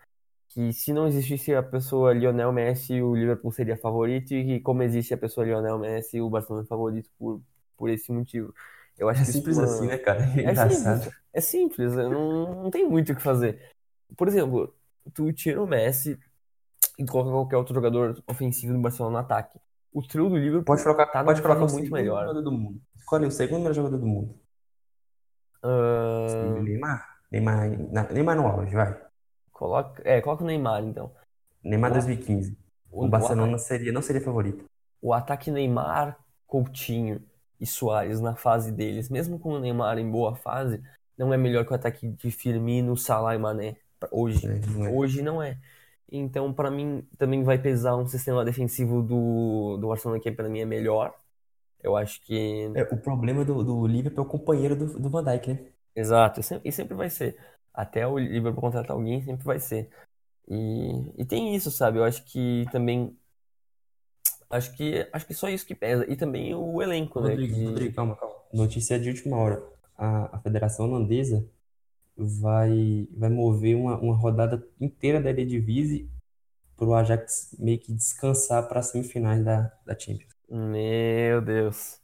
Que 0.49 0.73
se 0.73 0.93
não 0.93 1.07
existisse 1.07 1.55
a 1.55 1.63
pessoa 1.63 2.13
Lionel 2.13 2.53
Messi, 2.53 3.01
o 3.01 3.15
Liverpool 3.15 3.53
seria 3.53 3.77
favorito, 3.77 4.35
e 4.35 4.61
como 4.61 4.83
existe 4.83 5.15
a 5.15 5.19
pessoa 5.19 5.47
Lionel 5.47 5.79
Messi, 5.79 6.21
o 6.21 6.29
Barcelona 6.29 6.65
é 6.65 6.69
favorito 6.69 7.11
por, 7.19 7.41
por 7.77 7.89
esse 7.89 8.13
motivo. 8.13 8.55
Eu 8.99 9.09
acho 9.09 9.23
é 9.23 9.25
simples 9.25 9.59
assim, 9.59 9.87
né, 9.87 9.97
cara? 9.97 10.21
É, 10.37 10.45
é 10.51 10.55
simples, 10.55 11.15
é 11.33 11.41
simples 11.41 11.95
não, 11.95 12.65
não 12.65 12.71
tem 12.71 12.89
muito 12.89 13.13
o 13.13 13.17
que 13.17 13.23
fazer. 13.23 13.78
Por 14.17 14.29
exemplo, 14.29 14.75
tu 15.15 15.33
tira 15.33 15.63
o 15.63 15.67
Messi 15.67 16.19
e 16.99 17.05
coloca 17.05 17.31
qualquer 17.31 17.57
outro 17.57 17.75
jogador 17.75 18.23
ofensivo 18.27 18.73
do 18.73 18.81
Barcelona 18.81 19.19
no 19.19 19.25
ataque 19.25 19.59
o 19.93 20.03
trio 20.03 20.29
do 20.29 20.37
Liverpool 20.37 20.65
pode 20.65 20.83
colocar, 20.83 21.07
tá 21.07 21.25
pode 21.25 21.43
colocar 21.43 21.65
o 21.65 21.73
muito 21.73 21.93
melhor. 21.93 22.21
jogador 22.21 22.43
do 22.43 22.53
mundo. 22.53 22.81
Escolhe 22.97 23.27
o 23.27 23.31
segundo 23.31 23.61
melhor 23.61 23.75
jogador 23.75 23.99
do 23.99 24.07
mundo. 24.07 24.35
Uh... 25.63 26.63
Neymar? 26.63 27.19
Neymar, 27.31 27.69
Neymar 28.13 28.37
no 28.37 28.47
auge, 28.47 28.75
vai. 28.75 28.97
Coloca, 29.53 30.03
é, 30.05 30.21
coloca 30.21 30.45
o 30.45 30.47
Neymar, 30.47 30.85
então. 30.85 31.11
Neymar 31.65 31.91
o, 31.91 31.95
2015. 31.95 32.57
O, 32.91 33.05
o 33.05 33.09
Barcelona 33.09 33.57
o 33.57 33.59
seria, 33.59 33.93
não 33.93 34.03
seria 34.03 34.23
favorito. 34.23 34.65
O 35.01 35.13
ataque 35.13 35.51
Neymar, 35.51 36.19
Coutinho 36.47 37.23
e 37.61 37.67
Soares 37.67 38.21
na 38.21 38.37
fase 38.37 38.71
deles, 38.71 39.11
mesmo 39.11 39.39
com 39.39 39.55
o 39.55 39.59
Neymar 39.59 39.99
em 39.99 40.09
boa 40.09 40.37
fase, 40.37 40.83
não 41.17 41.33
é 41.33 41.37
melhor 41.37 41.65
que 41.65 41.73
o 41.73 41.75
ataque 41.75 42.07
de 42.07 42.31
Firmino, 42.31 42.97
Salah 42.97 43.35
e 43.35 43.39
Mané. 43.39 43.77
Hoje. 44.11 44.47
É, 44.47 44.87
é. 44.87 44.91
Hoje 44.91 45.23
não 45.23 45.43
é. 45.43 45.59
Então, 46.11 46.53
para 46.53 46.71
mim, 46.71 47.07
também 47.19 47.43
vai 47.43 47.59
pesar 47.59 47.97
um 47.97 48.07
sistema 48.07 48.45
defensivo 48.45 49.03
do, 49.03 49.77
do 49.79 49.93
Arsenal 49.93 50.19
que 50.19 50.33
para 50.33 50.49
mim 50.49 50.61
é 50.61 50.65
melhor. 50.65 51.15
Eu 51.83 51.97
acho 51.97 52.21
que. 52.23 52.71
É, 52.75 52.83
o 52.83 52.97
problema 52.97 53.45
do, 53.45 53.63
do 53.63 53.87
Liverpool 53.87 54.25
é 54.25 54.27
o 54.27 54.31
companheiro 54.31 54.75
do, 54.75 54.99
do 54.99 55.11
Van 55.11 55.23
Dijk, 55.23 55.53
né? 55.53 55.61
Exato, 55.95 56.41
e 56.65 56.73
sempre, 56.73 56.97
vai 56.97 57.11
ser. 57.11 57.37
Até 57.75 58.07
o 58.07 58.19
Liverpool 58.19 58.61
contratar 58.61 58.97
alguém, 58.97 59.23
sempre 59.23 59.45
vai 59.45 59.59
ser. 59.59 59.91
E, 60.49 61.13
e 61.19 61.25
tem 61.25 61.55
isso, 61.55 61.71
sabe? 61.71 61.99
Eu 61.99 62.05
acho 62.05 62.25
que 62.25 62.67
também. 62.73 63.17
Acho 64.51 64.75
que, 64.75 65.07
acho 65.13 65.27
que 65.27 65.35
só 65.35 65.49
isso 65.49 65.67
que 65.67 65.75
pesa. 65.75 66.11
E 66.11 66.17
também 66.17 66.55
o 66.55 66.81
elenco, 66.81 67.21
né? 67.21 67.31
Rodrigo, 67.31 67.55
Que, 67.55 67.65
Rodrigo, 67.67 67.95
calma, 67.95 68.17
calma. 68.17 68.35
Notícia 68.53 68.99
de 68.99 69.11
última 69.11 69.37
hora. 69.37 69.63
A, 69.97 70.37
a 70.37 70.39
Federação 70.41 70.87
Holandesa 70.87 71.45
vai, 72.19 73.09
vai 73.17 73.31
mover 73.31 73.77
uma, 73.77 73.99
uma 73.99 74.17
rodada 74.17 74.67
inteira 74.81 75.21
da 75.23 75.31
Eredivisie 75.31 76.11
para 76.77 76.87
o 76.87 76.95
Ajax 76.95 77.57
meio 77.59 77.79
que 77.81 77.93
descansar 77.95 78.69
para 78.69 78.81
as 78.81 78.89
semifinais 78.89 79.45
da, 79.45 79.73
da 79.87 79.99
Champions. 79.99 80.35
meu 80.49 81.41
Deus. 81.43 82.01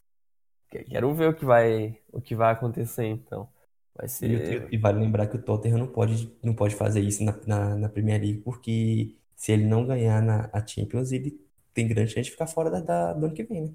Que- 0.71 0.85
Quero 0.85 1.15
ver 1.15 1.31
o 1.31 1.35
que 1.37 1.45
vai, 1.47 2.03
o 2.13 2.21
que 2.23 2.35
vai 2.37 2.53
acontecer, 2.53 3.07
então. 3.07 3.53
Vai 3.95 4.09
E, 4.21 4.37
o- 4.37 4.41
e, 4.51 4.55
ser. 4.55 4.75
e 4.75 4.79
vale 4.79 4.99
lembrar 5.01 5.27
que 5.29 5.37
o 5.37 5.43
Tottenham 5.43 5.79
não 5.79 5.87
pode, 5.89 6.33
não 6.43 6.55
pode 6.55 6.75
fazer 6.77 7.01
isso 7.01 7.23
na, 7.25 7.33
na, 7.47 7.77
na 7.77 7.89
Premier 7.89 8.21
League, 8.21 8.41
porque 8.43 9.17
se 9.37 9.53
ele 9.53 9.67
não 9.67 9.87
ganhar 9.87 10.23
na 10.23 10.49
a 10.53 10.67
Champions, 10.67 11.13
ele 11.13 11.41
tem 11.75 11.87
grande 11.89 12.11
chance 12.13 12.25
de 12.25 12.31
ficar 12.31 12.47
fora 12.47 12.71
da, 12.71 12.81
da- 12.81 13.13
do 13.13 13.27
ano 13.27 13.35
que 13.35 13.45
vem, 13.45 13.63
né? 13.71 13.75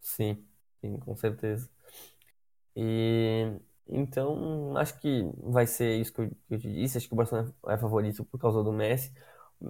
Sim, 0.00 0.46
sim, 0.80 0.98
com 1.00 1.16
certeza. 1.16 1.68
E 2.76 3.60
então 3.88 4.76
acho 4.76 4.98
que 5.00 5.30
vai 5.38 5.66
ser 5.66 5.96
isso 6.00 6.12
que 6.12 6.20
eu, 6.50 6.58
te 6.58 6.72
disse. 6.72 6.98
Acho 6.98 7.08
que 7.08 7.14
o 7.14 7.16
Barcelona 7.16 7.54
é 7.68 7.76
favorito 7.76 8.24
por 8.24 8.38
causa 8.38 8.62
do 8.62 8.72
Messi. 8.72 9.12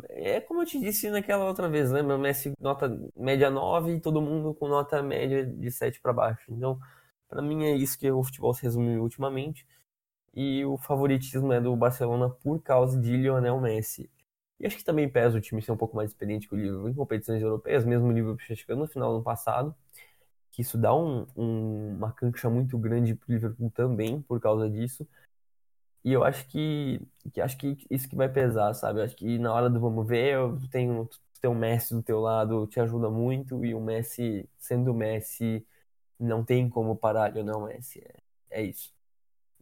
É 0.08 0.40
como 0.40 0.62
eu 0.62 0.66
te 0.66 0.80
disse 0.80 1.10
naquela 1.10 1.44
outra 1.46 1.68
vez, 1.68 1.90
lembra? 1.90 2.16
O 2.16 2.18
Messi 2.18 2.52
nota 2.60 2.88
média 3.16 3.50
9 3.50 3.96
e 3.96 4.00
todo 4.00 4.20
mundo 4.22 4.54
com 4.54 4.68
nota 4.68 5.02
média 5.02 5.46
de 5.46 5.70
7 5.70 6.00
para 6.00 6.12
baixo. 6.12 6.44
Então, 6.48 6.78
para 7.28 7.42
mim 7.42 7.64
é 7.64 7.76
isso 7.76 7.98
que 7.98 8.10
o 8.10 8.22
futebol 8.22 8.54
se 8.54 8.62
resume 8.62 8.96
ultimamente. 8.98 9.66
E 10.34 10.64
o 10.64 10.76
favoritismo 10.78 11.52
é 11.52 11.60
do 11.60 11.74
Barcelona 11.76 12.28
por 12.30 12.60
causa 12.62 13.00
de 13.00 13.16
Lionel 13.16 13.60
Messi. 13.60 14.10
E 14.60 14.66
acho 14.66 14.76
que 14.76 14.84
também 14.84 15.08
pesa 15.08 15.38
o 15.38 15.40
time 15.40 15.62
ser 15.62 15.72
um 15.72 15.76
pouco 15.76 15.96
mais 15.96 16.10
experiente 16.10 16.48
que 16.48 16.54
o 16.54 16.58
Liverpool 16.58 16.88
em 16.88 16.94
competições 16.94 17.42
europeias, 17.42 17.84
mesmo 17.84 18.08
o 18.08 18.12
Liverpool 18.12 18.38
chegando 18.56 18.80
no 18.80 18.88
final 18.88 19.10
do 19.10 19.16
ano 19.16 19.24
passado 19.24 19.74
que 20.54 20.62
isso 20.62 20.78
dá 20.78 20.94
um, 20.94 21.26
um- 21.36 21.96
uma 21.96 22.12
cancha 22.12 22.48
muito 22.50 22.78
grande 22.78 23.14
pro 23.14 23.32
Liverpool 23.32 23.70
também 23.72 24.22
por 24.22 24.40
causa 24.40 24.70
disso. 24.70 25.06
E 26.04 26.12
eu 26.12 26.22
acho 26.24 26.46
que, 26.48 27.00
que 27.32 27.40
acho 27.40 27.56
que 27.58 27.76
isso 27.90 28.08
que 28.08 28.16
vai 28.16 28.28
pesar, 28.28 28.74
sabe? 28.74 29.00
Eu 29.00 29.04
acho 29.04 29.16
que 29.16 29.38
na 29.38 29.52
hora 29.54 29.70
do 29.70 29.80
vamos 29.80 30.06
ver, 30.06 30.34
eu 30.34 30.60
tenho 30.70 31.08
ter 31.40 31.48
o 31.48 31.54
Messi 31.54 31.94
do 31.94 32.02
teu 32.02 32.20
lado 32.20 32.66
te 32.66 32.80
ajuda 32.80 33.10
muito 33.10 33.64
e 33.64 33.74
o 33.74 33.80
Messi, 33.80 34.48
sendo 34.58 34.92
o 34.92 34.94
Messi, 34.94 35.66
não 36.20 36.44
tem 36.44 36.68
como 36.70 36.96
parar 36.96 37.32
Lionel 37.34 37.62
Messi. 37.62 38.00
É, 38.50 38.60
é 38.60 38.64
isso. 38.64 38.94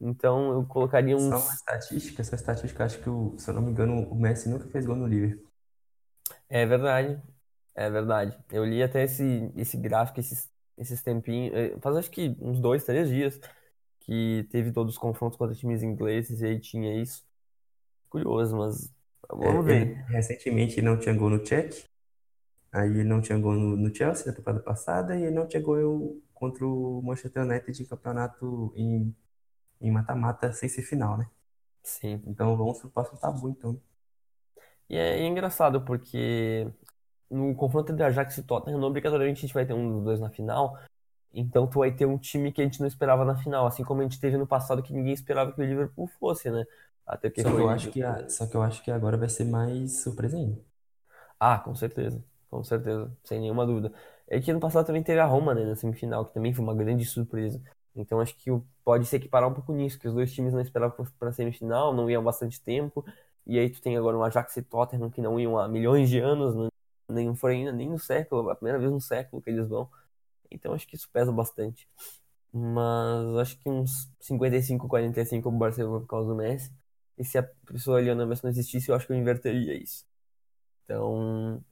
Então 0.01 0.53
eu 0.53 0.67
colocaria 0.67 1.17
Só 1.17 1.39
uma 1.39 1.55
estatística, 1.55 2.21
essa 2.21 2.35
estatística, 2.35 2.85
acho 2.85 3.01
que, 3.01 3.09
o, 3.09 3.35
se 3.39 3.49
eu 3.49 3.55
não 3.55 3.63
me 3.63 3.71
engano, 3.71 3.95
o 4.11 4.15
Messi 4.15 4.49
nunca 4.51 4.69
fez 4.69 4.85
gol 4.85 4.97
no 4.97 5.07
Liverpool. 5.07 5.51
É 6.49 6.65
verdade, 6.67 7.21
é 7.75 7.91
verdade. 7.91 8.39
Eu 8.51 8.65
li 8.67 8.83
até 8.83 9.05
esse, 9.05 9.53
esse 9.57 9.77
gráfico 9.79 10.21
esses, 10.21 10.52
esses 10.83 11.03
tempinhos, 11.03 11.55
eh, 11.55 11.79
faz 11.81 11.97
acho 11.97 12.11
que 12.11 12.37
uns 12.41 12.61
dois, 12.61 12.85
três 12.85 13.09
dias. 13.09 13.41
que 14.01 14.45
teve 14.51 14.73
todos 14.73 14.95
os 14.95 14.99
confrontos 14.99 15.39
contra 15.39 15.55
times 15.57 15.83
ingleses 15.83 16.41
e 16.43 16.47
aí 16.47 16.61
tinha 16.61 16.95
isso. 17.03 17.27
Curioso, 18.11 18.57
mas 18.59 18.93
É, 19.41 19.49
vamos 19.49 19.67
ele 19.67 19.67
ver. 19.67 19.99
recentemente 20.09 20.81
não 20.83 20.99
tinha 20.99 21.15
gol 21.15 21.31
no 21.31 21.43
Czech, 21.43 21.85
aí 22.73 23.05
não 23.05 23.23
tinha 23.23 23.39
gol 23.39 23.55
no, 23.55 23.77
no 23.77 23.95
Chelsea 23.95 24.27
na 24.27 24.35
temporada 24.35 24.63
passada 24.63 25.17
e 25.17 25.31
não 25.31 25.49
tinha 25.49 25.63
gol 25.63 26.23
contra 26.35 26.67
o 26.67 27.03
Manchester 27.03 27.45
United 27.45 27.83
em 27.83 27.87
campeonato 27.87 28.73
em 28.77 29.15
em 29.83 29.91
mata-mata 29.93 30.53
sem 30.53 30.69
ser 30.69 30.83
final, 30.83 31.19
né? 31.19 31.29
Sim. 31.83 32.25
Então 32.25 32.57
vamos 32.57 32.81
pro 32.81 32.91
próximo 32.91 33.19
tabu, 33.21 33.49
então. 33.51 33.81
E 34.89 34.97
é, 34.97 35.21
é 35.21 35.27
engraçado 35.27 35.85
porque 35.85 36.67
no 37.33 37.55
confronto 37.55 37.91
entre 37.91 38.05
Ajax 38.05 38.39
e 38.39 38.43
Tottenham, 38.43 38.79
não 38.79 38.89
obrigatoriamente 38.89 39.39
a 39.39 39.43
gente 39.43 39.55
vai 39.55 39.65
ter 39.65 39.73
um 39.73 39.91
dos 39.91 40.05
dois 40.05 40.21
na 40.21 40.31
final. 40.31 40.79
Então 41.33 41.67
tu 41.67 41.79
vai 41.79 41.91
ter 41.91 42.05
um 42.05 42.19
time 42.19 42.53
que 42.53 42.61
a 42.61 42.65
gente 42.65 42.79
não 42.81 42.87
esperava 42.87 43.25
na 43.25 43.35
final, 43.35 43.67
assim 43.67 43.83
como 43.83 44.01
a 44.01 44.05
gente 44.05 44.21
teve 44.21 44.37
no 44.37 44.47
passado 44.47 44.83
que 44.83 44.93
ninguém 44.93 45.15
esperava 45.15 45.53
que 45.53 45.61
o 45.61 45.65
Liverpool 45.65 46.07
fosse, 46.21 46.51
né? 46.51 46.65
Até 47.07 47.31
porque 47.31 47.43
Só 47.43 47.51
que 47.51 47.61
eu 47.61 47.69
acho 47.69 47.91
que 47.91 48.03
a, 48.03 48.29
só 48.29 48.47
que 48.47 48.55
eu 48.55 48.63
acho 48.63 48.83
que 48.83 48.91
agora 48.91 49.17
vai 49.17 49.29
ser 49.29 49.45
mais 49.45 50.03
surpresa 50.03 50.37
ainda. 50.37 50.59
Ah, 51.41 51.59
com 51.59 51.75
certeza. 51.75 52.23
Com 52.51 52.63
certeza, 52.63 53.11
sem 53.25 53.41
nenhuma 53.41 53.65
dúvida. 53.67 53.93
É 54.29 54.39
que 54.39 54.51
ano 54.51 54.61
passado 54.61 54.87
também 54.87 55.03
teve 55.03 55.19
a 55.19 55.25
Roma, 55.25 55.55
né, 55.55 55.65
na 55.65 55.75
semifinal, 55.75 56.27
que 56.27 56.35
também 56.35 56.53
foi 56.53 56.63
uma 56.63 56.75
grande 56.75 57.05
surpresa. 57.07 57.61
Então 57.97 58.21
acho 58.21 58.37
que 58.37 58.51
pode 58.85 59.07
se 59.07 59.17
equiparar 59.17 59.49
um 59.49 59.55
pouco 59.55 59.73
nisso, 59.73 59.99
que 59.99 60.07
os 60.07 60.15
dois 60.15 60.33
times 60.33 60.53
não 60.53 60.61
esperavam 60.61 61.07
para 61.19 61.33
semifinal, 61.33 61.95
não 61.95 62.11
iam 62.11 62.21
há 62.21 62.25
bastante 62.25 62.61
tempo. 62.61 63.05
E 63.47 63.59
aí 63.59 63.71
tu 63.71 63.81
tem 63.81 63.97
agora 63.97 64.17
um 64.17 64.23
Ajax 64.23 64.57
e 64.57 64.63
Tottenham 64.63 65.11
que 65.11 65.21
não 65.21 65.41
iam 65.41 65.59
há 65.59 65.67
milhões 65.67 66.09
de 66.09 66.19
anos, 66.19 66.55
não, 67.13 67.35
foram 67.37 67.55
ainda 67.55 67.73
nem 67.73 67.89
no 67.89 67.99
século, 67.99 68.51
a 68.51 68.57
primeira 68.57 68.79
vez 68.79 68.91
no 68.91 69.01
século 69.01 69.43
que 69.43 69.51
eles 69.51 69.69
vão. 69.69 69.89
Então 70.51 70.75
acho 70.75 70.87
que 70.87 70.97
isso 70.97 71.09
pesa 71.11 71.33
bastante. 71.33 71.89
Mas 72.53 73.37
acho 73.41 73.59
que 73.59 73.69
uns 73.71 74.11
55, 74.21 74.89
45 74.89 75.49
o 75.49 75.53
Barcelona 75.53 76.01
por 76.01 76.07
causa 76.09 76.29
do 76.29 76.37
Messi. 76.37 76.73
E 77.19 77.25
se 77.25 77.39
a 77.39 77.43
pessoa 77.67 78.01
Lionel 78.01 78.27
Messi 78.27 78.45
não 78.45 78.51
existisse, 78.51 78.91
eu 78.91 78.95
acho 78.97 79.07
que 79.07 79.13
eu 79.13 79.17
inverteria 79.17 79.75
isso. 79.77 80.07
Então, 80.85 81.65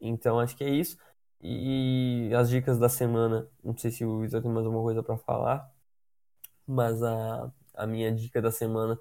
então 0.00 0.40
acho 0.40 0.56
que 0.56 0.64
é 0.64 0.70
isso. 0.70 0.98
E 1.40 2.30
as 2.34 2.50
dicas 2.50 2.78
da 2.78 2.88
semana, 2.88 3.48
não 3.62 3.76
sei 3.76 3.90
se 3.90 4.04
o 4.04 4.24
Isa 4.24 4.42
tem 4.42 4.50
mais 4.50 4.66
alguma 4.66 4.82
coisa 4.84 5.02
para 5.02 5.16
falar, 5.18 5.70
mas 6.66 7.02
a, 7.02 7.52
a 7.74 7.86
minha 7.86 8.12
dica 8.12 8.40
da 8.42 8.50
semana 8.50 8.98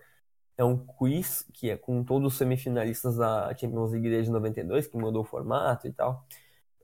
é 0.57 0.63
um 0.63 0.77
quiz 0.77 1.45
que 1.53 1.69
é 1.69 1.77
com 1.77 2.03
todos 2.03 2.33
os 2.33 2.37
semifinalistas 2.37 3.17
da 3.17 3.53
Champions 3.55 3.91
League 3.91 4.09
desde 4.09 4.31
92, 4.31 4.87
que 4.87 4.97
mudou 4.97 5.23
o 5.23 5.25
formato 5.25 5.87
e 5.87 5.93
tal. 5.93 6.25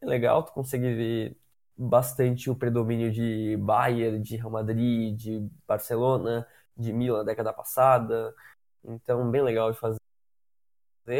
É 0.01 0.05
legal, 0.05 0.43
tu 0.43 0.51
consegue 0.53 0.93
ver 0.95 1.37
bastante 1.77 2.49
o 2.49 2.55
predomínio 2.55 3.11
de 3.11 3.57
Bayern, 3.57 4.21
de 4.21 4.35
Real 4.37 4.51
Madrid, 4.51 5.15
de 5.17 5.49
Barcelona, 5.67 6.47
de 6.77 6.93
Milan 6.93 7.19
na 7.19 7.23
década 7.25 7.53
passada. 7.53 8.35
Então, 8.83 9.29
bem 9.31 9.41
legal 9.43 9.71
de 9.71 9.77
fazer. 9.79 9.99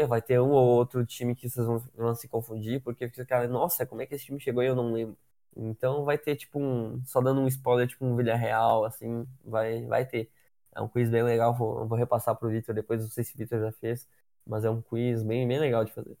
Vai 0.08 0.22
ter 0.22 0.40
um 0.40 0.50
ou 0.50 0.66
outro 0.66 1.04
time 1.04 1.34
que 1.34 1.48
vocês 1.48 1.66
vão, 1.66 1.78
vão 1.94 2.14
se 2.14 2.28
confundir, 2.28 2.82
porque 2.82 3.08
fica, 3.08 3.26
cara, 3.26 3.48
nossa, 3.48 3.84
como 3.84 4.00
é 4.00 4.06
que 4.06 4.14
esse 4.14 4.24
time 4.26 4.40
chegou 4.40 4.62
e 4.62 4.66
eu 4.66 4.76
não 4.76 4.92
lembro. 4.92 5.16
Então 5.56 6.04
vai 6.04 6.16
ter 6.18 6.36
tipo 6.36 6.58
um, 6.58 7.02
só 7.04 7.20
dando 7.20 7.40
um 7.40 7.46
spoiler, 7.48 7.86
tipo 7.88 8.04
um 8.04 8.16
Villarreal, 8.16 8.84
assim, 8.84 9.26
vai, 9.44 9.84
vai 9.86 10.06
ter. 10.06 10.30
É 10.74 10.80
um 10.80 10.88
quiz 10.88 11.10
bem 11.10 11.22
legal, 11.22 11.54
vou, 11.54 11.86
vou 11.86 11.98
repassar 11.98 12.34
pro 12.36 12.48
Vitor 12.50 12.74
depois, 12.74 13.02
não 13.02 13.10
sei 13.10 13.24
se 13.24 13.34
o 13.34 13.38
Vitor 13.38 13.60
já 13.60 13.72
fez, 13.72 14.08
mas 14.46 14.64
é 14.64 14.70
um 14.70 14.80
quiz 14.82 15.22
bem, 15.22 15.46
bem 15.46 15.58
legal 15.58 15.84
de 15.84 15.92
fazer. 15.92 16.16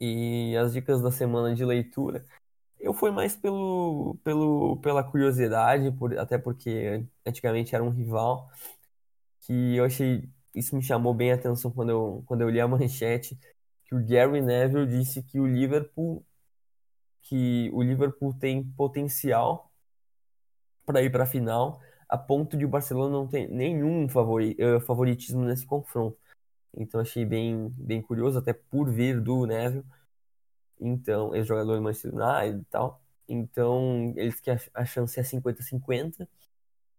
E 0.00 0.56
as 0.56 0.72
dicas 0.72 1.00
da 1.02 1.10
semana 1.12 1.54
de 1.54 1.64
leitura, 1.64 2.24
eu 2.80 2.92
fui 2.94 3.10
mais 3.10 3.36
pelo, 3.36 4.16
pelo, 4.24 4.76
pela 4.78 5.04
curiosidade, 5.04 5.92
por, 5.92 6.18
até 6.18 6.38
porque 6.38 7.04
antigamente 7.26 7.74
era 7.74 7.84
um 7.84 7.90
rival, 7.90 8.50
que 9.42 9.76
eu 9.76 9.84
achei, 9.84 10.28
isso 10.54 10.76
me 10.76 10.82
chamou 10.82 11.14
bem 11.14 11.32
a 11.32 11.36
atenção 11.36 11.70
quando 11.70 11.90
eu, 11.90 12.24
quando 12.26 12.42
eu 12.42 12.50
li 12.50 12.60
a 12.60 12.66
manchete, 12.68 13.38
que 13.84 13.94
o 13.94 14.04
Gary 14.04 14.40
Neville 14.40 14.86
disse 14.86 15.22
que 15.22 15.38
o 15.40 15.46
Liverpool, 15.46 16.24
que 17.22 17.70
o 17.72 17.82
Liverpool 17.82 18.34
tem 18.34 18.64
potencial 18.64 19.70
para 20.84 21.02
ir 21.02 21.10
para 21.10 21.24
a 21.24 21.26
final, 21.26 21.80
a 22.12 22.18
ponto 22.18 22.58
de 22.58 22.66
o 22.66 22.68
Barcelona 22.68 23.10
não 23.10 23.26
ter 23.26 23.48
nenhum 23.48 24.06
favori, 24.06 24.54
eh, 24.58 24.78
favoritismo 24.80 25.44
nesse 25.46 25.64
confronto. 25.64 26.18
Então 26.76 27.00
achei 27.00 27.24
bem, 27.24 27.70
bem 27.70 28.02
curioso, 28.02 28.38
até 28.38 28.52
por 28.52 28.90
vir 28.90 29.18
do 29.18 29.46
Neville. 29.46 29.84
Então, 30.80 31.34
ex-jogador 31.34 31.76
do 31.76 31.82
Manchester 31.82 32.14
United 32.14 32.60
e 32.60 32.64
tal. 32.66 33.02
Então, 33.28 34.12
eles 34.16 34.40
que 34.40 34.50
a 34.50 34.84
chance 34.84 35.18
é 35.18 35.22
50-50. 35.22 36.28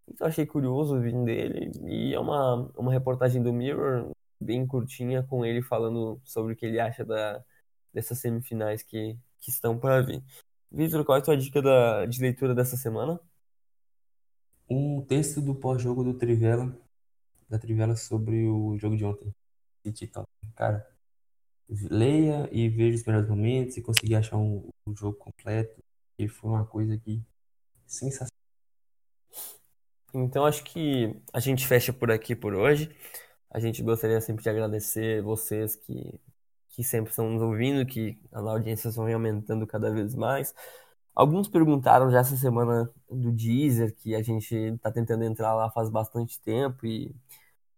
Então, 0.07 0.27
achei 0.27 0.45
curioso 0.47 0.99
vindo 0.99 1.25
dele. 1.25 1.71
E 1.85 2.13
é 2.13 2.19
uma, 2.19 2.71
uma 2.75 2.91
reportagem 2.91 3.43
do 3.43 3.53
Mirror, 3.53 4.11
bem 4.39 4.65
curtinha, 4.65 5.23
com 5.23 5.45
ele 5.45 5.61
falando 5.61 6.19
sobre 6.23 6.53
o 6.53 6.55
que 6.55 6.65
ele 6.65 6.79
acha 6.79 7.05
da, 7.05 7.43
dessas 7.93 8.19
semifinais 8.19 8.83
que, 8.83 9.17
que 9.39 9.49
estão 9.51 9.77
para 9.77 10.01
vir. 10.01 10.23
Vitor, 10.71 11.05
qual 11.05 11.17
é 11.17 11.21
a 11.21 11.23
tua 11.23 11.37
dica 11.37 11.61
da, 11.61 12.05
de 12.07 12.19
leitura 12.21 12.55
dessa 12.55 12.77
semana? 12.77 13.19
Um 14.73 15.05
texto 15.05 15.39
do 15.39 15.53
pós-jogo 15.53 16.03
do 16.03 16.15
Trivela, 16.15 16.75
da 17.47 17.59
Trivela 17.59 17.95
sobre 17.95 18.47
o 18.47 18.75
jogo 18.79 18.97
de 18.97 19.05
ontem. 19.05 19.31
City 19.83 20.05
e 20.05 20.07
Tottenham. 20.07 20.53
Cara, 20.55 20.87
leia 21.69 22.49
e 22.51 22.67
veja 22.69 22.97
os 22.97 23.03
melhores 23.03 23.29
momentos 23.29 23.77
e 23.77 23.83
conseguir 23.83 24.15
achar 24.15 24.37
um, 24.37 24.67
um 24.87 24.95
jogo 24.95 25.15
completo. 25.15 25.79
E 26.17 26.27
foi 26.27 26.49
uma 26.49 26.65
coisa 26.65 26.97
que 26.97 27.21
sensacional. 27.85 28.33
Então, 30.11 30.43
acho 30.43 30.63
que 30.63 31.21
a 31.31 31.39
gente 31.39 31.67
fecha 31.67 31.93
por 31.93 32.09
aqui 32.09 32.35
por 32.35 32.55
hoje. 32.55 32.89
A 33.51 33.59
gente 33.59 33.83
gostaria 33.83 34.19
sempre 34.21 34.41
de 34.41 34.49
agradecer 34.49 35.21
vocês 35.21 35.75
que, 35.75 36.19
que 36.69 36.83
sempre 36.83 37.11
estão 37.11 37.29
nos 37.29 37.43
ouvindo, 37.43 37.85
que 37.85 38.17
a 38.31 38.39
audiência 38.39 38.89
vem 38.89 39.13
aumentando 39.13 39.67
cada 39.67 39.91
vez 39.91 40.15
mais. 40.15 40.55
Alguns 41.15 41.47
perguntaram 41.47 42.09
já 42.09 42.19
essa 42.19 42.35
semana 42.35 42.89
do 43.09 43.31
Deezer, 43.31 43.95
que 43.95 44.15
a 44.15 44.21
gente 44.23 44.55
está 44.55 44.91
tentando 44.91 45.23
entrar 45.23 45.53
lá 45.53 45.69
faz 45.69 45.89
bastante 45.89 46.41
tempo 46.41 46.85
e, 46.87 47.15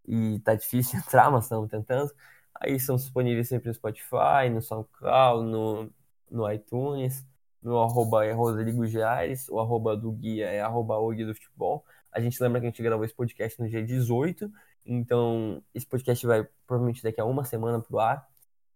e 0.06 0.40
tá 0.40 0.54
difícil 0.54 0.98
entrar, 1.00 1.30
mas 1.30 1.44
estamos 1.44 1.68
tentando. 1.70 2.10
Aí 2.54 2.80
são 2.80 2.96
disponíveis 2.96 3.48
sempre 3.48 3.68
no 3.68 3.74
Spotify, 3.74 4.48
no 4.50 4.62
SoundCloud, 4.62 5.46
no, 5.50 5.90
no 6.30 6.50
iTunes. 6.50 7.26
Meu 7.62 7.78
arroba 7.80 8.24
é 8.24 8.32
Rodrigo 8.32 8.86
Giares, 8.86 9.48
o 9.48 9.60
arroba 9.60 9.96
do 9.96 10.12
guia 10.12 10.46
é 10.46 10.60
arroba 10.60 10.96
o 10.98 11.10
guia 11.10 11.26
do 11.26 11.34
futebol. 11.34 11.84
A 12.12 12.20
gente 12.20 12.42
lembra 12.42 12.60
que 12.60 12.66
a 12.66 12.70
gente 12.70 12.82
gravou 12.82 13.04
esse 13.04 13.14
podcast 13.14 13.60
no 13.60 13.68
dia 13.68 13.84
18, 13.84 14.50
então 14.86 15.62
esse 15.74 15.86
podcast 15.86 16.26
vai 16.26 16.48
provavelmente 16.66 17.02
daqui 17.02 17.20
a 17.20 17.24
uma 17.24 17.44
semana 17.44 17.80
pro 17.80 17.98
ar, 17.98 18.26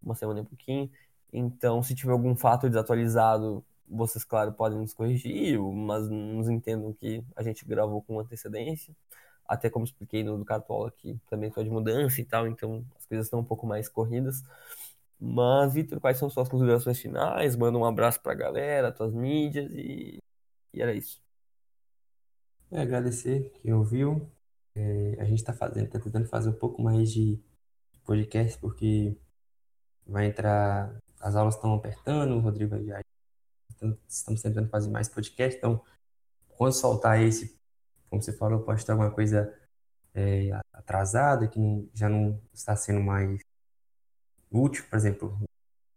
uma 0.02 0.14
semana 0.14 0.40
e 0.40 0.44
pouquinho. 0.44 0.90
Então, 1.32 1.82
se 1.82 1.94
tiver 1.94 2.12
algum 2.12 2.36
fato 2.36 2.68
desatualizado, 2.68 3.64
vocês, 3.90 4.24
claro, 4.24 4.52
podem 4.52 4.78
nos 4.78 4.94
corrigir, 4.94 5.58
mas 5.60 6.08
nos 6.08 6.48
entendam 6.48 6.92
que 6.92 7.24
a 7.36 7.42
gente 7.42 7.64
gravou 7.64 8.02
com 8.02 8.20
antecedência. 8.20 8.94
Até 9.46 9.68
como 9.68 9.84
expliquei 9.84 10.22
no 10.22 10.38
do 10.38 10.44
Cartola, 10.44 10.92
que 10.92 11.18
também 11.28 11.50
foi 11.50 11.64
de 11.64 11.70
mudança 11.70 12.20
e 12.20 12.24
tal, 12.24 12.46
então 12.46 12.84
as 12.96 13.04
coisas 13.06 13.26
estão 13.26 13.40
um 13.40 13.44
pouco 13.44 13.66
mais 13.66 13.88
corridas. 13.88 14.42
Mas, 15.18 15.74
Vitor, 15.74 16.00
quais 16.00 16.16
são 16.18 16.30
suas 16.30 16.48
considerações 16.48 16.98
finais? 16.98 17.56
Manda 17.56 17.76
um 17.76 17.84
abraço 17.84 18.20
pra 18.20 18.34
galera, 18.34 18.92
tuas 18.92 19.12
mídias 19.12 19.70
e, 19.72 20.18
e 20.72 20.80
era 20.80 20.94
isso. 20.94 21.20
É, 22.70 22.80
agradecer 22.80 23.52
quem 23.62 23.72
ouviu. 23.72 24.30
É, 24.74 25.16
a 25.18 25.24
gente 25.24 25.40
está 25.40 25.52
fazendo, 25.52 25.90
tá 25.90 25.98
tentando 25.98 26.26
fazer 26.28 26.50
um 26.50 26.54
pouco 26.54 26.80
mais 26.80 27.12
de 27.12 27.38
podcast, 28.04 28.58
porque 28.60 29.16
vai 30.06 30.26
entrar, 30.26 30.94
as 31.20 31.36
aulas 31.36 31.56
estão 31.56 31.74
apertando, 31.74 32.36
o 32.36 32.40
Rodrigo 32.40 32.70
vai 32.70 32.80
viajar. 32.80 33.09
Estamos 34.08 34.42
tentando 34.42 34.68
fazer 34.68 34.90
mais 34.90 35.08
podcast. 35.08 35.56
Então, 35.56 35.82
quando 36.48 36.72
soltar 36.72 37.20
esse, 37.22 37.56
como 38.08 38.22
você 38.22 38.32
falou, 38.32 38.60
pode 38.60 38.84
ter 38.84 38.92
alguma 38.92 39.10
coisa 39.10 39.52
é, 40.14 40.50
atrasada, 40.72 41.48
que 41.48 41.58
não, 41.58 41.88
já 41.94 42.08
não 42.08 42.40
está 42.52 42.76
sendo 42.76 43.00
mais 43.00 43.40
útil, 44.50 44.84
por 44.88 44.96
exemplo. 44.96 45.38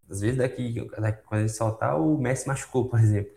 Às 0.09 0.21
vezes 0.21 0.37
daqui, 0.37 0.87
daqui 0.99 1.23
quando 1.23 1.41
ele 1.41 1.49
soltar, 1.49 1.99
o 1.99 2.17
Messi 2.17 2.47
machucou, 2.47 2.87
por 2.89 2.99
exemplo. 2.99 3.33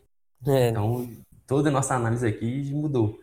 É. 0.47 0.69
Então, 0.69 1.09
toda 1.47 1.69
a 1.69 1.73
nossa 1.73 1.95
análise 1.95 2.27
aqui 2.27 2.73
mudou. 2.73 3.21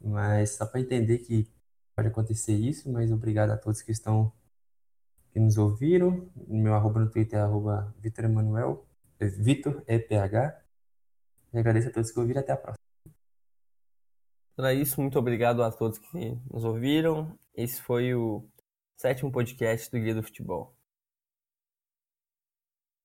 Mas 0.00 0.50
só 0.50 0.66
para 0.66 0.80
entender 0.80 1.18
que 1.18 1.48
pode 1.94 2.08
acontecer 2.08 2.54
isso, 2.54 2.90
mas 2.90 3.10
obrigado 3.10 3.50
a 3.50 3.56
todos 3.56 3.82
que 3.82 3.92
estão 3.92 4.32
que 5.32 5.40
nos 5.40 5.56
ouviram. 5.56 6.28
Meu 6.46 6.74
arroba 6.74 7.00
no 7.00 7.10
Twitter 7.10 7.38
é 7.38 7.42
arroba 7.42 7.94
Vitor 7.98 8.24
Emanuel, 8.24 8.86
é 9.18 9.26
Vitor 9.26 9.82
EPH. 9.86 10.65
E 11.52 11.58
agradeço 11.58 11.88
a 11.88 11.92
todos 11.92 12.10
que 12.10 12.18
ouviram. 12.18 12.40
Até 12.40 12.52
a 12.52 12.56
próxima. 12.56 12.84
Para 14.54 14.72
isso, 14.72 15.00
muito 15.00 15.18
obrigado 15.18 15.62
a 15.62 15.70
todos 15.70 15.98
que 15.98 16.38
nos 16.50 16.64
ouviram. 16.64 17.38
Esse 17.54 17.80
foi 17.80 18.14
o 18.14 18.48
sétimo 18.96 19.30
podcast 19.30 19.90
do 19.90 19.98
Guia 19.98 20.14
do 20.14 20.22
Futebol. 20.22 20.75